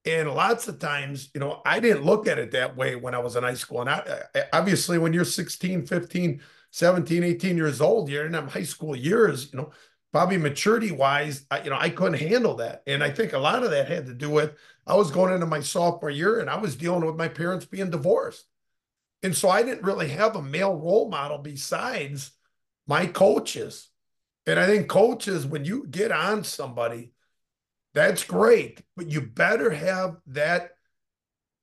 And 0.03 0.31
lots 0.31 0.67
of 0.67 0.79
times, 0.79 1.29
you 1.35 1.39
know, 1.39 1.61
I 1.63 1.79
didn't 1.79 2.05
look 2.05 2.27
at 2.27 2.39
it 2.39 2.51
that 2.51 2.75
way 2.75 2.95
when 2.95 3.13
I 3.13 3.19
was 3.19 3.35
in 3.35 3.43
high 3.43 3.53
school. 3.53 3.81
And 3.81 3.89
I, 3.91 4.25
obviously, 4.51 4.97
when 4.97 5.13
you're 5.13 5.25
16, 5.25 5.85
15, 5.85 6.41
17, 6.75 7.23
18 7.23 7.55
years 7.55 7.79
old, 7.79 8.09
you're 8.09 8.25
in 8.25 8.33
them 8.33 8.49
high 8.49 8.63
school 8.63 8.97
years, 8.97 9.49
you 9.53 9.57
know, 9.57 9.71
probably 10.11 10.35
maturity 10.35 10.91
wise, 10.91 11.45
I, 11.49 11.61
you 11.61 11.69
know, 11.69 11.77
I 11.79 11.89
couldn't 11.89 12.19
handle 12.19 12.55
that. 12.55 12.83
And 12.85 13.01
I 13.01 13.11
think 13.11 13.31
a 13.31 13.39
lot 13.39 13.63
of 13.63 13.71
that 13.71 13.87
had 13.87 14.07
to 14.07 14.13
do 14.13 14.29
with 14.29 14.55
I 14.85 14.95
was 14.95 15.09
going 15.09 15.33
into 15.33 15.45
my 15.45 15.61
sophomore 15.61 16.09
year 16.09 16.41
and 16.41 16.49
I 16.49 16.57
was 16.57 16.75
dealing 16.75 17.05
with 17.05 17.15
my 17.15 17.29
parents 17.29 17.65
being 17.65 17.91
divorced. 17.91 18.43
And 19.23 19.33
so 19.33 19.47
I 19.47 19.63
didn't 19.63 19.85
really 19.85 20.09
have 20.09 20.35
a 20.35 20.41
male 20.41 20.75
role 20.75 21.09
model 21.09 21.37
besides 21.37 22.31
my 22.85 23.05
coaches. 23.05 23.87
And 24.45 24.59
I 24.59 24.67
think 24.67 24.89
coaches, 24.89 25.45
when 25.45 25.63
you 25.63 25.87
get 25.89 26.11
on 26.11 26.43
somebody, 26.43 27.13
that's 27.93 28.25
great, 28.25 28.81
but 28.97 29.09
you 29.09 29.21
better 29.21 29.69
have 29.69 30.17
that 30.27 30.71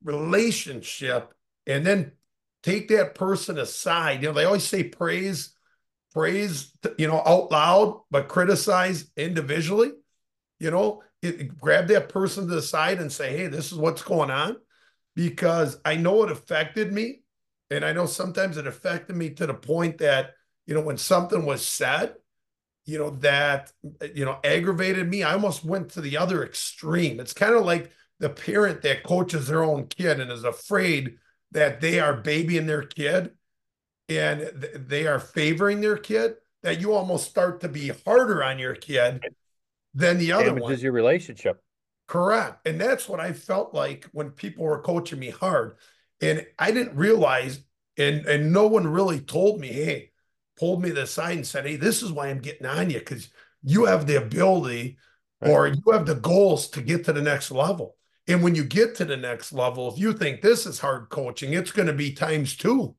relationship 0.03 1.35
and 1.67 1.85
then 1.85 2.13
take 2.63 2.89
that 2.89 3.15
person 3.15 3.59
aside. 3.59 4.23
You 4.23 4.29
know, 4.29 4.35
they 4.35 4.45
always 4.45 4.65
say 4.65 4.85
praise, 4.85 5.55
praise, 6.13 6.73
you 6.99 7.09
know, 7.09 7.23
out 7.25 7.51
loud, 7.51 8.03
but 8.11 8.29
criticize 8.29 9.11
individually. 9.17 9.93
You 10.61 10.71
know, 10.71 11.03
it, 11.23 11.59
grab 11.59 11.89
that 11.89 12.09
person 12.09 12.47
to 12.47 12.55
the 12.55 12.63
side 12.63 13.01
and 13.01 13.11
say, 13.13 13.37
hey, 13.37 13.49
this 13.49 13.73
is 13.73 13.79
what's 13.79 14.03
going 14.03 14.31
on. 14.31 14.57
Because 15.15 15.79
I 15.85 15.97
know 15.97 16.23
it 16.23 16.31
affected 16.31 16.93
me. 16.93 17.23
And 17.71 17.85
I 17.85 17.93
know 17.93 18.07
sometimes 18.07 18.57
it 18.57 18.67
affected 18.67 19.17
me 19.17 19.31
to 19.31 19.47
the 19.47 19.55
point 19.55 19.99
that 19.99 20.33
you 20.67 20.75
know, 20.75 20.81
when 20.81 20.97
something 20.97 21.45
was 21.45 21.67
said, 21.67 22.15
you 22.85 22.99
know, 22.99 23.11
that, 23.21 23.73
you 24.15 24.25
know, 24.25 24.39
aggravated 24.45 25.09
me, 25.09 25.23
I 25.23 25.33
almost 25.33 25.65
went 25.65 25.91
to 25.91 26.01
the 26.01 26.17
other 26.17 26.45
extreme. 26.45 27.21
It's 27.21 27.33
kind 27.33 27.55
of 27.55 27.65
like 27.65 27.91
the 28.19 28.29
parent 28.29 28.83
that 28.83 29.03
coaches 29.03 29.49
their 29.49 29.63
own 29.63 29.87
kid 29.87 30.21
and 30.21 30.31
is 30.31 30.45
afraid 30.45 31.17
that 31.53 31.81
they 31.81 32.01
are 32.01 32.15
babying 32.15 32.67
their 32.67 32.83
kid 32.83 33.33
and 34.09 34.41
th- 34.41 34.75
they 34.75 35.07
are 35.07 35.21
favoring 35.21 35.81
their 35.81 35.97
kid, 35.97 36.35
that 36.63 36.81
you 36.81 36.93
almost 36.93 37.29
start 37.29 37.61
to 37.61 37.69
be 37.69 37.89
harder 38.05 38.43
on 38.43 38.59
your 38.59 38.75
kid 38.75 39.23
than 39.95 40.19
the 40.19 40.33
other 40.33 40.47
Damages 40.47 40.69
one. 40.69 40.79
your 40.79 40.93
relationship. 40.93 41.63
Correct. 42.09 42.67
And 42.67 42.81
that's 42.81 43.09
what 43.09 43.21
I 43.21 43.33
felt 43.33 43.75
like 43.75 44.07
when 44.13 44.31
people 44.31 44.65
were 44.65 44.81
coaching 44.81 45.19
me 45.19 45.31
hard. 45.31 45.77
And 46.21 46.47
I 46.59 46.71
didn't 46.71 46.97
realize, 46.97 47.61
and 47.97 48.27
and 48.27 48.53
no 48.53 48.67
one 48.67 48.87
really 48.87 49.21
told 49.21 49.61
me, 49.61 49.69
hey, 49.69 50.13
pulled 50.59 50.83
me 50.83 50.91
to 50.91 50.95
the 50.95 51.07
side 51.07 51.37
and 51.37 51.47
said, 51.47 51.67
Hey, 51.67 51.77
this 51.77 52.03
is 52.03 52.13
why 52.13 52.29
I'm 52.29 52.41
getting 52.41 52.67
on 52.67 52.91
you 52.91 52.99
because 52.99 53.31
you 53.63 53.87
have 53.87 54.07
the 54.07 54.17
ability 54.17 54.99
right. 55.41 55.51
or 55.51 55.67
you 55.69 55.83
have 55.93 56.07
the 56.07 56.15
goals 56.15 56.69
to 56.71 56.83
get 56.83 57.05
to 57.07 57.13
the 57.13 57.23
next 57.23 57.51
level. 57.51 57.97
And 58.29 58.43
when 58.43 58.55
you 58.55 58.65
get 58.65 58.95
to 58.97 59.05
the 59.05 59.17
next 59.17 59.53
level, 59.53 59.93
if 59.93 59.99
you 59.99 60.13
think 60.13 60.41
this 60.41 60.67
is 60.67 60.79
hard 60.79 61.09
coaching, 61.09 61.55
it's 61.55 61.73
going 61.73 61.89
to 61.89 61.93
be 61.93 62.13
times 62.13 62.57
two, 62.57 62.95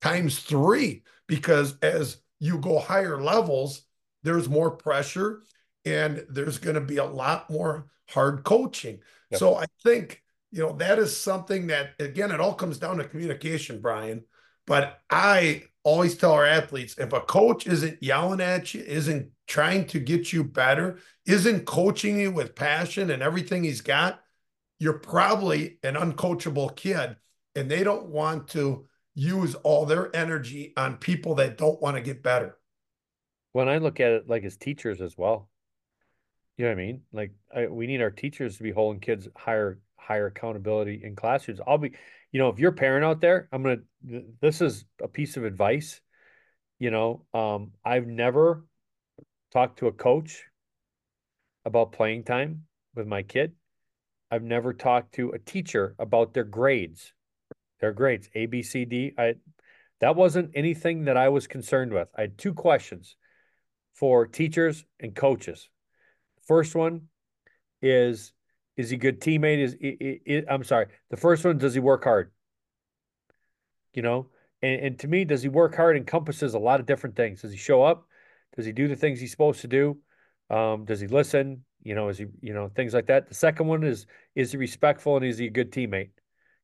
times 0.00 0.38
three, 0.38 1.02
because 1.26 1.76
as 1.82 2.18
you 2.40 2.58
go 2.58 2.78
higher 2.78 3.20
levels, 3.20 3.82
there's 4.22 4.48
more 4.48 4.70
pressure 4.70 5.42
and 5.84 6.24
there's 6.30 6.58
going 6.58 6.74
to 6.74 6.80
be 6.80 6.96
a 6.96 7.04
lot 7.04 7.50
more 7.50 7.86
hard 8.08 8.44
coaching. 8.44 8.98
Yep. 9.30 9.38
So 9.38 9.56
I 9.56 9.66
think, 9.82 10.22
you 10.50 10.62
know, 10.62 10.72
that 10.76 10.98
is 10.98 11.16
something 11.16 11.66
that, 11.66 11.90
again, 12.00 12.30
it 12.30 12.40
all 12.40 12.54
comes 12.54 12.78
down 12.78 12.96
to 12.96 13.04
communication, 13.04 13.80
Brian. 13.80 14.24
But 14.66 14.98
I 15.10 15.64
always 15.84 16.16
tell 16.16 16.32
our 16.32 16.46
athletes 16.46 16.96
if 16.98 17.12
a 17.12 17.20
coach 17.20 17.66
isn't 17.66 18.02
yelling 18.02 18.40
at 18.40 18.74
you, 18.74 18.82
isn't 18.82 19.30
trying 19.46 19.86
to 19.86 20.00
get 20.00 20.32
you 20.32 20.42
better, 20.42 20.98
isn't 21.26 21.66
coaching 21.66 22.18
you 22.18 22.32
with 22.32 22.56
passion 22.56 23.10
and 23.10 23.22
everything 23.22 23.62
he's 23.62 23.80
got, 23.80 24.20
you're 24.78 24.98
probably 24.98 25.78
an 25.82 25.94
uncoachable 25.94 26.74
kid. 26.76 27.16
And 27.54 27.70
they 27.70 27.82
don't 27.82 28.08
want 28.08 28.48
to 28.48 28.86
use 29.14 29.54
all 29.56 29.86
their 29.86 30.14
energy 30.14 30.74
on 30.76 30.98
people 30.98 31.36
that 31.36 31.56
don't 31.56 31.80
want 31.80 31.96
to 31.96 32.02
get 32.02 32.22
better. 32.22 32.58
When 33.52 33.68
I 33.68 33.78
look 33.78 33.98
at 34.00 34.12
it 34.12 34.28
like 34.28 34.44
as 34.44 34.58
teachers 34.58 35.00
as 35.00 35.16
well, 35.16 35.48
you 36.58 36.64
know 36.64 36.70
what 36.70 36.78
I 36.78 36.84
mean? 36.84 37.00
Like 37.12 37.32
I, 37.54 37.66
we 37.66 37.86
need 37.86 38.02
our 38.02 38.10
teachers 38.10 38.58
to 38.58 38.62
be 38.62 38.70
holding 38.70 39.00
kids 39.00 39.28
higher, 39.34 39.80
higher 39.96 40.26
accountability 40.26 41.00
in 41.02 41.16
classrooms. 41.16 41.60
I'll 41.66 41.78
be, 41.78 41.92
you 42.32 42.38
know, 42.38 42.48
if 42.48 42.58
you're 42.58 42.72
a 42.72 42.74
parent 42.74 43.04
out 43.04 43.20
there, 43.20 43.48
I'm 43.52 43.62
gonna. 43.62 43.78
This 44.40 44.60
is 44.60 44.84
a 45.02 45.08
piece 45.08 45.38
of 45.38 45.44
advice. 45.44 46.00
You 46.78 46.90
know, 46.90 47.24
um, 47.32 47.72
I've 47.84 48.06
never 48.06 48.66
talked 49.52 49.78
to 49.78 49.86
a 49.86 49.92
coach 49.92 50.44
about 51.64 51.92
playing 51.92 52.24
time 52.24 52.64
with 52.94 53.06
my 53.06 53.22
kid. 53.22 53.52
I've 54.30 54.42
never 54.42 54.72
talked 54.72 55.14
to 55.14 55.30
a 55.30 55.38
teacher 55.38 55.94
about 55.98 56.34
their 56.34 56.44
grades, 56.44 57.12
their 57.80 57.92
grades, 57.92 58.28
A, 58.34 58.46
B, 58.46 58.62
C, 58.62 58.84
D. 58.84 59.12
I 59.16 59.34
that 60.00 60.16
wasn't 60.16 60.50
anything 60.54 61.04
that 61.04 61.16
I 61.16 61.28
was 61.28 61.46
concerned 61.46 61.92
with. 61.92 62.08
I 62.16 62.22
had 62.22 62.38
two 62.38 62.52
questions 62.52 63.16
for 63.94 64.26
teachers 64.26 64.84
and 65.00 65.14
coaches. 65.14 65.68
First 66.46 66.74
one 66.74 67.02
is 67.80 68.32
is 68.76 68.90
he 68.90 68.96
a 68.96 68.98
good 68.98 69.20
teammate? 69.20 70.22
Is 70.26 70.44
I'm 70.48 70.64
sorry. 70.64 70.86
The 71.10 71.16
first 71.16 71.44
one, 71.44 71.58
does 71.58 71.74
he 71.74 71.80
work 71.80 72.04
hard? 72.04 72.30
You 73.94 74.02
know, 74.02 74.28
and, 74.60 74.80
and 74.80 74.98
to 75.00 75.08
me, 75.08 75.24
does 75.24 75.42
he 75.42 75.48
work 75.48 75.74
hard 75.74 75.96
encompasses 75.96 76.54
a 76.54 76.58
lot 76.58 76.80
of 76.80 76.86
different 76.86 77.16
things. 77.16 77.42
Does 77.42 77.52
he 77.52 77.58
show 77.58 77.82
up? 77.82 78.06
Does 78.54 78.66
he 78.66 78.72
do 78.72 78.88
the 78.88 78.96
things 78.96 79.20
he's 79.20 79.30
supposed 79.30 79.62
to 79.62 79.68
do? 79.68 79.98
Um, 80.50 80.84
does 80.84 81.00
he 81.00 81.06
listen? 81.06 81.64
You 81.86 81.94
know, 81.94 82.08
is 82.08 82.18
he, 82.18 82.26
you 82.40 82.52
know, 82.52 82.68
things 82.74 82.94
like 82.94 83.06
that. 83.06 83.28
The 83.28 83.34
second 83.34 83.66
one 83.66 83.84
is, 83.84 84.06
is 84.34 84.52
he 84.52 84.58
respectful 84.58 85.16
and 85.16 85.24
is 85.24 85.38
he 85.38 85.46
a 85.46 85.50
good 85.50 85.70
teammate? 85.70 86.10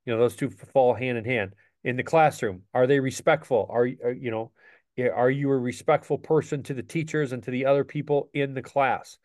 You 0.04 0.12
know, 0.12 0.18
those 0.18 0.36
two 0.36 0.50
fall 0.50 0.94
hand 0.94 1.18
in 1.18 1.24
hand. 1.24 1.54
In 1.84 1.96
the 1.96 2.02
classroom, 2.02 2.62
are 2.74 2.86
they 2.86 3.00
respectful? 3.00 3.68
Are, 3.70 3.88
are 4.04 4.12
you 4.12 4.30
know, 4.30 4.52
are 4.98 5.30
you 5.30 5.50
a 5.50 5.56
respectful 5.56 6.18
person 6.18 6.62
to 6.64 6.74
the 6.74 6.82
teachers 6.82 7.32
and 7.32 7.42
to 7.42 7.50
the 7.50 7.66
other 7.66 7.84
people 7.84 8.30
in 8.34 8.54
the 8.54 8.62
class? 8.62 9.18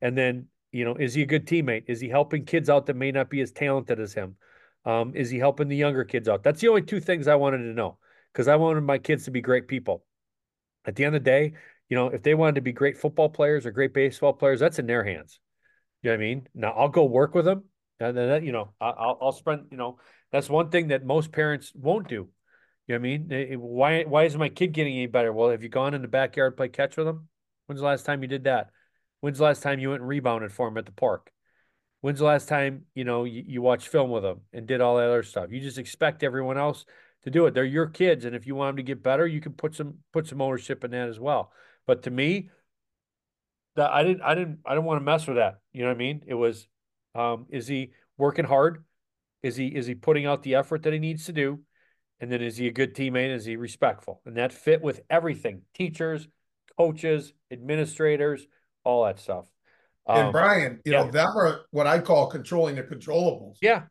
And 0.00 0.16
then 0.16 0.46
you 0.72 0.84
know, 0.84 0.94
is 0.94 1.14
he 1.14 1.22
a 1.22 1.26
good 1.26 1.46
teammate? 1.46 1.84
Is 1.88 2.00
he 2.00 2.08
helping 2.08 2.44
kids 2.44 2.70
out 2.70 2.86
that 2.86 2.96
may 2.96 3.10
not 3.10 3.28
be 3.28 3.40
as 3.40 3.50
talented 3.50 3.98
as 3.98 4.14
him? 4.14 4.36
Um, 4.84 5.14
is 5.14 5.30
he 5.30 5.38
helping 5.38 5.68
the 5.68 5.76
younger 5.76 6.04
kids 6.04 6.28
out? 6.28 6.42
That's 6.42 6.60
the 6.60 6.68
only 6.68 6.82
two 6.82 7.00
things 7.00 7.26
I 7.26 7.34
wanted 7.34 7.58
to 7.58 7.74
know 7.74 7.98
because 8.32 8.48
I 8.48 8.56
wanted 8.56 8.82
my 8.82 8.98
kids 8.98 9.24
to 9.24 9.30
be 9.30 9.40
great 9.40 9.68
people. 9.68 10.04
At 10.86 10.96
the 10.96 11.04
end 11.04 11.14
of 11.14 11.24
the 11.24 11.30
day, 11.30 11.54
you 11.90 11.96
know, 11.96 12.06
if 12.06 12.22
they 12.22 12.34
wanted 12.34 12.54
to 12.54 12.60
be 12.62 12.72
great 12.72 12.96
football 12.96 13.28
players 13.28 13.66
or 13.66 13.72
great 13.72 13.92
baseball 13.92 14.32
players, 14.32 14.60
that's 14.60 14.78
in 14.78 14.86
their 14.86 15.04
hands. 15.04 15.40
You 16.02 16.10
know 16.10 16.16
what 16.16 16.22
I 16.22 16.26
mean? 16.26 16.48
Now 16.54 16.70
I'll 16.70 16.88
go 16.88 17.04
work 17.04 17.34
with 17.34 17.44
them, 17.44 17.64
and 17.98 18.16
then 18.16 18.44
you 18.44 18.52
know 18.52 18.72
I'll 18.80 19.18
I'll 19.20 19.32
spend 19.32 19.66
you 19.70 19.76
know 19.76 19.98
that's 20.32 20.48
one 20.48 20.70
thing 20.70 20.88
that 20.88 21.04
most 21.04 21.32
parents 21.32 21.72
won't 21.74 22.08
do. 22.08 22.28
You 22.86 22.98
know 22.98 23.00
what 23.00 23.34
I 23.34 23.38
mean? 23.38 23.60
Why 23.60 24.04
why 24.04 24.24
is 24.24 24.36
my 24.36 24.48
kid 24.48 24.72
getting 24.72 24.94
any 24.94 25.08
better? 25.08 25.32
Well, 25.32 25.50
have 25.50 25.62
you 25.62 25.68
gone 25.68 25.92
in 25.92 26.00
the 26.00 26.08
backyard 26.08 26.56
play 26.56 26.68
catch 26.68 26.96
with 26.96 27.06
them? 27.06 27.28
When's 27.66 27.80
the 27.80 27.86
last 27.86 28.06
time 28.06 28.22
you 28.22 28.28
did 28.28 28.44
that? 28.44 28.70
When's 29.20 29.38
the 29.38 29.44
last 29.44 29.62
time 29.62 29.80
you 29.80 29.90
went 29.90 30.00
and 30.00 30.08
rebounded 30.08 30.52
for 30.52 30.68
him 30.68 30.78
at 30.78 30.86
the 30.86 30.92
park? 30.92 31.30
When's 32.00 32.20
the 32.20 32.24
last 32.24 32.48
time 32.48 32.86
you 32.94 33.04
know 33.04 33.24
you, 33.24 33.44
you 33.46 33.62
watched 33.62 33.88
film 33.88 34.10
with 34.10 34.22
them 34.22 34.40
and 34.52 34.66
did 34.66 34.80
all 34.80 34.96
that 34.96 35.08
other 35.08 35.22
stuff? 35.24 35.50
You 35.50 35.60
just 35.60 35.76
expect 35.78 36.22
everyone 36.22 36.56
else 36.56 36.86
to 37.24 37.30
do 37.30 37.46
it. 37.46 37.52
They're 37.52 37.64
your 37.64 37.88
kids, 37.88 38.24
and 38.24 38.34
if 38.34 38.46
you 38.46 38.54
want 38.54 38.70
them 38.70 38.76
to 38.78 38.82
get 38.88 39.02
better, 39.02 39.26
you 39.26 39.40
can 39.40 39.52
put 39.52 39.74
some 39.74 39.98
put 40.12 40.26
some 40.28 40.40
ownership 40.40 40.82
in 40.84 40.92
that 40.92 41.08
as 41.08 41.20
well. 41.20 41.52
But 41.86 42.04
to 42.04 42.10
me, 42.10 42.50
that 43.76 43.90
I 43.90 44.02
didn't 44.02 44.22
I 44.22 44.34
didn't 44.34 44.60
I 44.64 44.70
didn't 44.70 44.84
want 44.84 45.00
to 45.00 45.04
mess 45.04 45.26
with 45.26 45.36
that. 45.36 45.58
You 45.72 45.82
know 45.82 45.88
what 45.88 45.94
I 45.94 45.98
mean? 45.98 46.22
It 46.26 46.34
was, 46.34 46.68
um, 47.14 47.46
is 47.50 47.66
he 47.66 47.92
working 48.18 48.44
hard? 48.44 48.84
Is 49.42 49.56
he 49.56 49.68
is 49.68 49.86
he 49.86 49.94
putting 49.94 50.26
out 50.26 50.42
the 50.42 50.54
effort 50.56 50.82
that 50.82 50.92
he 50.92 50.98
needs 50.98 51.26
to 51.26 51.32
do? 51.32 51.60
And 52.20 52.30
then 52.30 52.42
is 52.42 52.58
he 52.58 52.66
a 52.66 52.72
good 52.72 52.94
teammate? 52.94 53.34
Is 53.34 53.46
he 53.46 53.56
respectful? 53.56 54.20
And 54.26 54.36
that 54.36 54.52
fit 54.52 54.82
with 54.82 55.00
everything: 55.08 55.62
teachers, 55.74 56.28
coaches, 56.76 57.32
administrators 57.50 58.46
all 58.84 59.04
that 59.04 59.18
stuff. 59.18 59.46
Um, 60.06 60.18
and 60.18 60.32
Brian, 60.32 60.80
you 60.84 60.92
yeah. 60.92 61.04
know, 61.04 61.10
them 61.10 61.28
are 61.36 61.60
what 61.70 61.86
I 61.86 62.00
call 62.00 62.28
controlling 62.28 62.76
the 62.76 62.82
controllables. 62.82 63.56
Yeah. 63.60 63.82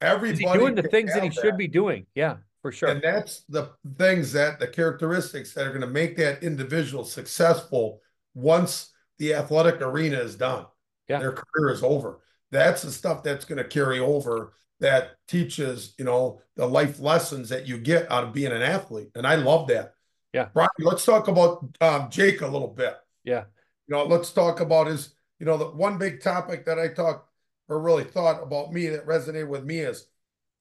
Everybody 0.00 0.58
doing 0.58 0.74
the 0.76 0.82
things 0.84 1.12
that 1.12 1.24
he 1.24 1.28
that. 1.28 1.40
should 1.40 1.56
be 1.56 1.66
doing. 1.66 2.06
Yeah, 2.14 2.36
for 2.68 2.72
sure. 2.72 2.88
And 2.90 3.00
that's 3.02 3.44
the 3.48 3.70
things 3.96 4.30
that 4.34 4.60
the 4.60 4.66
characteristics 4.66 5.54
that 5.54 5.66
are 5.66 5.70
going 5.70 5.80
to 5.80 5.86
make 5.86 6.16
that 6.18 6.42
individual 6.42 7.02
successful 7.02 8.02
once 8.34 8.92
the 9.18 9.32
athletic 9.32 9.80
arena 9.80 10.18
is 10.18 10.36
done. 10.36 10.66
Yeah. 11.08 11.20
Their 11.20 11.32
career 11.32 11.70
is 11.72 11.82
over. 11.82 12.20
That's 12.50 12.82
the 12.82 12.92
stuff 12.92 13.22
that's 13.22 13.46
going 13.46 13.56
to 13.56 13.64
carry 13.64 14.00
over 14.00 14.52
that 14.80 15.12
teaches, 15.28 15.94
you 15.98 16.04
know, 16.04 16.42
the 16.56 16.66
life 16.66 17.00
lessons 17.00 17.48
that 17.48 17.66
you 17.66 17.78
get 17.78 18.10
out 18.12 18.24
of 18.24 18.34
being 18.34 18.52
an 18.52 18.60
athlete. 18.60 19.12
And 19.14 19.26
I 19.26 19.36
love 19.36 19.68
that. 19.68 19.94
Yeah. 20.34 20.48
Brian, 20.52 20.68
let's 20.80 21.06
talk 21.06 21.28
about 21.28 21.66
um, 21.80 22.10
Jake 22.10 22.42
a 22.42 22.46
little 22.46 22.68
bit. 22.68 22.98
Yeah. 23.24 23.44
You 23.86 23.96
know, 23.96 24.04
let's 24.04 24.30
talk 24.30 24.60
about 24.60 24.88
his, 24.88 25.14
you 25.40 25.46
know, 25.46 25.56
the 25.56 25.70
one 25.70 25.96
big 25.96 26.22
topic 26.22 26.66
that 26.66 26.78
I 26.78 26.88
talked 26.88 27.30
or 27.70 27.80
really 27.80 28.04
thought 28.04 28.42
about 28.42 28.74
me 28.74 28.88
that 28.88 29.06
resonated 29.06 29.48
with 29.48 29.64
me 29.64 29.78
is 29.78 30.06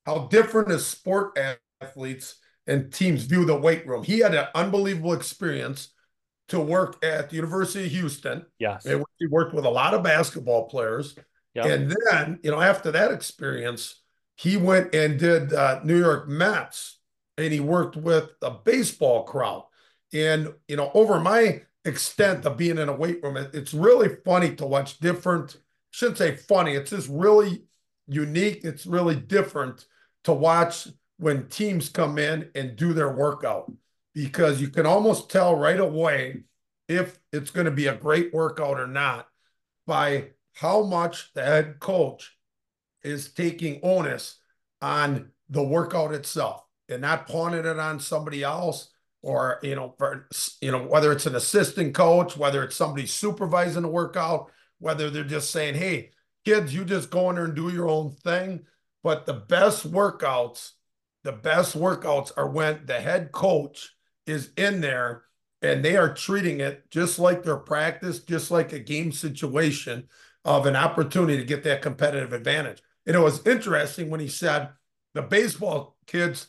how 0.06 0.28
different 0.28 0.72
is 0.72 0.88
sport 0.88 1.38
athletes 1.82 2.36
and 2.66 2.92
teams 2.92 3.24
view 3.24 3.46
the 3.46 3.56
weight 3.56 3.88
room. 3.88 4.04
He 4.04 4.20
had 4.20 4.36
an 4.36 4.48
unbelievable 4.56 5.14
experience 5.14 5.90
to 6.50 6.60
work 6.60 7.04
at 7.04 7.30
the 7.30 7.36
University 7.36 7.86
of 7.86 7.92
Houston. 7.92 8.46
Yes. 8.60 8.86
He 9.20 9.28
worked 9.28 9.54
with 9.54 9.66
a 9.66 9.70
lot 9.70 9.94
of 9.94 10.04
basketball 10.04 10.68
players. 10.68 11.16
Yep. 11.56 11.66
And 11.66 11.96
then, 12.10 12.40
you 12.44 12.52
know, 12.52 12.62
after 12.62 12.92
that 12.92 13.12
experience, 13.12 14.02
he 14.36 14.58
went 14.58 14.94
and 14.94 15.20
did 15.20 15.54
uh, 15.54 15.82
New 15.84 16.00
York 16.00 16.28
Mets 16.28 17.00
and 17.38 17.52
he 17.52 17.60
worked 17.60 17.96
with 17.96 18.32
a 18.42 18.52
baseball 18.52 19.24
crowd. 19.24 19.66
And, 20.14 20.54
you 20.68 20.78
know, 20.78 20.92
over 20.94 21.20
my 21.20 21.62
extent 21.84 22.46
of 22.46 22.58
being 22.58 22.78
in 22.78 22.90
a 22.90 22.96
weight 22.96 23.22
room, 23.24 23.38
it, 23.38 23.54
it's 23.54 23.74
really 23.74 24.10
funny 24.24 24.56
to 24.56 24.66
watch 24.66 25.00
different, 25.00 25.58
shouldn't 25.92 26.18
say 26.18 26.36
funny, 26.36 26.74
it's 26.74 26.92
just 26.92 27.10
really 27.10 27.64
unique. 28.08 28.64
It's 28.64 28.86
really 28.86 29.16
different 29.16 29.86
to 30.24 30.34
watch 30.34 30.88
when 31.18 31.48
teams 31.48 31.90
come 31.90 32.18
in 32.18 32.50
and 32.56 32.76
do 32.76 32.94
their 32.94 33.12
workout 33.12 33.72
because 34.14 34.62
you 34.62 34.68
can 34.68 34.86
almost 34.86 35.30
tell 35.30 35.56
right 35.56 35.80
away 35.80 36.44
if 36.88 37.20
it's 37.32 37.52
going 37.52 37.66
to 37.66 37.72
be 37.72 37.88
a 37.88 37.96
great 37.96 38.34
workout 38.34 38.80
or 38.80 38.88
not 38.88 39.28
by 39.86 40.30
how 40.54 40.84
much 40.84 41.34
the 41.34 41.44
head 41.44 41.80
coach 41.80 42.38
is 43.04 43.34
taking 43.34 43.80
onus 43.84 44.40
on 44.82 45.30
the 45.50 45.64
workout 45.64 46.14
itself 46.14 46.64
and 46.90 47.02
not 47.02 47.28
pawning 47.28 47.66
it 47.66 47.80
on 47.80 48.00
somebody 48.00 48.44
else 48.44 48.90
or 49.22 49.60
you 49.64 49.76
know 49.76 49.94
for, 49.98 50.28
you 50.62 50.72
know 50.72 50.84
whether 50.84 51.12
it's 51.12 51.26
an 51.26 51.36
assistant 51.36 51.94
coach 51.94 52.38
whether 52.38 52.64
it's 52.64 52.76
somebody 52.76 53.06
supervising 53.06 53.82
the 53.82 53.88
workout 53.88 54.52
whether 54.80 55.10
they're 55.10 55.24
just 55.24 55.52
saying 55.52 55.74
hey 55.74 56.12
kids 56.48 56.74
you 56.74 56.86
just 56.86 57.10
go 57.10 57.30
in 57.30 57.36
there 57.36 57.44
and 57.44 57.56
do 57.56 57.68
your 57.68 57.90
own 57.90 58.10
thing. 58.10 58.66
But 59.04 59.26
the 59.26 59.34
best 59.34 59.90
workouts 59.92 60.72
the 61.28 61.34
best 61.34 61.78
workouts 61.78 62.32
are 62.38 62.48
when 62.48 62.86
the 62.86 63.02
head 63.02 63.34
coach 63.34 63.94
is 64.26 64.52
in 64.56 64.80
there 64.80 65.24
and 65.62 65.84
they 65.84 65.98
are 65.98 66.14
treating 66.14 66.62
it 66.62 66.90
just 66.90 67.20
like 67.20 67.44
their 67.44 67.58
practice, 67.58 68.20
just 68.20 68.50
like 68.50 68.72
a 68.72 68.80
game 68.80 69.12
situation 69.12 70.08
of 70.46 70.66
an 70.66 70.78
opportunity 70.78 71.38
to 71.38 71.44
get 71.44 71.66
that 71.66 71.82
competitive 71.82 72.32
advantage. 72.32 72.82
And 73.06 73.14
it 73.14 73.20
was 73.20 73.46
interesting 73.46 74.10
when 74.10 74.22
he 74.22 74.30
said 74.30 74.70
the 75.16 75.22
baseball 75.22 75.98
kids, 76.06 76.48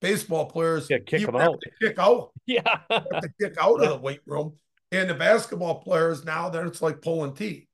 baseball 0.00 0.46
players, 0.46 0.86
yeah, 0.88 0.98
kick 1.04 1.26
them 1.26 1.34
out. 1.34 1.60
kick 1.82 1.98
out. 1.98 2.30
Yeah. 2.46 2.78
have 2.88 3.08
to 3.08 3.30
kick 3.40 3.56
out 3.60 3.78
yeah. 3.80 3.86
of 3.86 3.90
the 3.94 3.98
weight 3.98 4.20
room. 4.26 4.54
And 4.92 5.10
the 5.10 5.14
basketball 5.14 5.82
players 5.82 6.24
now, 6.24 6.50
then 6.50 6.68
it's 6.68 6.80
like 6.80 7.02
pulling 7.02 7.34
teeth 7.34 7.66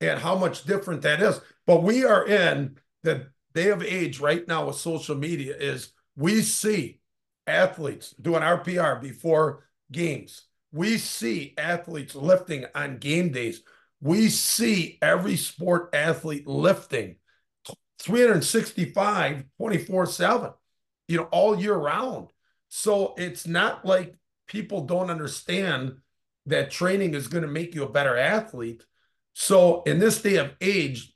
and 0.00 0.18
how 0.18 0.34
much 0.34 0.64
different 0.64 1.02
that 1.02 1.22
is. 1.22 1.40
But 1.64 1.84
we 1.84 2.04
are 2.04 2.26
in 2.26 2.76
the 3.04 3.28
day 3.56 3.70
of 3.70 3.82
age 3.82 4.20
right 4.20 4.46
now 4.46 4.66
with 4.66 4.76
social 4.76 5.16
media 5.16 5.56
is 5.56 5.92
we 6.14 6.42
see 6.42 7.00
athletes 7.46 8.14
doing 8.20 8.42
RPR 8.42 9.00
before 9.00 9.64
games. 9.90 10.42
We 10.72 10.98
see 10.98 11.54
athletes 11.56 12.14
lifting 12.14 12.66
on 12.74 12.98
game 12.98 13.32
days. 13.32 13.62
We 14.00 14.28
see 14.28 14.98
every 15.00 15.36
sport 15.36 15.94
athlete 15.94 16.46
lifting 16.46 17.16
365, 18.00 19.44
24 19.56 20.06
7, 20.06 20.50
you 21.08 21.16
know, 21.16 21.28
all 21.32 21.58
year 21.58 21.74
round. 21.74 22.28
So 22.68 23.14
it's 23.16 23.46
not 23.46 23.86
like 23.86 24.14
people 24.46 24.82
don't 24.82 25.10
understand 25.10 25.96
that 26.44 26.70
training 26.70 27.14
is 27.14 27.28
going 27.28 27.42
to 27.42 27.48
make 27.48 27.74
you 27.74 27.84
a 27.84 27.88
better 27.88 28.16
athlete. 28.16 28.84
So 29.32 29.82
in 29.84 29.98
this 29.98 30.20
day 30.20 30.36
of 30.36 30.52
age, 30.60 31.14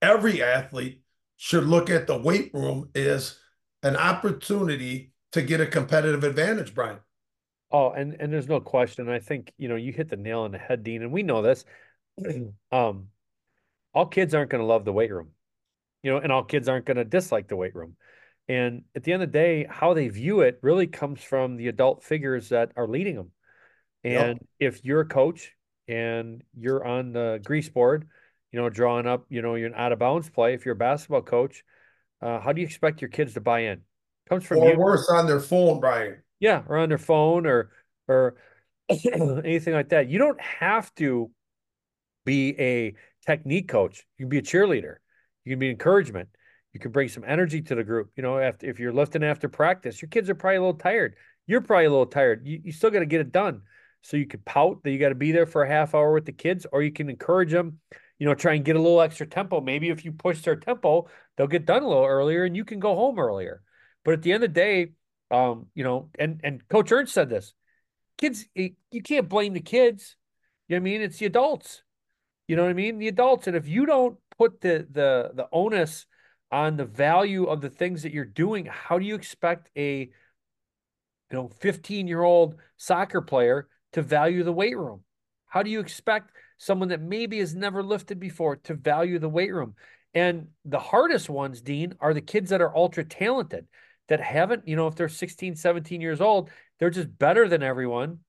every 0.00 0.42
athlete 0.42 1.02
should 1.36 1.64
look 1.64 1.90
at 1.90 2.06
the 2.06 2.16
weight 2.16 2.50
room 2.54 2.90
as 2.94 3.38
an 3.82 3.96
opportunity 3.96 5.12
to 5.32 5.42
get 5.42 5.60
a 5.60 5.66
competitive 5.66 6.24
advantage, 6.24 6.74
Brian. 6.74 6.98
Oh, 7.70 7.90
and 7.90 8.16
and 8.20 8.32
there's 8.32 8.48
no 8.48 8.60
question. 8.60 9.08
I 9.08 9.18
think 9.18 9.52
you 9.58 9.68
know 9.68 9.76
you 9.76 9.92
hit 9.92 10.08
the 10.08 10.16
nail 10.16 10.40
on 10.40 10.52
the 10.52 10.58
head, 10.58 10.82
Dean, 10.82 11.02
and 11.02 11.12
we 11.12 11.22
know 11.22 11.42
this. 11.42 11.64
um, 12.72 13.08
all 13.92 14.06
kids 14.06 14.34
aren't 14.34 14.50
going 14.50 14.60
to 14.60 14.66
love 14.66 14.84
the 14.84 14.92
weight 14.92 15.10
room, 15.10 15.30
you 16.02 16.10
know, 16.10 16.18
and 16.18 16.30
all 16.30 16.44
kids 16.44 16.68
aren't 16.68 16.86
going 16.86 16.96
to 16.96 17.04
dislike 17.04 17.48
the 17.48 17.56
weight 17.56 17.74
room. 17.74 17.96
And 18.48 18.84
at 18.94 19.02
the 19.02 19.12
end 19.12 19.22
of 19.22 19.32
the 19.32 19.38
day, 19.38 19.66
how 19.68 19.94
they 19.94 20.08
view 20.08 20.40
it 20.40 20.58
really 20.62 20.86
comes 20.86 21.22
from 21.22 21.56
the 21.56 21.68
adult 21.68 22.04
figures 22.04 22.50
that 22.50 22.70
are 22.76 22.86
leading 22.86 23.16
them. 23.16 23.32
And 24.04 24.38
yep. 24.58 24.74
if 24.74 24.84
you're 24.84 25.00
a 25.00 25.08
coach 25.08 25.52
and 25.88 26.44
you're 26.56 26.84
on 26.84 27.12
the 27.12 27.40
grease 27.44 27.68
board, 27.68 28.06
you 28.56 28.62
know, 28.62 28.70
drawing 28.70 29.06
up, 29.06 29.26
you 29.28 29.42
know, 29.42 29.54
you're 29.54 29.68
an 29.68 29.74
out 29.76 29.92
of 29.92 29.98
bounds 29.98 30.30
play. 30.30 30.54
If 30.54 30.64
you're 30.64 30.72
a 30.72 30.78
basketball 30.78 31.20
coach, 31.20 31.62
uh, 32.22 32.40
how 32.40 32.54
do 32.54 32.62
you 32.62 32.66
expect 32.66 33.02
your 33.02 33.10
kids 33.10 33.34
to 33.34 33.40
buy 33.42 33.64
in? 33.64 33.82
Comes 34.30 34.46
from 34.46 34.60
or 34.60 34.70
you. 34.70 34.78
worse 34.78 35.10
on 35.10 35.26
their 35.26 35.40
phone, 35.40 35.78
Brian. 35.78 36.22
Yeah, 36.40 36.62
or 36.66 36.78
on 36.78 36.88
their 36.88 36.96
phone 36.96 37.44
or 37.44 37.70
or 38.08 38.36
anything 38.88 39.74
like 39.74 39.90
that. 39.90 40.08
You 40.08 40.18
don't 40.18 40.40
have 40.40 40.94
to 40.94 41.30
be 42.24 42.58
a 42.58 42.94
technique 43.26 43.68
coach. 43.68 44.06
You 44.16 44.24
can 44.24 44.30
be 44.30 44.38
a 44.38 44.42
cheerleader. 44.42 44.96
You 45.44 45.52
can 45.52 45.58
be 45.58 45.68
encouragement. 45.68 46.30
You 46.72 46.80
can 46.80 46.92
bring 46.92 47.10
some 47.10 47.24
energy 47.26 47.60
to 47.60 47.74
the 47.74 47.84
group. 47.84 48.12
You 48.16 48.22
know, 48.22 48.38
if, 48.38 48.64
if 48.64 48.80
you're 48.80 48.90
lifting 48.90 49.22
after 49.22 49.50
practice, 49.50 50.00
your 50.00 50.08
kids 50.08 50.30
are 50.30 50.34
probably 50.34 50.56
a 50.56 50.60
little 50.60 50.78
tired. 50.78 51.16
You're 51.46 51.60
probably 51.60 51.84
a 51.84 51.90
little 51.90 52.06
tired. 52.06 52.46
You, 52.46 52.58
you 52.64 52.72
still 52.72 52.90
got 52.90 53.00
to 53.00 53.06
get 53.06 53.20
it 53.20 53.32
done. 53.32 53.60
So 54.00 54.16
you 54.16 54.26
could 54.26 54.46
pout 54.46 54.82
that 54.82 54.90
you 54.92 54.98
got 54.98 55.10
to 55.10 55.14
be 55.14 55.32
there 55.32 55.46
for 55.46 55.62
a 55.62 55.68
half 55.68 55.94
hour 55.94 56.14
with 56.14 56.24
the 56.24 56.32
kids, 56.32 56.66
or 56.72 56.82
you 56.82 56.92
can 56.92 57.10
encourage 57.10 57.50
them, 57.50 57.80
you 58.18 58.26
know, 58.26 58.34
try 58.34 58.54
and 58.54 58.64
get 58.64 58.76
a 58.76 58.80
little 58.80 59.00
extra 59.00 59.26
tempo. 59.26 59.60
Maybe 59.60 59.90
if 59.90 60.04
you 60.04 60.12
push 60.12 60.42
their 60.42 60.56
tempo, 60.56 61.08
they'll 61.36 61.46
get 61.46 61.66
done 61.66 61.82
a 61.82 61.88
little 61.88 62.04
earlier 62.04 62.44
and 62.44 62.56
you 62.56 62.64
can 62.64 62.80
go 62.80 62.94
home 62.94 63.18
earlier. 63.18 63.62
But 64.04 64.14
at 64.14 64.22
the 64.22 64.32
end 64.32 64.44
of 64.44 64.54
the 64.54 64.60
day, 64.60 64.92
um, 65.30 65.66
you 65.74 65.84
know, 65.84 66.10
and 66.18 66.40
and 66.44 66.66
Coach 66.68 66.92
Ernst 66.92 67.12
said 67.12 67.28
this: 67.28 67.52
kids, 68.18 68.46
eh, 68.56 68.70
you 68.90 69.02
can't 69.02 69.28
blame 69.28 69.52
the 69.52 69.60
kids. 69.60 70.16
You 70.68 70.76
know 70.76 70.80
I 70.80 70.84
mean? 70.84 71.02
It's 71.02 71.18
the 71.18 71.26
adults. 71.26 71.82
You 72.48 72.56
know 72.56 72.62
what 72.62 72.70
I 72.70 72.74
mean? 72.74 72.98
The 72.98 73.08
adults. 73.08 73.46
And 73.46 73.56
if 73.56 73.66
you 73.68 73.86
don't 73.86 74.18
put 74.38 74.60
the 74.60 74.86
the 74.90 75.32
the 75.34 75.48
onus 75.52 76.06
on 76.52 76.76
the 76.76 76.84
value 76.84 77.44
of 77.44 77.60
the 77.60 77.70
things 77.70 78.04
that 78.04 78.12
you're 78.12 78.24
doing, 78.24 78.66
how 78.66 78.98
do 78.98 79.04
you 79.04 79.16
expect 79.16 79.70
a 79.76 79.98
you 80.00 80.10
know 81.32 81.48
15 81.48 82.06
year 82.06 82.22
old 82.22 82.56
soccer 82.76 83.20
player 83.20 83.68
to 83.92 84.02
value 84.02 84.44
the 84.44 84.52
weight 84.52 84.76
room? 84.76 85.02
How 85.46 85.62
do 85.62 85.70
you 85.70 85.80
expect 85.80 86.30
someone 86.58 86.88
that 86.88 87.00
maybe 87.00 87.38
has 87.38 87.54
never 87.54 87.82
lifted 87.82 88.18
before 88.18 88.56
to 88.56 88.74
value 88.74 89.18
the 89.18 89.28
weight 89.28 89.52
room? 89.52 89.74
And 90.14 90.48
the 90.64 90.78
hardest 90.78 91.28
ones, 91.28 91.60
Dean, 91.60 91.94
are 92.00 92.14
the 92.14 92.20
kids 92.20 92.50
that 92.50 92.62
are 92.62 92.74
ultra 92.74 93.04
talented 93.04 93.66
that 94.08 94.20
haven't, 94.20 94.66
you 94.66 94.76
know, 94.76 94.86
if 94.86 94.94
they're 94.94 95.08
16, 95.08 95.56
17 95.56 96.00
years 96.00 96.20
old, 96.20 96.50
they're 96.78 96.90
just 96.90 97.18
better 97.18 97.48
than 97.48 97.62
everyone. 97.62 98.20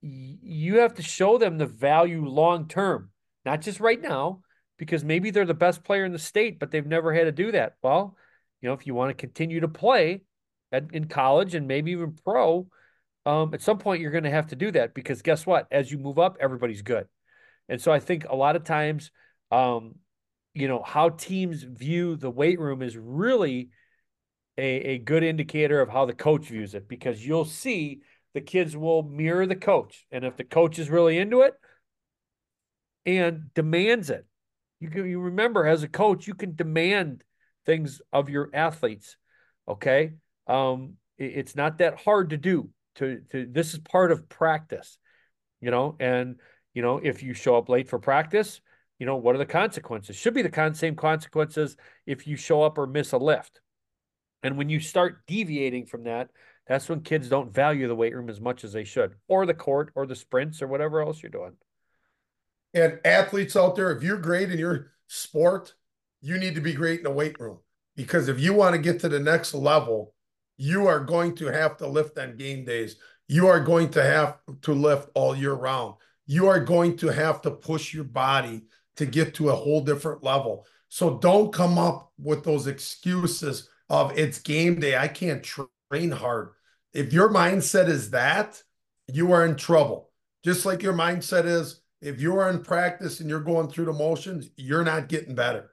You 0.00 0.78
have 0.78 0.94
to 0.94 1.02
show 1.02 1.38
them 1.38 1.58
the 1.58 1.66
value 1.66 2.24
long 2.24 2.68
term, 2.68 3.10
not 3.44 3.62
just 3.62 3.80
right 3.80 4.00
now, 4.00 4.42
because 4.78 5.04
maybe 5.04 5.30
they're 5.30 5.44
the 5.44 5.54
best 5.54 5.82
player 5.82 6.04
in 6.04 6.12
the 6.12 6.18
state, 6.18 6.60
but 6.60 6.70
they've 6.70 6.86
never 6.86 7.12
had 7.12 7.24
to 7.24 7.32
do 7.32 7.52
that. 7.52 7.74
Well, 7.82 8.16
you 8.60 8.68
know, 8.68 8.74
if 8.74 8.86
you 8.86 8.94
want 8.94 9.10
to 9.10 9.14
continue 9.14 9.60
to 9.60 9.68
play 9.68 10.22
at, 10.70 10.92
in 10.92 11.06
college 11.06 11.54
and 11.54 11.66
maybe 11.66 11.92
even 11.92 12.16
pro, 12.24 12.68
um, 13.28 13.52
at 13.52 13.60
some 13.60 13.76
point 13.76 14.00
you're 14.00 14.10
going 14.10 14.24
to 14.24 14.30
have 14.30 14.46
to 14.46 14.56
do 14.56 14.70
that 14.70 14.94
because 14.94 15.20
guess 15.20 15.44
what? 15.44 15.66
As 15.70 15.92
you 15.92 15.98
move 15.98 16.18
up, 16.18 16.38
everybody's 16.40 16.80
good. 16.80 17.06
And 17.68 17.78
so 17.78 17.92
I 17.92 18.00
think 18.00 18.24
a 18.24 18.34
lot 18.34 18.56
of 18.56 18.64
times, 18.64 19.10
um, 19.50 19.96
you 20.54 20.66
know, 20.66 20.82
how 20.82 21.10
teams 21.10 21.62
view 21.62 22.16
the 22.16 22.30
weight 22.30 22.58
room 22.58 22.80
is 22.80 22.96
really 22.96 23.68
a, 24.56 24.62
a 24.62 24.98
good 24.98 25.22
indicator 25.22 25.82
of 25.82 25.90
how 25.90 26.06
the 26.06 26.14
coach 26.14 26.46
views 26.46 26.74
it 26.74 26.88
because 26.88 27.24
you'll 27.24 27.44
see 27.44 28.00
the 28.32 28.40
kids 28.40 28.74
will 28.74 29.02
mirror 29.02 29.44
the 29.44 29.56
coach. 29.56 30.06
And 30.10 30.24
if 30.24 30.38
the 30.38 30.44
coach 30.44 30.78
is 30.78 30.88
really 30.88 31.18
into 31.18 31.42
it 31.42 31.52
and 33.04 33.52
demands 33.52 34.08
it, 34.08 34.24
you 34.80 34.88
can 34.88 35.06
you 35.06 35.20
remember 35.20 35.66
as 35.66 35.82
a 35.82 35.88
coach, 35.88 36.26
you 36.26 36.34
can 36.34 36.54
demand 36.54 37.24
things 37.66 38.00
of 38.10 38.30
your 38.30 38.48
athletes. 38.54 39.18
Okay. 39.68 40.12
Um, 40.46 40.94
it, 41.18 41.32
it's 41.34 41.54
not 41.54 41.76
that 41.78 42.00
hard 42.00 42.30
to 42.30 42.38
do. 42.38 42.70
To, 42.98 43.20
to 43.32 43.46
this 43.50 43.74
is 43.74 43.80
part 43.80 44.12
of 44.12 44.28
practice, 44.28 44.98
you 45.60 45.70
know, 45.70 45.96
and 46.00 46.36
you 46.74 46.82
know, 46.82 46.98
if 47.02 47.22
you 47.22 47.34
show 47.34 47.56
up 47.56 47.68
late 47.68 47.88
for 47.88 47.98
practice, 47.98 48.60
you 48.98 49.06
know, 49.06 49.16
what 49.16 49.34
are 49.34 49.38
the 49.38 49.46
consequences? 49.46 50.16
Should 50.16 50.34
be 50.34 50.42
the 50.42 50.50
con- 50.50 50.74
same 50.74 50.96
consequences 50.96 51.76
if 52.06 52.26
you 52.26 52.36
show 52.36 52.62
up 52.62 52.78
or 52.78 52.86
miss 52.86 53.12
a 53.12 53.18
lift 53.18 53.60
And 54.42 54.56
when 54.56 54.68
you 54.68 54.80
start 54.80 55.26
deviating 55.26 55.86
from 55.86 56.04
that, 56.04 56.30
that's 56.66 56.88
when 56.88 57.00
kids 57.02 57.28
don't 57.28 57.52
value 57.52 57.88
the 57.88 57.94
weight 57.94 58.14
room 58.14 58.28
as 58.28 58.40
much 58.40 58.64
as 58.64 58.72
they 58.72 58.84
should, 58.84 59.14
or 59.28 59.46
the 59.46 59.54
court, 59.54 59.90
or 59.94 60.06
the 60.06 60.16
sprints, 60.16 60.62
or 60.62 60.66
whatever 60.68 61.00
else 61.00 61.22
you're 61.22 61.30
doing. 61.30 61.56
And 62.74 63.00
athletes 63.04 63.56
out 63.56 63.76
there, 63.76 63.90
if 63.92 64.02
you're 64.02 64.18
great 64.18 64.50
in 64.50 64.58
your 64.58 64.92
sport, 65.06 65.74
you 66.20 66.38
need 66.38 66.54
to 66.54 66.60
be 66.60 66.74
great 66.74 67.00
in 67.00 67.04
the 67.04 67.10
weight 67.10 67.38
room 67.40 67.60
because 67.96 68.28
if 68.28 68.38
you 68.38 68.52
want 68.52 68.74
to 68.74 68.80
get 68.82 69.00
to 69.00 69.08
the 69.08 69.20
next 69.20 69.54
level, 69.54 70.14
you 70.58 70.86
are 70.86 71.00
going 71.00 71.34
to 71.36 71.46
have 71.46 71.76
to 71.78 71.86
lift 71.86 72.18
on 72.18 72.36
game 72.36 72.64
days. 72.64 72.96
You 73.28 73.46
are 73.46 73.60
going 73.60 73.90
to 73.90 74.02
have 74.02 74.38
to 74.62 74.74
lift 74.74 75.08
all 75.14 75.34
year 75.34 75.54
round. 75.54 75.94
You 76.26 76.48
are 76.48 76.60
going 76.60 76.96
to 76.98 77.08
have 77.08 77.40
to 77.42 77.50
push 77.50 77.94
your 77.94 78.04
body 78.04 78.64
to 78.96 79.06
get 79.06 79.34
to 79.34 79.48
a 79.48 79.54
whole 79.54 79.80
different 79.80 80.22
level. 80.22 80.66
So 80.88 81.18
don't 81.18 81.52
come 81.52 81.78
up 81.78 82.12
with 82.18 82.44
those 82.44 82.66
excuses 82.66 83.68
of 83.88 84.18
it's 84.18 84.40
game 84.40 84.80
day. 84.80 84.96
I 84.96 85.08
can't 85.08 85.42
train 85.42 86.10
hard. 86.10 86.50
If 86.92 87.12
your 87.12 87.28
mindset 87.28 87.88
is 87.88 88.10
that, 88.10 88.62
you 89.06 89.32
are 89.32 89.46
in 89.46 89.56
trouble. 89.56 90.10
Just 90.44 90.66
like 90.66 90.82
your 90.82 90.92
mindset 90.92 91.44
is 91.44 91.80
if 92.00 92.20
you're 92.20 92.48
in 92.48 92.62
practice 92.62 93.20
and 93.20 93.28
you're 93.28 93.40
going 93.40 93.68
through 93.68 93.86
the 93.86 93.92
motions, 93.92 94.50
you're 94.56 94.84
not 94.84 95.08
getting 95.08 95.34
better. 95.34 95.70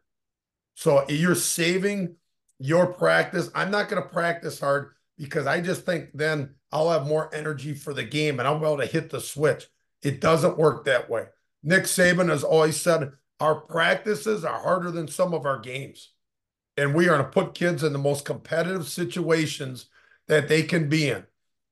So 0.76 1.06
you're 1.10 1.36
saving 1.36 2.16
your 2.60 2.88
practice. 2.88 3.50
I'm 3.54 3.72
not 3.72 3.90
going 3.90 4.02
to 4.02 4.10
practice 4.10 4.60
hard 4.60 4.92
because 5.18 5.48
I 5.48 5.62
just 5.62 5.86
think 5.86 6.10
then 6.14 6.56
I'll 6.72 6.90
have 6.90 7.08
more 7.08 7.34
energy 7.34 7.74
for 7.74 7.94
the 7.94 8.04
game 8.04 8.40
and 8.40 8.48
I'll 8.48 8.60
be 8.60 8.66
able 8.66 8.78
to 8.78 8.86
hit 8.86 9.10
the 9.10 9.22
switch. 9.22 9.66
It 10.02 10.22
doesn't 10.22 10.58
work 10.58 10.86
that 10.86 11.10
way. 11.10 11.26
Nick 11.64 11.84
Saban 11.84 12.30
has 12.30 12.44
always 12.44 12.80
said 12.80 13.12
our 13.40 13.56
practices 13.56 14.46
are 14.46 14.60
harder 14.60 14.92
than 14.92 15.08
some 15.08 15.34
of 15.34 15.46
our 15.46 15.60
games. 15.60 16.12
And 16.78 16.94
we 16.94 17.06
are 17.06 17.18
going 17.18 17.26
to 17.26 17.32
put 17.32 17.56
kids 17.56 17.84
in 17.84 17.94
the 17.94 18.00
most 18.00 18.26
competitive 18.26 18.88
situations 18.88 19.88
that 20.28 20.48
they 20.48 20.64
can 20.64 20.90
be 20.90 21.10
in. 21.10 21.24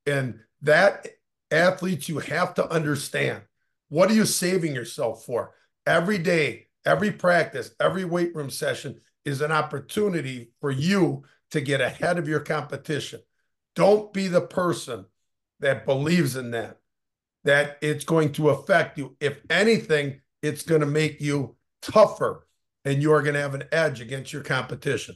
And 0.05 0.39
that 0.61 1.07
athletes, 1.51 2.09
you 2.09 2.19
have 2.19 2.53
to 2.55 2.69
understand 2.69 3.41
what 3.89 4.09
are 4.09 4.15
you 4.15 4.25
saving 4.25 4.73
yourself 4.73 5.25
for? 5.25 5.53
Every 5.85 6.17
day, 6.17 6.67
every 6.85 7.11
practice, 7.11 7.75
every 7.79 8.05
weight 8.05 8.33
room 8.35 8.49
session 8.49 8.99
is 9.25 9.41
an 9.41 9.51
opportunity 9.51 10.51
for 10.59 10.71
you 10.71 11.23
to 11.51 11.61
get 11.61 11.81
ahead 11.81 12.17
of 12.17 12.27
your 12.27 12.39
competition. 12.39 13.21
Don't 13.75 14.13
be 14.13 14.27
the 14.27 14.41
person 14.41 15.05
that 15.59 15.85
believes 15.85 16.35
in 16.35 16.51
that, 16.51 16.79
that 17.43 17.77
it's 17.81 18.03
going 18.03 18.33
to 18.33 18.49
affect 18.49 18.97
you. 18.97 19.15
If 19.19 19.39
anything, 19.49 20.21
it's 20.41 20.63
going 20.63 20.81
to 20.81 20.87
make 20.87 21.21
you 21.21 21.55
tougher 21.81 22.47
and 22.85 23.01
you 23.01 23.13
are 23.13 23.21
going 23.21 23.35
to 23.35 23.41
have 23.41 23.55
an 23.55 23.63
edge 23.71 24.01
against 24.01 24.33
your 24.33 24.43
competition. 24.43 25.15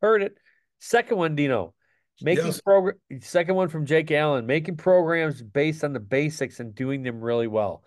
Heard 0.00 0.22
it. 0.22 0.36
Second 0.80 1.18
one, 1.18 1.34
Dino. 1.34 1.74
Making 2.22 2.46
yes. 2.46 2.60
program 2.62 2.96
second 3.20 3.56
one 3.56 3.68
from 3.68 3.84
Jake 3.84 4.10
Allen, 4.10 4.46
making 4.46 4.78
programs 4.78 5.42
based 5.42 5.84
on 5.84 5.92
the 5.92 6.00
basics 6.00 6.60
and 6.60 6.74
doing 6.74 7.02
them 7.02 7.20
really 7.20 7.46
well. 7.46 7.84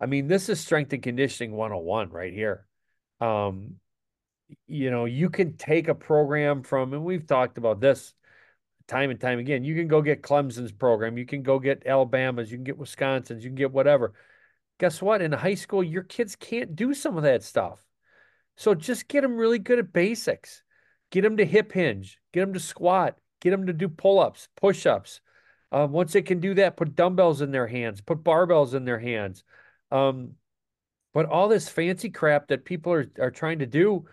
I 0.00 0.06
mean, 0.06 0.28
this 0.28 0.48
is 0.48 0.60
strength 0.60 0.92
and 0.92 1.02
conditioning 1.02 1.52
101 1.52 2.10
right 2.10 2.32
here. 2.32 2.66
Um, 3.22 3.76
you 4.66 4.90
know, 4.90 5.04
you 5.04 5.30
can 5.30 5.56
take 5.56 5.88
a 5.88 5.94
program 5.94 6.62
from, 6.62 6.92
and 6.92 7.04
we've 7.04 7.26
talked 7.26 7.56
about 7.56 7.80
this 7.80 8.14
time 8.88 9.10
and 9.10 9.20
time 9.20 9.38
again. 9.38 9.64
You 9.64 9.74
can 9.74 9.86
go 9.86 10.02
get 10.02 10.22
Clemson's 10.22 10.72
program, 10.72 11.16
you 11.16 11.26
can 11.26 11.42
go 11.42 11.58
get 11.58 11.86
Alabama's, 11.86 12.50
you 12.50 12.58
can 12.58 12.64
get 12.64 12.78
Wisconsin's, 12.78 13.44
you 13.44 13.50
can 13.50 13.56
get 13.56 13.72
whatever. 13.72 14.12
Guess 14.80 15.00
what? 15.00 15.22
In 15.22 15.30
high 15.32 15.54
school, 15.54 15.84
your 15.84 16.02
kids 16.02 16.34
can't 16.34 16.74
do 16.74 16.92
some 16.94 17.16
of 17.16 17.22
that 17.22 17.44
stuff. 17.44 17.78
So 18.56 18.74
just 18.74 19.08
get 19.08 19.20
them 19.20 19.36
really 19.36 19.58
good 19.58 19.78
at 19.78 19.92
basics. 19.92 20.62
Get 21.12 21.22
them 21.22 21.36
to 21.36 21.44
hip 21.44 21.72
hinge, 21.72 22.18
get 22.32 22.40
them 22.40 22.54
to 22.54 22.60
squat, 22.60 23.18
get 23.40 23.50
them 23.50 23.66
to 23.66 23.72
do 23.72 23.88
pull 23.88 24.18
ups, 24.18 24.48
push 24.56 24.86
ups. 24.86 25.20
Um, 25.70 25.92
once 25.92 26.12
they 26.12 26.22
can 26.22 26.40
do 26.40 26.54
that, 26.54 26.76
put 26.76 26.96
dumbbells 26.96 27.42
in 27.42 27.50
their 27.50 27.66
hands, 27.66 28.00
put 28.00 28.24
barbells 28.24 28.74
in 28.74 28.84
their 28.84 28.98
hands. 28.98 29.44
Um, 29.90 30.32
but 31.12 31.26
all 31.26 31.48
this 31.48 31.68
fancy 31.68 32.10
crap 32.10 32.48
that 32.48 32.64
people 32.64 32.92
are, 32.92 33.10
are 33.20 33.30
trying 33.30 33.58
to 33.60 33.66
do, 33.66 34.04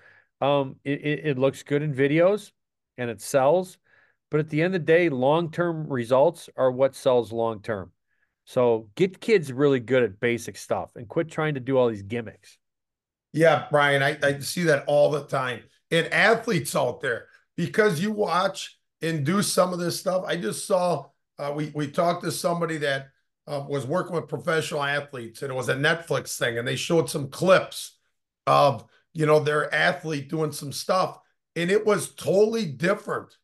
um, 0.41 0.75
it, 0.83 1.01
it, 1.01 1.25
it 1.25 1.39
looks 1.39 1.63
good 1.63 1.81
in 1.81 1.93
videos 1.93 2.51
and 2.97 3.09
it 3.09 3.21
sells. 3.21 3.77
But 4.31 4.39
at 4.39 4.49
the 4.49 4.61
end 4.61 4.75
of 4.75 4.81
the 4.81 4.85
day, 4.85 5.09
long 5.09 5.51
term 5.51 5.87
results 5.87 6.49
are 6.55 6.71
what 6.71 6.95
sells 6.95 7.31
long 7.31 7.61
term. 7.61 7.91
So 8.45 8.89
get 8.95 9.19
kids 9.19 9.51
really 9.51 9.79
good 9.79 10.03
at 10.03 10.19
basic 10.19 10.57
stuff 10.57 10.91
and 10.95 11.07
quit 11.07 11.29
trying 11.29 11.53
to 11.53 11.59
do 11.59 11.77
all 11.77 11.89
these 11.89 12.01
gimmicks. 12.01 12.57
Yeah, 13.31 13.67
Brian, 13.69 14.01
I, 14.01 14.17
I 14.23 14.39
see 14.39 14.63
that 14.63 14.85
all 14.87 15.11
the 15.11 15.25
time. 15.25 15.61
And 15.91 16.07
athletes 16.13 16.75
out 16.75 17.01
there, 17.01 17.27
because 17.55 17.99
you 17.99 18.11
watch 18.11 18.77
and 19.01 19.25
do 19.25 19.41
some 19.41 19.73
of 19.73 19.79
this 19.79 19.99
stuff. 19.99 20.23
I 20.27 20.35
just 20.35 20.67
saw 20.67 21.05
uh, 21.37 21.53
we 21.55 21.71
we 21.73 21.89
talked 21.89 22.23
to 22.23 22.31
somebody 22.31 22.77
that 22.79 23.07
uh, 23.49 23.65
was 23.67 23.85
working 23.85 24.15
with 24.15 24.27
professional 24.27 24.83
athletes, 24.83 25.41
and 25.41 25.51
it 25.51 25.55
was 25.55 25.69
a 25.69 25.75
Netflix 25.75 26.37
thing, 26.37 26.57
and 26.57 26.67
they 26.67 26.75
showed 26.75 27.09
some 27.09 27.29
clips 27.29 27.97
of 28.45 28.85
you 29.13 29.25
know 29.25 29.39
their 29.39 29.73
athlete 29.73 30.29
doing 30.29 30.51
some 30.51 30.71
stuff, 30.71 31.19
and 31.55 31.71
it 31.71 31.85
was 31.85 32.13
totally 32.13 32.65
different. 32.65 33.35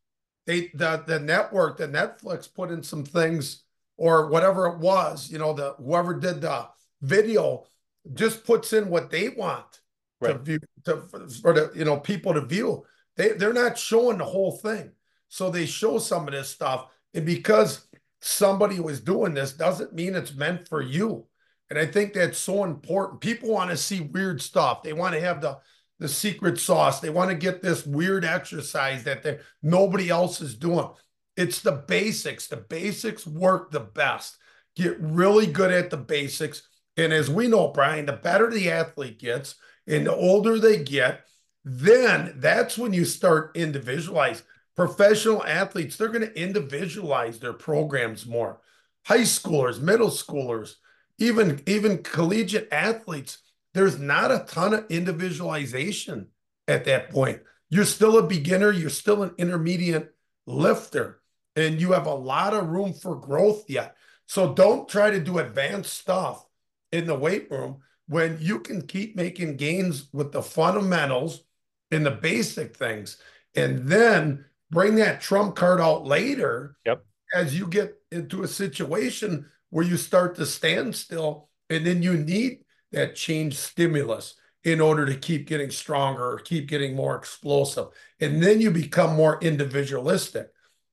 They 0.46 0.72
the 0.74 1.04
the 1.06 1.20
network, 1.20 1.78
the 1.78 1.88
Netflix 1.88 2.54
put 2.54 2.72
in 2.72 2.84
some 2.84 3.04
things 3.04 3.64
or 3.98 4.28
whatever 4.28 4.68
it 4.68 4.80
was, 4.80 5.32
you 5.32 5.40
know, 5.40 5.54
the 5.54 5.74
whoever 5.78 6.14
did 6.14 6.42
the 6.42 6.68
video 7.02 7.66
just 8.14 8.46
puts 8.46 8.74
in 8.74 8.90
what 8.90 9.10
they 9.10 9.30
want 9.30 9.82
right. 10.22 10.34
to 10.34 10.40
view 10.40 10.60
to 10.86 10.98
for 11.42 11.54
the 11.54 11.72
you 11.76 11.86
know 11.86 11.98
people 11.98 12.34
to 12.34 12.42
view. 12.42 12.86
They 13.18 13.30
they're 13.30 13.54
not 13.54 13.78
showing 13.78 14.18
the 14.18 14.26
whole 14.26 14.52
thing. 14.52 14.92
So 15.30 15.50
they 15.50 15.66
show 15.66 15.98
some 16.00 16.28
of 16.28 16.34
this 16.34 16.50
stuff. 16.50 16.92
And 17.14 17.26
because 17.26 17.85
somebody 18.26 18.80
was 18.80 19.00
doing 19.00 19.34
this 19.34 19.54
doesn't 19.54 19.94
mean 19.94 20.16
it's 20.16 20.34
meant 20.34 20.68
for 20.68 20.82
you. 20.82 21.26
And 21.70 21.78
I 21.80 21.86
think 21.86 22.14
that's 22.14 22.38
so 22.38 22.64
important. 22.64 23.22
People 23.22 23.50
want 23.50 23.72
to 23.72 23.78
see 23.78 24.02
weird 24.02 24.42
stuff. 24.42 24.84
They 24.84 24.94
want 24.94 25.14
to 25.14 25.22
have 25.22 25.42
the 25.42 25.60
the 25.98 26.10
secret 26.10 26.60
sauce. 26.60 27.00
They 27.00 27.10
want 27.10 27.30
to 27.30 27.38
get 27.38 27.62
this 27.62 27.86
weird 27.86 28.26
exercise 28.26 29.06
that 29.06 29.24
they 29.24 29.40
nobody 29.64 30.10
else 30.10 30.42
is 30.42 30.56
doing. 30.56 30.90
It's 31.38 31.62
the 31.62 31.72
basics. 31.72 32.48
The 32.48 32.58
basics 32.58 33.26
work 33.26 33.72
the 33.72 33.80
best. 33.80 34.38
Get 34.76 35.00
really 35.00 35.48
good 35.48 35.72
at 35.72 35.90
the 35.90 35.98
basics. 35.98 36.68
And 36.98 37.14
as 37.14 37.30
we 37.30 37.48
know, 37.48 37.70
Brian, 37.70 38.06
the 38.06 38.14
better 38.14 38.50
the 38.50 38.72
athlete 38.72 39.20
gets 39.20 39.56
and 39.88 40.06
the 40.06 40.16
older 40.16 40.60
they 40.60 40.84
get, 40.84 41.26
then 41.64 42.34
that's 42.38 42.78
when 42.78 42.94
you 42.94 43.06
start 43.06 43.56
individualize 43.56 44.44
professional 44.76 45.44
athletes, 45.46 45.98
they're 45.98 46.10
going 46.10 46.28
to 46.28 46.42
individualize 46.42 47.40
their 47.40 47.54
programs 47.54 48.26
more. 48.26 48.60
High 49.06 49.20
schoolers, 49.20 49.80
middle 49.80 50.10
schoolers, 50.10 50.76
even 51.18 51.62
even 51.66 52.04
collegiate 52.04 52.68
athletes, 52.72 53.40
there's 53.74 54.00
not 54.00 54.32
a 54.32 54.46
ton 54.48 54.74
of 54.74 54.86
individualization 54.90 56.28
at 56.68 56.86
that 56.86 57.10
point. 57.10 57.42
You're 57.70 57.86
still 57.86 58.18
a 58.18 58.24
beginner, 58.24 58.72
you're 58.72 58.90
still 58.90 59.24
an 59.24 59.34
intermediate 59.38 60.14
lifter, 60.46 61.22
and 61.56 61.80
you 61.80 61.94
have 61.94 62.06
a 62.06 62.14
lot 62.14 62.54
of 62.54 62.70
room 62.70 62.94
for 62.94 63.16
growth 63.16 63.66
yet. 63.70 63.96
So 64.28 64.54
don't 64.54 64.90
try 64.90 65.12
to 65.12 65.20
do 65.20 65.40
advanced 65.40 65.94
stuff 65.94 66.46
in 66.92 67.06
the 67.06 67.16
weight 67.16 67.50
room 67.52 67.78
when 68.08 68.38
you 68.40 68.60
can 68.60 68.82
keep 68.82 69.16
making 69.16 69.58
gains 69.58 70.08
with 70.14 70.32
the 70.32 70.42
fundamentals 70.42 71.44
and 71.92 72.06
the 72.06 72.12
basic 72.12 72.76
things. 72.76 73.18
And 73.56 73.88
then 73.88 74.46
bring 74.76 74.96
that 74.96 75.22
trump 75.22 75.56
card 75.56 75.80
out 75.80 76.06
later 76.06 76.76
yep. 76.86 77.04
as 77.34 77.58
you 77.58 77.66
get 77.66 77.96
into 78.12 78.44
a 78.44 78.48
situation 78.48 79.46
where 79.70 79.86
you 79.86 79.96
start 79.96 80.36
to 80.36 80.46
stand 80.46 80.94
still 80.94 81.48
and 81.70 81.88
then 81.88 82.04
you 82.04 82.14
need 82.14 82.60
that 82.92 83.16
change 83.16 83.56
stimulus 83.56 84.36
in 84.66 84.82
order 84.82 85.06
to 85.06 85.16
keep 85.16 85.48
getting 85.48 85.72
stronger 85.72 86.34
or 86.34 86.40
keep 86.40 86.68
getting 86.68 86.94
more 86.94 87.16
explosive 87.16 87.88
and 88.20 88.44
then 88.44 88.60
you 88.60 88.70
become 88.70 89.16
more 89.16 89.40
individualistic. 89.42 90.52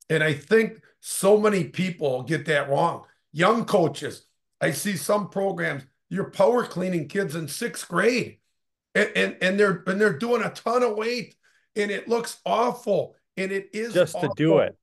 And 0.08 0.22
i 0.22 0.32
think 0.32 0.80
so 1.00 1.36
many 1.36 1.64
people 1.64 2.22
get 2.22 2.46
that 2.46 2.70
wrong. 2.70 3.04
Young 3.32 3.64
coaches 3.64 4.26
i 4.60 4.70
see 4.70 4.96
some 4.96 5.28
programs 5.28 5.82
you're 6.08 6.30
power 6.30 6.64
cleaning 6.64 7.08
kids 7.08 7.34
in 7.34 7.48
sixth 7.48 7.88
grade 7.88 8.38
and, 8.94 9.10
and, 9.16 9.36
and 9.42 9.58
they're 9.58 9.82
and 9.88 10.00
they're 10.00 10.18
doing 10.18 10.42
a 10.42 10.50
ton 10.50 10.84
of 10.84 10.96
weight 10.96 11.34
and 11.74 11.90
it 11.90 12.08
looks 12.08 12.40
awful 12.44 13.16
and 13.42 13.52
it 13.52 13.70
is 13.72 13.94
just 13.94 14.14
awful. 14.14 14.28
to 14.28 14.34
do 14.36 14.58
it, 14.58 14.76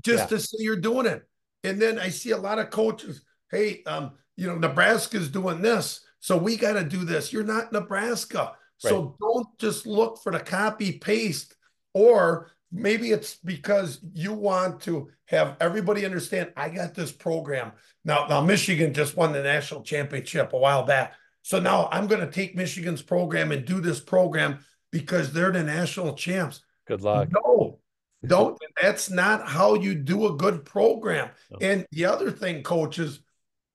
just 0.00 0.30
yeah. 0.30 0.36
to 0.36 0.40
say 0.40 0.56
you're 0.60 0.76
doing 0.76 1.06
it. 1.06 1.22
And 1.64 1.80
then 1.80 1.98
I 1.98 2.08
see 2.08 2.30
a 2.30 2.36
lot 2.36 2.58
of 2.58 2.70
coaches, 2.70 3.22
hey, 3.50 3.82
um, 3.84 4.12
you 4.36 4.46
know, 4.46 4.56
Nebraska's 4.56 5.28
doing 5.28 5.60
this, 5.60 6.00
so 6.20 6.36
we 6.36 6.56
got 6.56 6.74
to 6.74 6.84
do 6.84 7.04
this. 7.04 7.32
You're 7.32 7.44
not 7.44 7.72
Nebraska, 7.72 8.38
right. 8.38 8.90
so 8.90 9.16
don't 9.20 9.46
just 9.58 9.86
look 9.86 10.22
for 10.22 10.32
the 10.32 10.40
copy 10.40 10.92
paste, 10.92 11.54
or 11.94 12.50
maybe 12.70 13.10
it's 13.10 13.36
because 13.36 14.00
you 14.12 14.32
want 14.32 14.80
to 14.82 15.10
have 15.26 15.56
everybody 15.60 16.04
understand. 16.04 16.52
I 16.56 16.68
got 16.68 16.94
this 16.94 17.12
program 17.12 17.72
now. 18.04 18.26
Now 18.28 18.40
Michigan 18.40 18.94
just 18.94 19.16
won 19.16 19.32
the 19.32 19.42
national 19.42 19.82
championship 19.82 20.52
a 20.52 20.58
while 20.58 20.84
back. 20.84 21.14
So 21.42 21.58
now 21.58 21.88
I'm 21.90 22.06
going 22.06 22.20
to 22.20 22.30
take 22.30 22.56
Michigan's 22.56 23.02
program 23.02 23.52
and 23.52 23.64
do 23.64 23.80
this 23.80 24.00
program 24.00 24.58
because 24.90 25.32
they're 25.32 25.52
the 25.52 25.62
national 25.62 26.14
champs. 26.14 26.60
Good 26.88 27.02
luck. 27.02 27.28
No, 27.30 27.78
don't. 28.26 28.58
That's 28.80 29.10
not 29.10 29.46
how 29.46 29.74
you 29.74 29.94
do 29.94 30.26
a 30.26 30.36
good 30.36 30.64
program. 30.64 31.30
No. 31.50 31.58
And 31.60 31.86
the 31.92 32.06
other 32.06 32.30
thing, 32.30 32.62
coaches, 32.62 33.20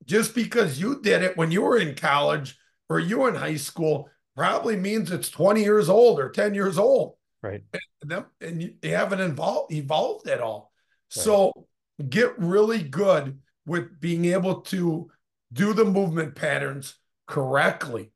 just 0.06 0.36
because 0.36 0.80
you 0.80 1.02
did 1.02 1.22
it 1.22 1.38
when 1.38 1.52
you 1.52 1.62
were 1.62 1.78
in 1.78 1.96
college 1.96 2.58
or 2.90 3.00
you 3.00 3.20
were 3.20 3.30
in 3.30 3.36
high 3.36 3.56
school 3.56 4.10
probably 4.36 4.76
means 4.76 5.12
it's 5.12 5.30
20 5.30 5.62
years 5.62 5.90
old 5.90 6.20
or 6.20 6.30
10 6.30 6.54
years 6.54 6.78
old. 6.78 7.16
Right. 7.42 7.64
And, 8.02 8.12
them, 8.12 8.26
and 8.42 8.62
you, 8.62 8.74
you 8.82 8.96
haven't 8.96 9.22
evolved, 9.22 9.72
evolved 9.72 10.28
at 10.28 10.42
all. 10.42 10.72
Right. 11.16 11.24
So 11.24 11.68
get 12.10 12.38
really 12.40 12.82
good 12.82 13.40
with 13.66 14.00
being 14.00 14.26
able 14.26 14.62
to 14.62 15.10
do 15.52 15.74
the 15.74 15.86
movement 15.86 16.36
patterns 16.36 16.96
correctly. 17.28 18.12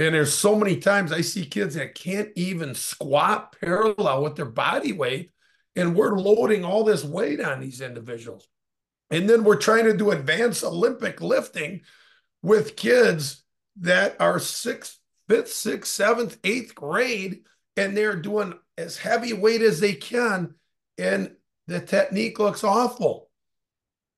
And 0.00 0.14
there's 0.14 0.32
so 0.32 0.56
many 0.56 0.78
times 0.78 1.12
I 1.12 1.20
see 1.20 1.44
kids 1.44 1.74
that 1.74 1.94
can't 1.94 2.30
even 2.34 2.74
squat 2.74 3.54
parallel 3.60 4.22
with 4.22 4.34
their 4.34 4.46
body 4.46 4.92
weight. 4.92 5.30
And 5.76 5.94
we're 5.94 6.18
loading 6.18 6.64
all 6.64 6.84
this 6.84 7.04
weight 7.04 7.38
on 7.38 7.60
these 7.60 7.82
individuals. 7.82 8.48
And 9.10 9.28
then 9.28 9.44
we're 9.44 9.56
trying 9.56 9.84
to 9.84 9.94
do 9.94 10.10
advanced 10.10 10.64
Olympic 10.64 11.20
lifting 11.20 11.82
with 12.40 12.76
kids 12.76 13.44
that 13.80 14.16
are 14.18 14.38
sixth, 14.38 14.98
fifth, 15.28 15.52
sixth, 15.52 15.92
seventh, 15.92 16.38
eighth 16.44 16.74
grade, 16.74 17.42
and 17.76 17.94
they're 17.94 18.16
doing 18.16 18.54
as 18.78 18.96
heavy 18.96 19.34
weight 19.34 19.60
as 19.60 19.80
they 19.80 19.92
can. 19.92 20.54
And 20.96 21.36
the 21.66 21.78
technique 21.78 22.38
looks 22.38 22.64
awful. 22.64 23.28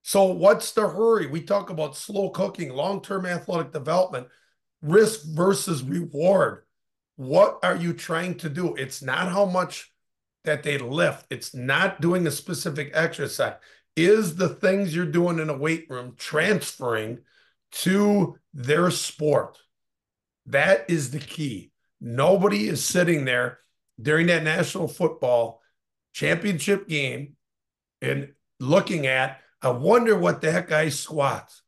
So, 0.02 0.26
what's 0.26 0.70
the 0.70 0.88
hurry? 0.88 1.26
We 1.26 1.42
talk 1.42 1.70
about 1.70 1.96
slow 1.96 2.30
cooking, 2.30 2.70
long 2.70 3.02
term 3.02 3.26
athletic 3.26 3.72
development, 3.72 4.28
risk 4.82 5.24
versus 5.24 5.82
reward. 5.82 6.64
What 7.16 7.58
are 7.62 7.76
you 7.76 7.92
trying 7.92 8.36
to 8.38 8.48
do? 8.48 8.74
It's 8.74 9.02
not 9.02 9.28
how 9.28 9.46
much 9.46 9.92
that 10.44 10.64
they 10.64 10.76
lift, 10.76 11.26
it's 11.30 11.54
not 11.54 12.00
doing 12.00 12.26
a 12.26 12.30
specific 12.30 12.90
exercise. 12.94 13.54
Is 13.94 14.36
the 14.36 14.48
things 14.48 14.94
you're 14.94 15.06
doing 15.06 15.38
in 15.38 15.50
a 15.50 15.56
weight 15.56 15.86
room 15.88 16.14
transferring 16.18 17.20
to 17.72 18.38
their 18.52 18.90
sport? 18.90 19.58
That 20.46 20.90
is 20.90 21.12
the 21.12 21.20
key. 21.20 21.70
Nobody 22.00 22.68
is 22.68 22.84
sitting 22.84 23.24
there 23.24 23.60
during 24.00 24.26
that 24.26 24.42
national 24.42 24.88
football 24.88 25.60
championship 26.12 26.88
game 26.88 27.36
and 28.00 28.32
looking 28.58 29.06
at 29.06 29.38
I 29.64 29.70
wonder 29.70 30.18
what 30.18 30.40
that 30.40 30.68
guy 30.68 30.88
squats. 30.88 31.62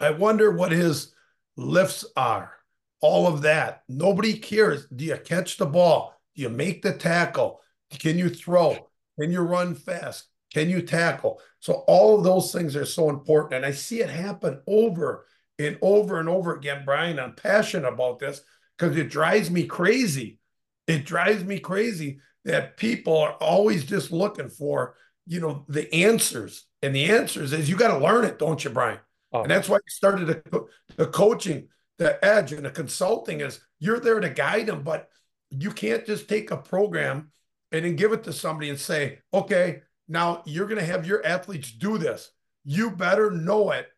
I 0.00 0.10
wonder 0.10 0.50
what 0.50 0.72
his 0.72 1.14
lifts 1.56 2.04
are. 2.16 2.52
All 3.00 3.26
of 3.26 3.42
that. 3.42 3.82
Nobody 3.88 4.34
cares. 4.34 4.86
Do 4.86 5.04
you 5.04 5.16
catch 5.16 5.56
the 5.56 5.66
ball? 5.66 6.14
Do 6.36 6.42
you 6.42 6.48
make 6.48 6.82
the 6.82 6.92
tackle? 6.92 7.60
Can 7.98 8.18
you 8.18 8.28
throw? 8.28 8.88
Can 9.20 9.32
you 9.32 9.40
run 9.40 9.74
fast? 9.74 10.28
Can 10.52 10.70
you 10.70 10.82
tackle? 10.82 11.40
So 11.60 11.84
all 11.86 12.16
of 12.16 12.24
those 12.24 12.52
things 12.52 12.76
are 12.76 12.84
so 12.84 13.10
important. 13.10 13.54
And 13.54 13.66
I 13.66 13.72
see 13.72 14.00
it 14.00 14.10
happen 14.10 14.60
over 14.66 15.26
and 15.58 15.78
over 15.82 16.20
and 16.20 16.28
over 16.28 16.54
again, 16.54 16.82
Brian. 16.84 17.18
I'm 17.18 17.34
passionate 17.34 17.88
about 17.88 18.18
this 18.18 18.42
because 18.78 18.96
it 18.96 19.10
drives 19.10 19.50
me 19.50 19.64
crazy. 19.64 20.38
It 20.86 21.04
drives 21.04 21.44
me 21.44 21.58
crazy 21.58 22.20
that 22.44 22.76
people 22.76 23.16
are 23.16 23.34
always 23.34 23.84
just 23.84 24.10
looking 24.10 24.48
for, 24.48 24.96
you 25.26 25.40
know, 25.40 25.64
the 25.68 25.92
answers. 25.94 26.66
And 26.82 26.94
the 26.94 27.10
answers 27.10 27.52
is 27.52 27.68
you 27.68 27.76
got 27.76 27.96
to 27.96 28.04
learn 28.04 28.24
it, 28.24 28.38
don't 28.38 28.62
you, 28.62 28.70
Brian? 28.70 28.98
Oh. 29.32 29.42
And 29.42 29.50
that's 29.50 29.68
why 29.68 29.76
you 29.76 29.82
started 29.88 30.26
the, 30.26 30.66
the 30.96 31.06
coaching, 31.06 31.68
the 31.98 32.22
edge, 32.24 32.52
and 32.52 32.64
the 32.64 32.70
consulting 32.70 33.40
is 33.40 33.60
you're 33.78 34.00
there 34.00 34.20
to 34.20 34.30
guide 34.30 34.66
them, 34.66 34.82
but 34.82 35.08
you 35.50 35.70
can't 35.70 36.06
just 36.06 36.28
take 36.28 36.50
a 36.50 36.56
program 36.56 37.30
and 37.70 37.84
then 37.84 37.96
give 37.96 38.12
it 38.12 38.24
to 38.24 38.32
somebody 38.32 38.68
and 38.68 38.78
say, 38.78 39.18
okay, 39.32 39.82
now 40.08 40.42
you're 40.44 40.66
going 40.66 40.80
to 40.80 40.86
have 40.86 41.06
your 41.06 41.24
athletes 41.24 41.72
do 41.72 41.98
this. 41.98 42.30
You 42.64 42.90
better 42.90 43.30
know 43.30 43.70
it 43.70 43.88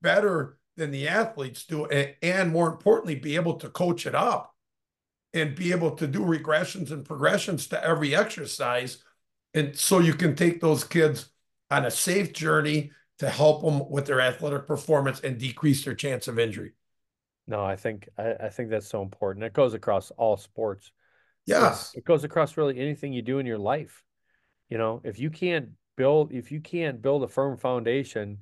better 0.00 0.58
than 0.76 0.90
the 0.90 1.08
athletes 1.08 1.64
do, 1.64 1.86
and, 1.86 2.14
and 2.22 2.52
more 2.52 2.68
importantly, 2.68 3.16
be 3.16 3.36
able 3.36 3.54
to 3.54 3.68
coach 3.68 4.06
it 4.06 4.14
up 4.14 4.54
and 5.34 5.54
be 5.54 5.72
able 5.72 5.90
to 5.92 6.06
do 6.06 6.20
regressions 6.20 6.90
and 6.90 7.04
progressions 7.04 7.66
to 7.68 7.84
every 7.84 8.14
exercise. 8.14 9.02
And 9.54 9.76
so 9.76 9.98
you 9.98 10.14
can 10.14 10.34
take 10.34 10.60
those 10.60 10.84
kids 10.84 11.28
on 11.70 11.84
a 11.84 11.90
safe 11.90 12.32
journey 12.32 12.92
to 13.18 13.28
help 13.28 13.62
them 13.62 13.88
with 13.90 14.06
their 14.06 14.20
athletic 14.20 14.66
performance 14.66 15.20
and 15.20 15.38
decrease 15.38 15.84
their 15.84 15.94
chance 15.94 16.28
of 16.28 16.38
injury. 16.38 16.72
No, 17.46 17.64
I 17.64 17.76
think 17.76 18.08
I, 18.16 18.34
I 18.34 18.48
think 18.50 18.70
that's 18.70 18.88
so 18.88 19.02
important. 19.02 19.44
It 19.44 19.52
goes 19.52 19.74
across 19.74 20.10
all 20.12 20.36
sports. 20.36 20.92
Yes. 21.46 21.92
It 21.94 22.04
goes 22.04 22.24
across 22.24 22.56
really 22.56 22.78
anything 22.78 23.12
you 23.12 23.22
do 23.22 23.38
in 23.38 23.46
your 23.46 23.58
life. 23.58 24.04
You 24.68 24.78
know, 24.78 25.00
if 25.02 25.18
you 25.18 25.30
can't 25.30 25.70
build 25.96 26.32
if 26.32 26.52
you 26.52 26.60
can't 26.60 27.00
build 27.00 27.22
a 27.22 27.28
firm 27.28 27.56
foundation, 27.56 28.38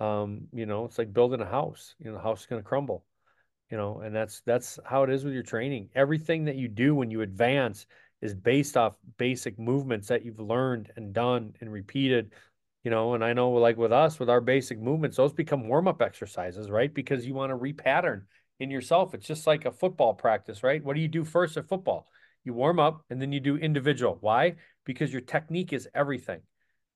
um, 0.00 0.48
you 0.52 0.66
know, 0.66 0.86
it's 0.86 0.98
like 0.98 1.12
building 1.12 1.40
a 1.40 1.46
house. 1.46 1.94
You 1.98 2.06
know, 2.06 2.16
the 2.16 2.22
house 2.22 2.40
is 2.40 2.46
gonna 2.46 2.62
crumble. 2.62 3.04
You 3.70 3.76
know, 3.76 4.00
and 4.00 4.14
that's 4.14 4.40
that's 4.46 4.78
how 4.84 5.02
it 5.02 5.10
is 5.10 5.24
with 5.24 5.34
your 5.34 5.42
training. 5.42 5.90
Everything 5.94 6.44
that 6.46 6.56
you 6.56 6.68
do 6.68 6.94
when 6.94 7.10
you 7.10 7.20
advance 7.20 7.86
is 8.22 8.34
based 8.34 8.76
off 8.76 8.94
basic 9.18 9.58
movements 9.58 10.08
that 10.08 10.24
you've 10.24 10.40
learned 10.40 10.90
and 10.96 11.12
done 11.12 11.52
and 11.60 11.70
repeated 11.70 12.32
you 12.86 12.90
know 12.90 13.14
and 13.14 13.24
i 13.24 13.32
know 13.32 13.50
like 13.50 13.76
with 13.76 13.92
us 13.92 14.20
with 14.20 14.30
our 14.30 14.40
basic 14.40 14.80
movements 14.80 15.16
those 15.16 15.32
become 15.32 15.66
warm-up 15.66 16.00
exercises 16.00 16.70
right? 16.70 16.94
Because 16.94 17.26
you 17.26 17.34
want 17.34 17.50
to 17.50 17.56
repattern 17.56 18.22
in 18.60 18.70
yourself. 18.70 19.12
It's 19.12 19.26
just 19.26 19.44
like 19.44 19.64
a 19.64 19.72
football 19.72 20.14
practice 20.14 20.62
right? 20.62 20.82
What 20.82 20.94
do 20.94 21.02
you 21.02 21.08
do 21.08 21.24
first 21.24 21.56
at 21.56 21.68
football? 21.68 22.08
You 22.44 22.54
warm 22.54 22.78
up 22.78 23.04
and 23.10 23.20
then 23.20 23.32
you 23.32 23.40
do 23.40 23.56
individual. 23.56 24.18
Why? 24.20 24.54
Because 24.84 25.12
your 25.12 25.20
technique 25.20 25.72
is 25.72 25.88
everything. 25.96 26.40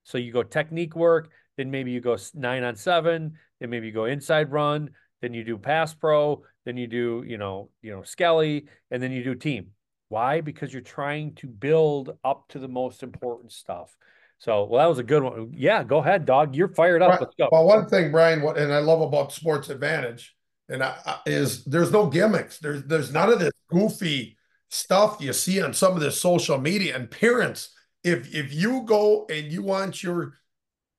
So 0.04 0.16
you 0.16 0.32
go 0.32 0.44
technique 0.44 0.94
work 0.94 1.30
then 1.56 1.72
maybe 1.72 1.90
you 1.90 2.00
go 2.00 2.16
nine 2.34 2.62
on 2.62 2.76
seven 2.76 3.34
then 3.58 3.68
maybe 3.68 3.88
you 3.88 3.92
go 3.92 4.04
inside 4.04 4.52
run 4.52 4.90
then 5.20 5.34
you 5.34 5.42
do 5.42 5.58
pass 5.58 5.92
pro 5.92 6.40
then 6.64 6.76
you 6.76 6.86
do 6.86 7.24
you 7.26 7.36
know 7.36 7.68
you 7.82 7.90
know 7.90 8.04
skelly 8.04 8.66
and 8.92 9.02
then 9.02 9.10
you 9.10 9.24
do 9.24 9.34
team. 9.34 9.72
Why? 10.08 10.40
Because 10.40 10.72
you're 10.72 10.82
trying 10.82 11.34
to 11.36 11.48
build 11.48 12.16
up 12.24 12.48
to 12.50 12.60
the 12.60 12.68
most 12.68 13.02
important 13.02 13.50
stuff 13.50 13.96
so, 14.40 14.64
well, 14.64 14.82
that 14.82 14.88
was 14.88 14.98
a 14.98 15.02
good 15.02 15.22
one. 15.22 15.52
Yeah, 15.54 15.84
go 15.84 15.98
ahead, 15.98 16.24
dog. 16.24 16.56
You're 16.56 16.68
fired 16.68 17.02
up. 17.02 17.20
Let's 17.20 17.34
go. 17.38 17.50
Well, 17.52 17.66
one 17.66 17.86
thing, 17.86 18.10
Brian, 18.10 18.40
what 18.40 18.56
and 18.56 18.72
I 18.72 18.78
love 18.78 19.02
about 19.02 19.34
Sports 19.34 19.68
Advantedge, 19.68 20.28
and 20.70 20.82
I, 20.82 20.96
I, 21.04 21.18
is 21.26 21.62
there's 21.64 21.92
no 21.92 22.06
gimmicks. 22.06 22.58
There's 22.58 22.82
there's 22.84 23.12
none 23.12 23.30
of 23.30 23.38
this 23.38 23.52
goofy 23.68 24.38
stuff 24.70 25.18
you 25.20 25.34
see 25.34 25.60
on 25.60 25.74
some 25.74 25.92
of 25.92 26.00
this 26.00 26.18
social 26.18 26.56
media. 26.56 26.96
And 26.96 27.10
parents, 27.10 27.74
if 28.02 28.34
if 28.34 28.50
you 28.54 28.82
go 28.86 29.26
and 29.30 29.52
you 29.52 29.62
want 29.62 30.02
your 30.02 30.38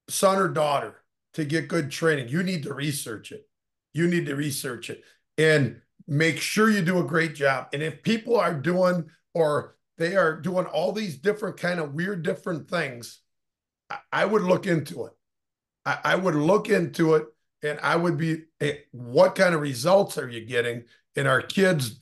son 0.07 0.37
or 0.37 0.47
daughter 0.47 1.01
to 1.33 1.43
get 1.43 1.67
good 1.67 1.89
training, 1.89 2.29
you 2.29 2.43
need 2.43 2.61
to 2.63 2.75
research 2.75 3.31
it. 3.31 3.49
You 3.91 4.07
need 4.07 4.27
to 4.27 4.35
research 4.35 4.91
it 4.91 5.01
and 5.39 5.81
make 6.07 6.39
sure 6.39 6.69
you 6.69 6.83
do 6.83 6.99
a 6.99 7.03
great 7.03 7.33
job. 7.33 7.69
And 7.73 7.81
if 7.81 8.03
people 8.03 8.39
are 8.39 8.53
doing 8.53 9.09
or 9.33 9.77
they 9.97 10.15
are 10.15 10.39
doing 10.39 10.67
all 10.67 10.91
these 10.91 11.17
different 11.17 11.57
kind 11.57 11.79
of 11.79 11.95
weird 11.95 12.21
different 12.21 12.69
things 12.69 13.20
I 14.11 14.25
would 14.25 14.43
look 14.43 14.67
into 14.67 15.05
it. 15.05 15.13
I, 15.85 15.97
I 16.03 16.15
would 16.15 16.35
look 16.35 16.69
into 16.69 17.15
it 17.15 17.25
and 17.63 17.79
I 17.81 17.95
would 17.95 18.17
be, 18.17 18.43
hey, 18.59 18.83
what 18.91 19.35
kind 19.35 19.53
of 19.53 19.61
results 19.61 20.17
are 20.17 20.29
you 20.29 20.45
getting? 20.45 20.83
And 21.15 21.27
are 21.27 21.41
kids 21.41 21.99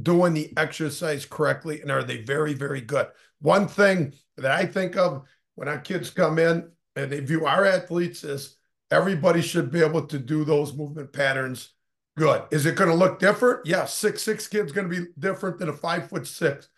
doing 0.00 0.34
the 0.34 0.52
exercise 0.56 1.24
correctly? 1.24 1.80
And 1.80 1.90
are 1.90 2.02
they 2.02 2.22
very, 2.22 2.54
very 2.54 2.80
good? 2.80 3.08
One 3.40 3.68
thing 3.68 4.14
that 4.36 4.50
I 4.50 4.66
think 4.66 4.96
of 4.96 5.22
when 5.54 5.68
our 5.68 5.78
kids 5.78 6.10
come 6.10 6.38
in 6.38 6.70
and 6.94 7.10
they 7.10 7.20
view 7.20 7.46
our 7.46 7.64
athletes 7.64 8.24
is 8.24 8.56
everybody 8.90 9.42
should 9.42 9.70
be 9.70 9.82
able 9.82 10.06
to 10.06 10.18
do 10.18 10.44
those 10.44 10.74
movement 10.74 11.12
patterns 11.12 11.72
good. 12.16 12.42
Is 12.50 12.66
it 12.66 12.76
going 12.76 12.90
to 12.90 12.96
look 12.96 13.18
different? 13.18 13.66
Yeah, 13.66 13.84
six 13.84 14.22
six 14.22 14.48
kid's 14.48 14.72
going 14.72 14.88
to 14.88 15.00
be 15.00 15.06
different 15.18 15.58
than 15.58 15.68
a 15.68 15.72
five 15.72 16.08
foot 16.08 16.26
six, 16.26 16.68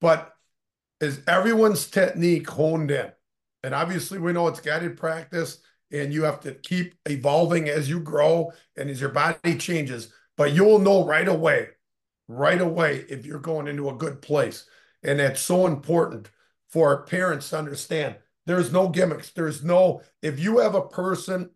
but 0.00 0.32
is 1.00 1.20
everyone's 1.26 1.86
technique 1.86 2.48
honed 2.48 2.90
in? 2.90 3.10
And 3.62 3.74
obviously, 3.74 4.18
we 4.18 4.32
know 4.32 4.48
it's 4.48 4.60
guided 4.60 4.96
practice, 4.96 5.58
and 5.90 6.12
you 6.12 6.24
have 6.24 6.40
to 6.40 6.54
keep 6.54 6.94
evolving 7.08 7.68
as 7.68 7.88
you 7.88 8.00
grow 8.00 8.52
and 8.76 8.90
as 8.90 9.00
your 9.00 9.10
body 9.10 9.56
changes. 9.56 10.12
But 10.36 10.52
you'll 10.52 10.78
know 10.78 11.04
right 11.04 11.28
away, 11.28 11.68
right 12.28 12.60
away, 12.60 13.04
if 13.08 13.26
you're 13.26 13.38
going 13.38 13.68
into 13.68 13.90
a 13.90 13.96
good 13.96 14.22
place. 14.22 14.66
And 15.02 15.20
that's 15.20 15.40
so 15.40 15.66
important 15.66 16.30
for 16.70 17.04
parents 17.04 17.50
to 17.50 17.58
understand. 17.58 18.16
There's 18.46 18.72
no 18.72 18.88
gimmicks. 18.88 19.30
There's 19.30 19.62
no, 19.62 20.02
if 20.22 20.40
you 20.40 20.58
have 20.58 20.74
a 20.74 20.88
person 20.88 21.50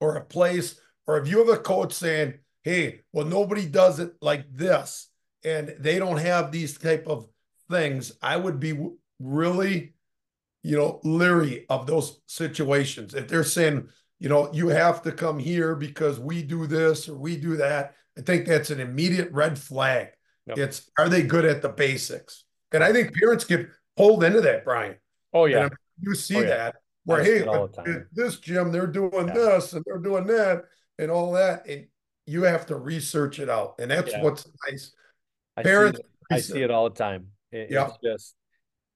or 0.00 0.16
a 0.16 0.24
place, 0.24 0.80
or 1.06 1.18
if 1.18 1.28
you 1.28 1.38
have 1.38 1.48
a 1.48 1.62
coach 1.62 1.92
saying, 1.92 2.34
hey, 2.62 3.00
well, 3.12 3.24
nobody 3.24 3.66
does 3.66 4.00
it 4.00 4.14
like 4.20 4.44
this, 4.52 5.08
and 5.44 5.74
they 5.78 5.98
don't 5.98 6.18
have 6.18 6.50
these 6.50 6.76
type 6.76 7.06
of 7.06 7.26
things, 7.70 8.12
I 8.20 8.36
would 8.36 8.60
be 8.60 8.78
really 9.18 9.94
you 10.62 10.76
know, 10.76 11.00
leery 11.04 11.66
of 11.68 11.86
those 11.86 12.20
situations. 12.26 13.14
If 13.14 13.28
they're 13.28 13.44
saying, 13.44 13.88
you 14.18 14.28
know, 14.28 14.52
you 14.52 14.68
have 14.68 15.02
to 15.02 15.12
come 15.12 15.38
here 15.38 15.74
because 15.74 16.20
we 16.20 16.42
do 16.42 16.66
this 16.66 17.08
or 17.08 17.16
we 17.16 17.36
do 17.36 17.56
that, 17.56 17.94
I 18.18 18.22
think 18.22 18.46
that's 18.46 18.70
an 18.70 18.80
immediate 18.80 19.32
red 19.32 19.58
flag. 19.58 20.08
Yep. 20.46 20.58
It's 20.58 20.90
are 20.98 21.08
they 21.08 21.22
good 21.22 21.44
at 21.44 21.62
the 21.62 21.68
basics? 21.68 22.44
And 22.72 22.84
I 22.84 22.92
think 22.92 23.14
parents 23.14 23.44
get 23.44 23.68
pulled 23.96 24.24
into 24.24 24.40
that, 24.42 24.64
Brian. 24.64 24.96
Oh 25.32 25.46
yeah, 25.46 25.68
you 26.00 26.14
see 26.14 26.36
oh, 26.36 26.40
yeah. 26.40 26.46
that 26.46 26.76
where 27.04 27.24
hey, 27.24 27.44
this 28.12 28.38
gym 28.38 28.72
they're 28.72 28.86
doing 28.86 29.28
yeah. 29.28 29.34
this 29.34 29.72
and 29.72 29.84
they're 29.86 29.98
doing 29.98 30.26
that 30.26 30.64
and 30.98 31.10
all 31.10 31.32
that, 31.32 31.66
and 31.66 31.86
you 32.26 32.42
have 32.42 32.66
to 32.66 32.76
research 32.76 33.38
it 33.38 33.48
out, 33.48 33.76
and 33.78 33.90
that's 33.90 34.12
yeah. 34.12 34.22
what's 34.22 34.46
nice. 34.68 34.92
I 35.56 35.62
Parents, 35.62 35.98
see 35.98 36.04
I 36.36 36.40
see 36.40 36.62
it 36.62 36.70
all 36.70 36.88
the 36.88 36.96
time. 36.96 37.28
It. 37.52 37.68
It's 37.70 37.98
just 38.02 38.34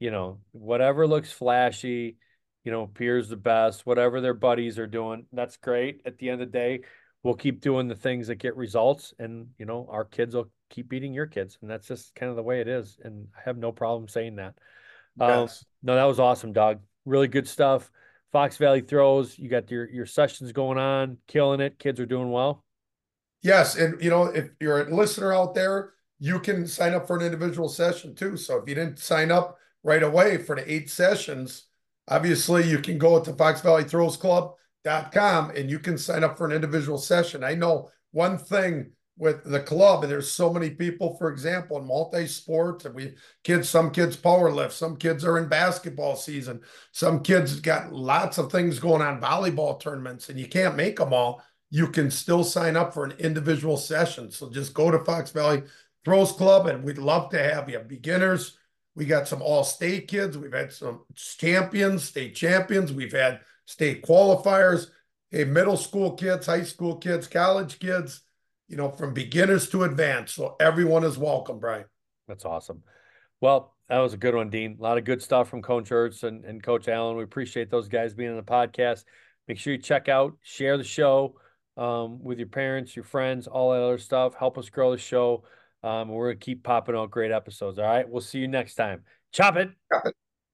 you 0.04 0.10
know 0.10 0.38
whatever 0.52 1.06
looks 1.06 1.32
flashy, 1.32 2.18
you 2.62 2.70
know, 2.70 2.82
appears 2.82 3.30
the 3.30 3.38
best, 3.38 3.86
whatever 3.86 4.20
their 4.20 4.34
buddies 4.34 4.78
are 4.78 4.86
doing, 4.86 5.24
that's 5.32 5.56
great. 5.56 6.02
At 6.04 6.18
the 6.18 6.28
end 6.28 6.42
of 6.42 6.52
the 6.52 6.58
day, 6.58 6.80
we'll 7.22 7.32
keep 7.32 7.62
doing 7.62 7.88
the 7.88 7.94
things 7.94 8.26
that 8.26 8.34
get 8.34 8.54
results, 8.54 9.14
and 9.18 9.46
you 9.58 9.64
know, 9.64 9.88
our 9.90 10.04
kids 10.04 10.34
will 10.34 10.50
keep 10.68 10.90
beating 10.90 11.14
your 11.14 11.24
kids, 11.26 11.56
and 11.62 11.70
that's 11.70 11.88
just 11.88 12.14
kind 12.14 12.28
of 12.28 12.36
the 12.36 12.42
way 12.42 12.60
it 12.60 12.68
is. 12.68 12.98
And 13.02 13.28
I 13.34 13.40
have 13.46 13.56
no 13.56 13.72
problem 13.72 14.06
saying 14.06 14.36
that. 14.36 14.52
Um, 15.18 15.30
yes. 15.30 15.62
Um, 15.62 15.66
no, 15.84 15.94
that 15.94 16.04
was 16.04 16.20
awesome, 16.20 16.52
dog. 16.52 16.80
Really 17.06 17.28
good 17.28 17.48
stuff. 17.48 17.90
Fox 18.30 18.58
Valley 18.58 18.82
throws. 18.82 19.38
You 19.38 19.48
got 19.48 19.70
your 19.70 19.88
your 19.88 20.04
sessions 20.04 20.52
going 20.52 20.76
on, 20.76 21.16
killing 21.28 21.60
it. 21.60 21.78
Kids 21.78 21.98
are 21.98 22.04
doing 22.04 22.30
well. 22.30 22.62
Yes, 23.40 23.74
and 23.76 24.02
you 24.02 24.10
know 24.10 24.24
if 24.24 24.50
you're 24.60 24.82
a 24.82 24.94
listener 24.94 25.32
out 25.32 25.54
there, 25.54 25.94
you 26.18 26.40
can 26.40 26.66
sign 26.66 26.92
up 26.92 27.06
for 27.06 27.16
an 27.16 27.24
individual 27.24 27.70
session 27.70 28.14
too. 28.14 28.36
So 28.36 28.58
if 28.58 28.68
you 28.68 28.74
didn't 28.74 28.98
sign 28.98 29.30
up 29.30 29.56
right 29.84 30.02
away 30.02 30.38
for 30.38 30.56
the 30.56 30.72
eight 30.72 30.90
sessions, 30.90 31.64
obviously 32.08 32.68
you 32.68 32.78
can 32.78 32.98
go 32.98 33.22
to 33.22 33.32
Fox 33.34 33.60
Valley 33.60 33.84
Throws 33.84 34.16
Club.com 34.16 35.50
and 35.50 35.70
you 35.70 35.78
can 35.78 35.96
sign 35.96 36.24
up 36.24 36.36
for 36.36 36.46
an 36.46 36.52
individual 36.52 36.98
session. 36.98 37.44
I 37.44 37.54
know 37.54 37.90
one 38.10 38.38
thing 38.38 38.90
with 39.16 39.44
the 39.44 39.60
club 39.60 40.02
and 40.02 40.10
there's 40.10 40.30
so 40.30 40.52
many 40.52 40.70
people 40.70 41.16
for 41.16 41.30
example 41.30 41.78
in 41.78 41.86
multi-sport 41.86 42.84
and 42.84 42.96
we 42.96 43.14
kids 43.44 43.68
some 43.68 43.92
kids 43.92 44.16
power 44.16 44.50
lift 44.50 44.72
some 44.72 44.96
kids 44.96 45.24
are 45.24 45.38
in 45.38 45.48
basketball 45.48 46.16
season. 46.16 46.60
Some 46.90 47.22
kids 47.22 47.60
got 47.60 47.92
lots 47.92 48.38
of 48.38 48.50
things 48.50 48.80
going 48.80 49.02
on 49.02 49.20
volleyball 49.20 49.78
tournaments 49.78 50.30
and 50.30 50.40
you 50.40 50.48
can't 50.48 50.74
make 50.74 50.96
them 50.96 51.12
all. 51.12 51.42
You 51.70 51.88
can 51.88 52.10
still 52.10 52.42
sign 52.42 52.76
up 52.76 52.92
for 52.92 53.04
an 53.04 53.12
individual 53.18 53.76
session. 53.76 54.32
So 54.32 54.50
just 54.50 54.74
go 54.74 54.90
to 54.90 55.04
fox 55.04 55.30
valley 55.30 55.62
throws 56.04 56.32
club 56.32 56.66
and 56.66 56.82
we'd 56.82 56.98
love 56.98 57.30
to 57.30 57.38
have 57.38 57.70
you. 57.70 57.78
Beginners 57.78 58.58
we 58.96 59.04
got 59.04 59.28
some 59.28 59.42
all 59.42 59.64
state 59.64 60.08
kids 60.08 60.38
we've 60.38 60.52
had 60.52 60.72
some 60.72 61.02
champions 61.14 62.04
state 62.04 62.34
champions 62.34 62.92
we've 62.92 63.12
had 63.12 63.40
state 63.66 64.04
qualifiers 64.04 64.88
hey 65.30 65.44
middle 65.44 65.76
school 65.76 66.12
kids 66.12 66.46
high 66.46 66.62
school 66.62 66.96
kids 66.96 67.26
college 67.26 67.78
kids 67.78 68.22
you 68.68 68.76
know, 68.76 68.90
from 68.90 69.14
beginners 69.14 69.68
to 69.70 69.84
advanced. 69.84 70.34
So 70.34 70.56
everyone 70.60 71.04
is 71.04 71.18
welcome, 71.18 71.58
Brian. 71.58 71.84
That's 72.28 72.44
awesome. 72.44 72.82
Well, 73.40 73.74
that 73.88 73.98
was 73.98 74.14
a 74.14 74.16
good 74.16 74.34
one, 74.34 74.50
Dean. 74.50 74.76
A 74.78 74.82
lot 74.82 74.98
of 74.98 75.04
good 75.04 75.22
stuff 75.22 75.48
from 75.48 75.60
Coach 75.62 75.92
Ernst 75.92 76.24
and, 76.24 76.44
and 76.44 76.62
Coach 76.62 76.88
Allen. 76.88 77.16
We 77.16 77.24
appreciate 77.24 77.70
those 77.70 77.88
guys 77.88 78.14
being 78.14 78.30
on 78.30 78.36
the 78.36 78.42
podcast. 78.42 79.04
Make 79.46 79.58
sure 79.58 79.74
you 79.74 79.78
check 79.78 80.08
out, 80.08 80.36
share 80.42 80.78
the 80.78 80.84
show 80.84 81.36
um, 81.76 82.22
with 82.22 82.38
your 82.38 82.48
parents, 82.48 82.96
your 82.96 83.04
friends, 83.04 83.46
all 83.46 83.72
that 83.72 83.82
other 83.82 83.98
stuff. 83.98 84.34
Help 84.34 84.56
us 84.56 84.70
grow 84.70 84.90
the 84.92 84.98
show. 84.98 85.44
Um, 85.84 86.08
we're 86.08 86.32
to 86.32 86.38
keep 86.38 86.62
popping 86.62 86.96
out 86.96 87.10
great 87.10 87.30
episodes. 87.30 87.78
All 87.78 87.84
right. 87.84 88.08
We'll 88.08 88.22
see 88.22 88.38
you 88.38 88.48
next 88.48 88.74
time. 88.74 89.02
Chop 89.32 89.56
it. 89.56 89.70
Chop 89.92 90.06
it. 90.06 90.14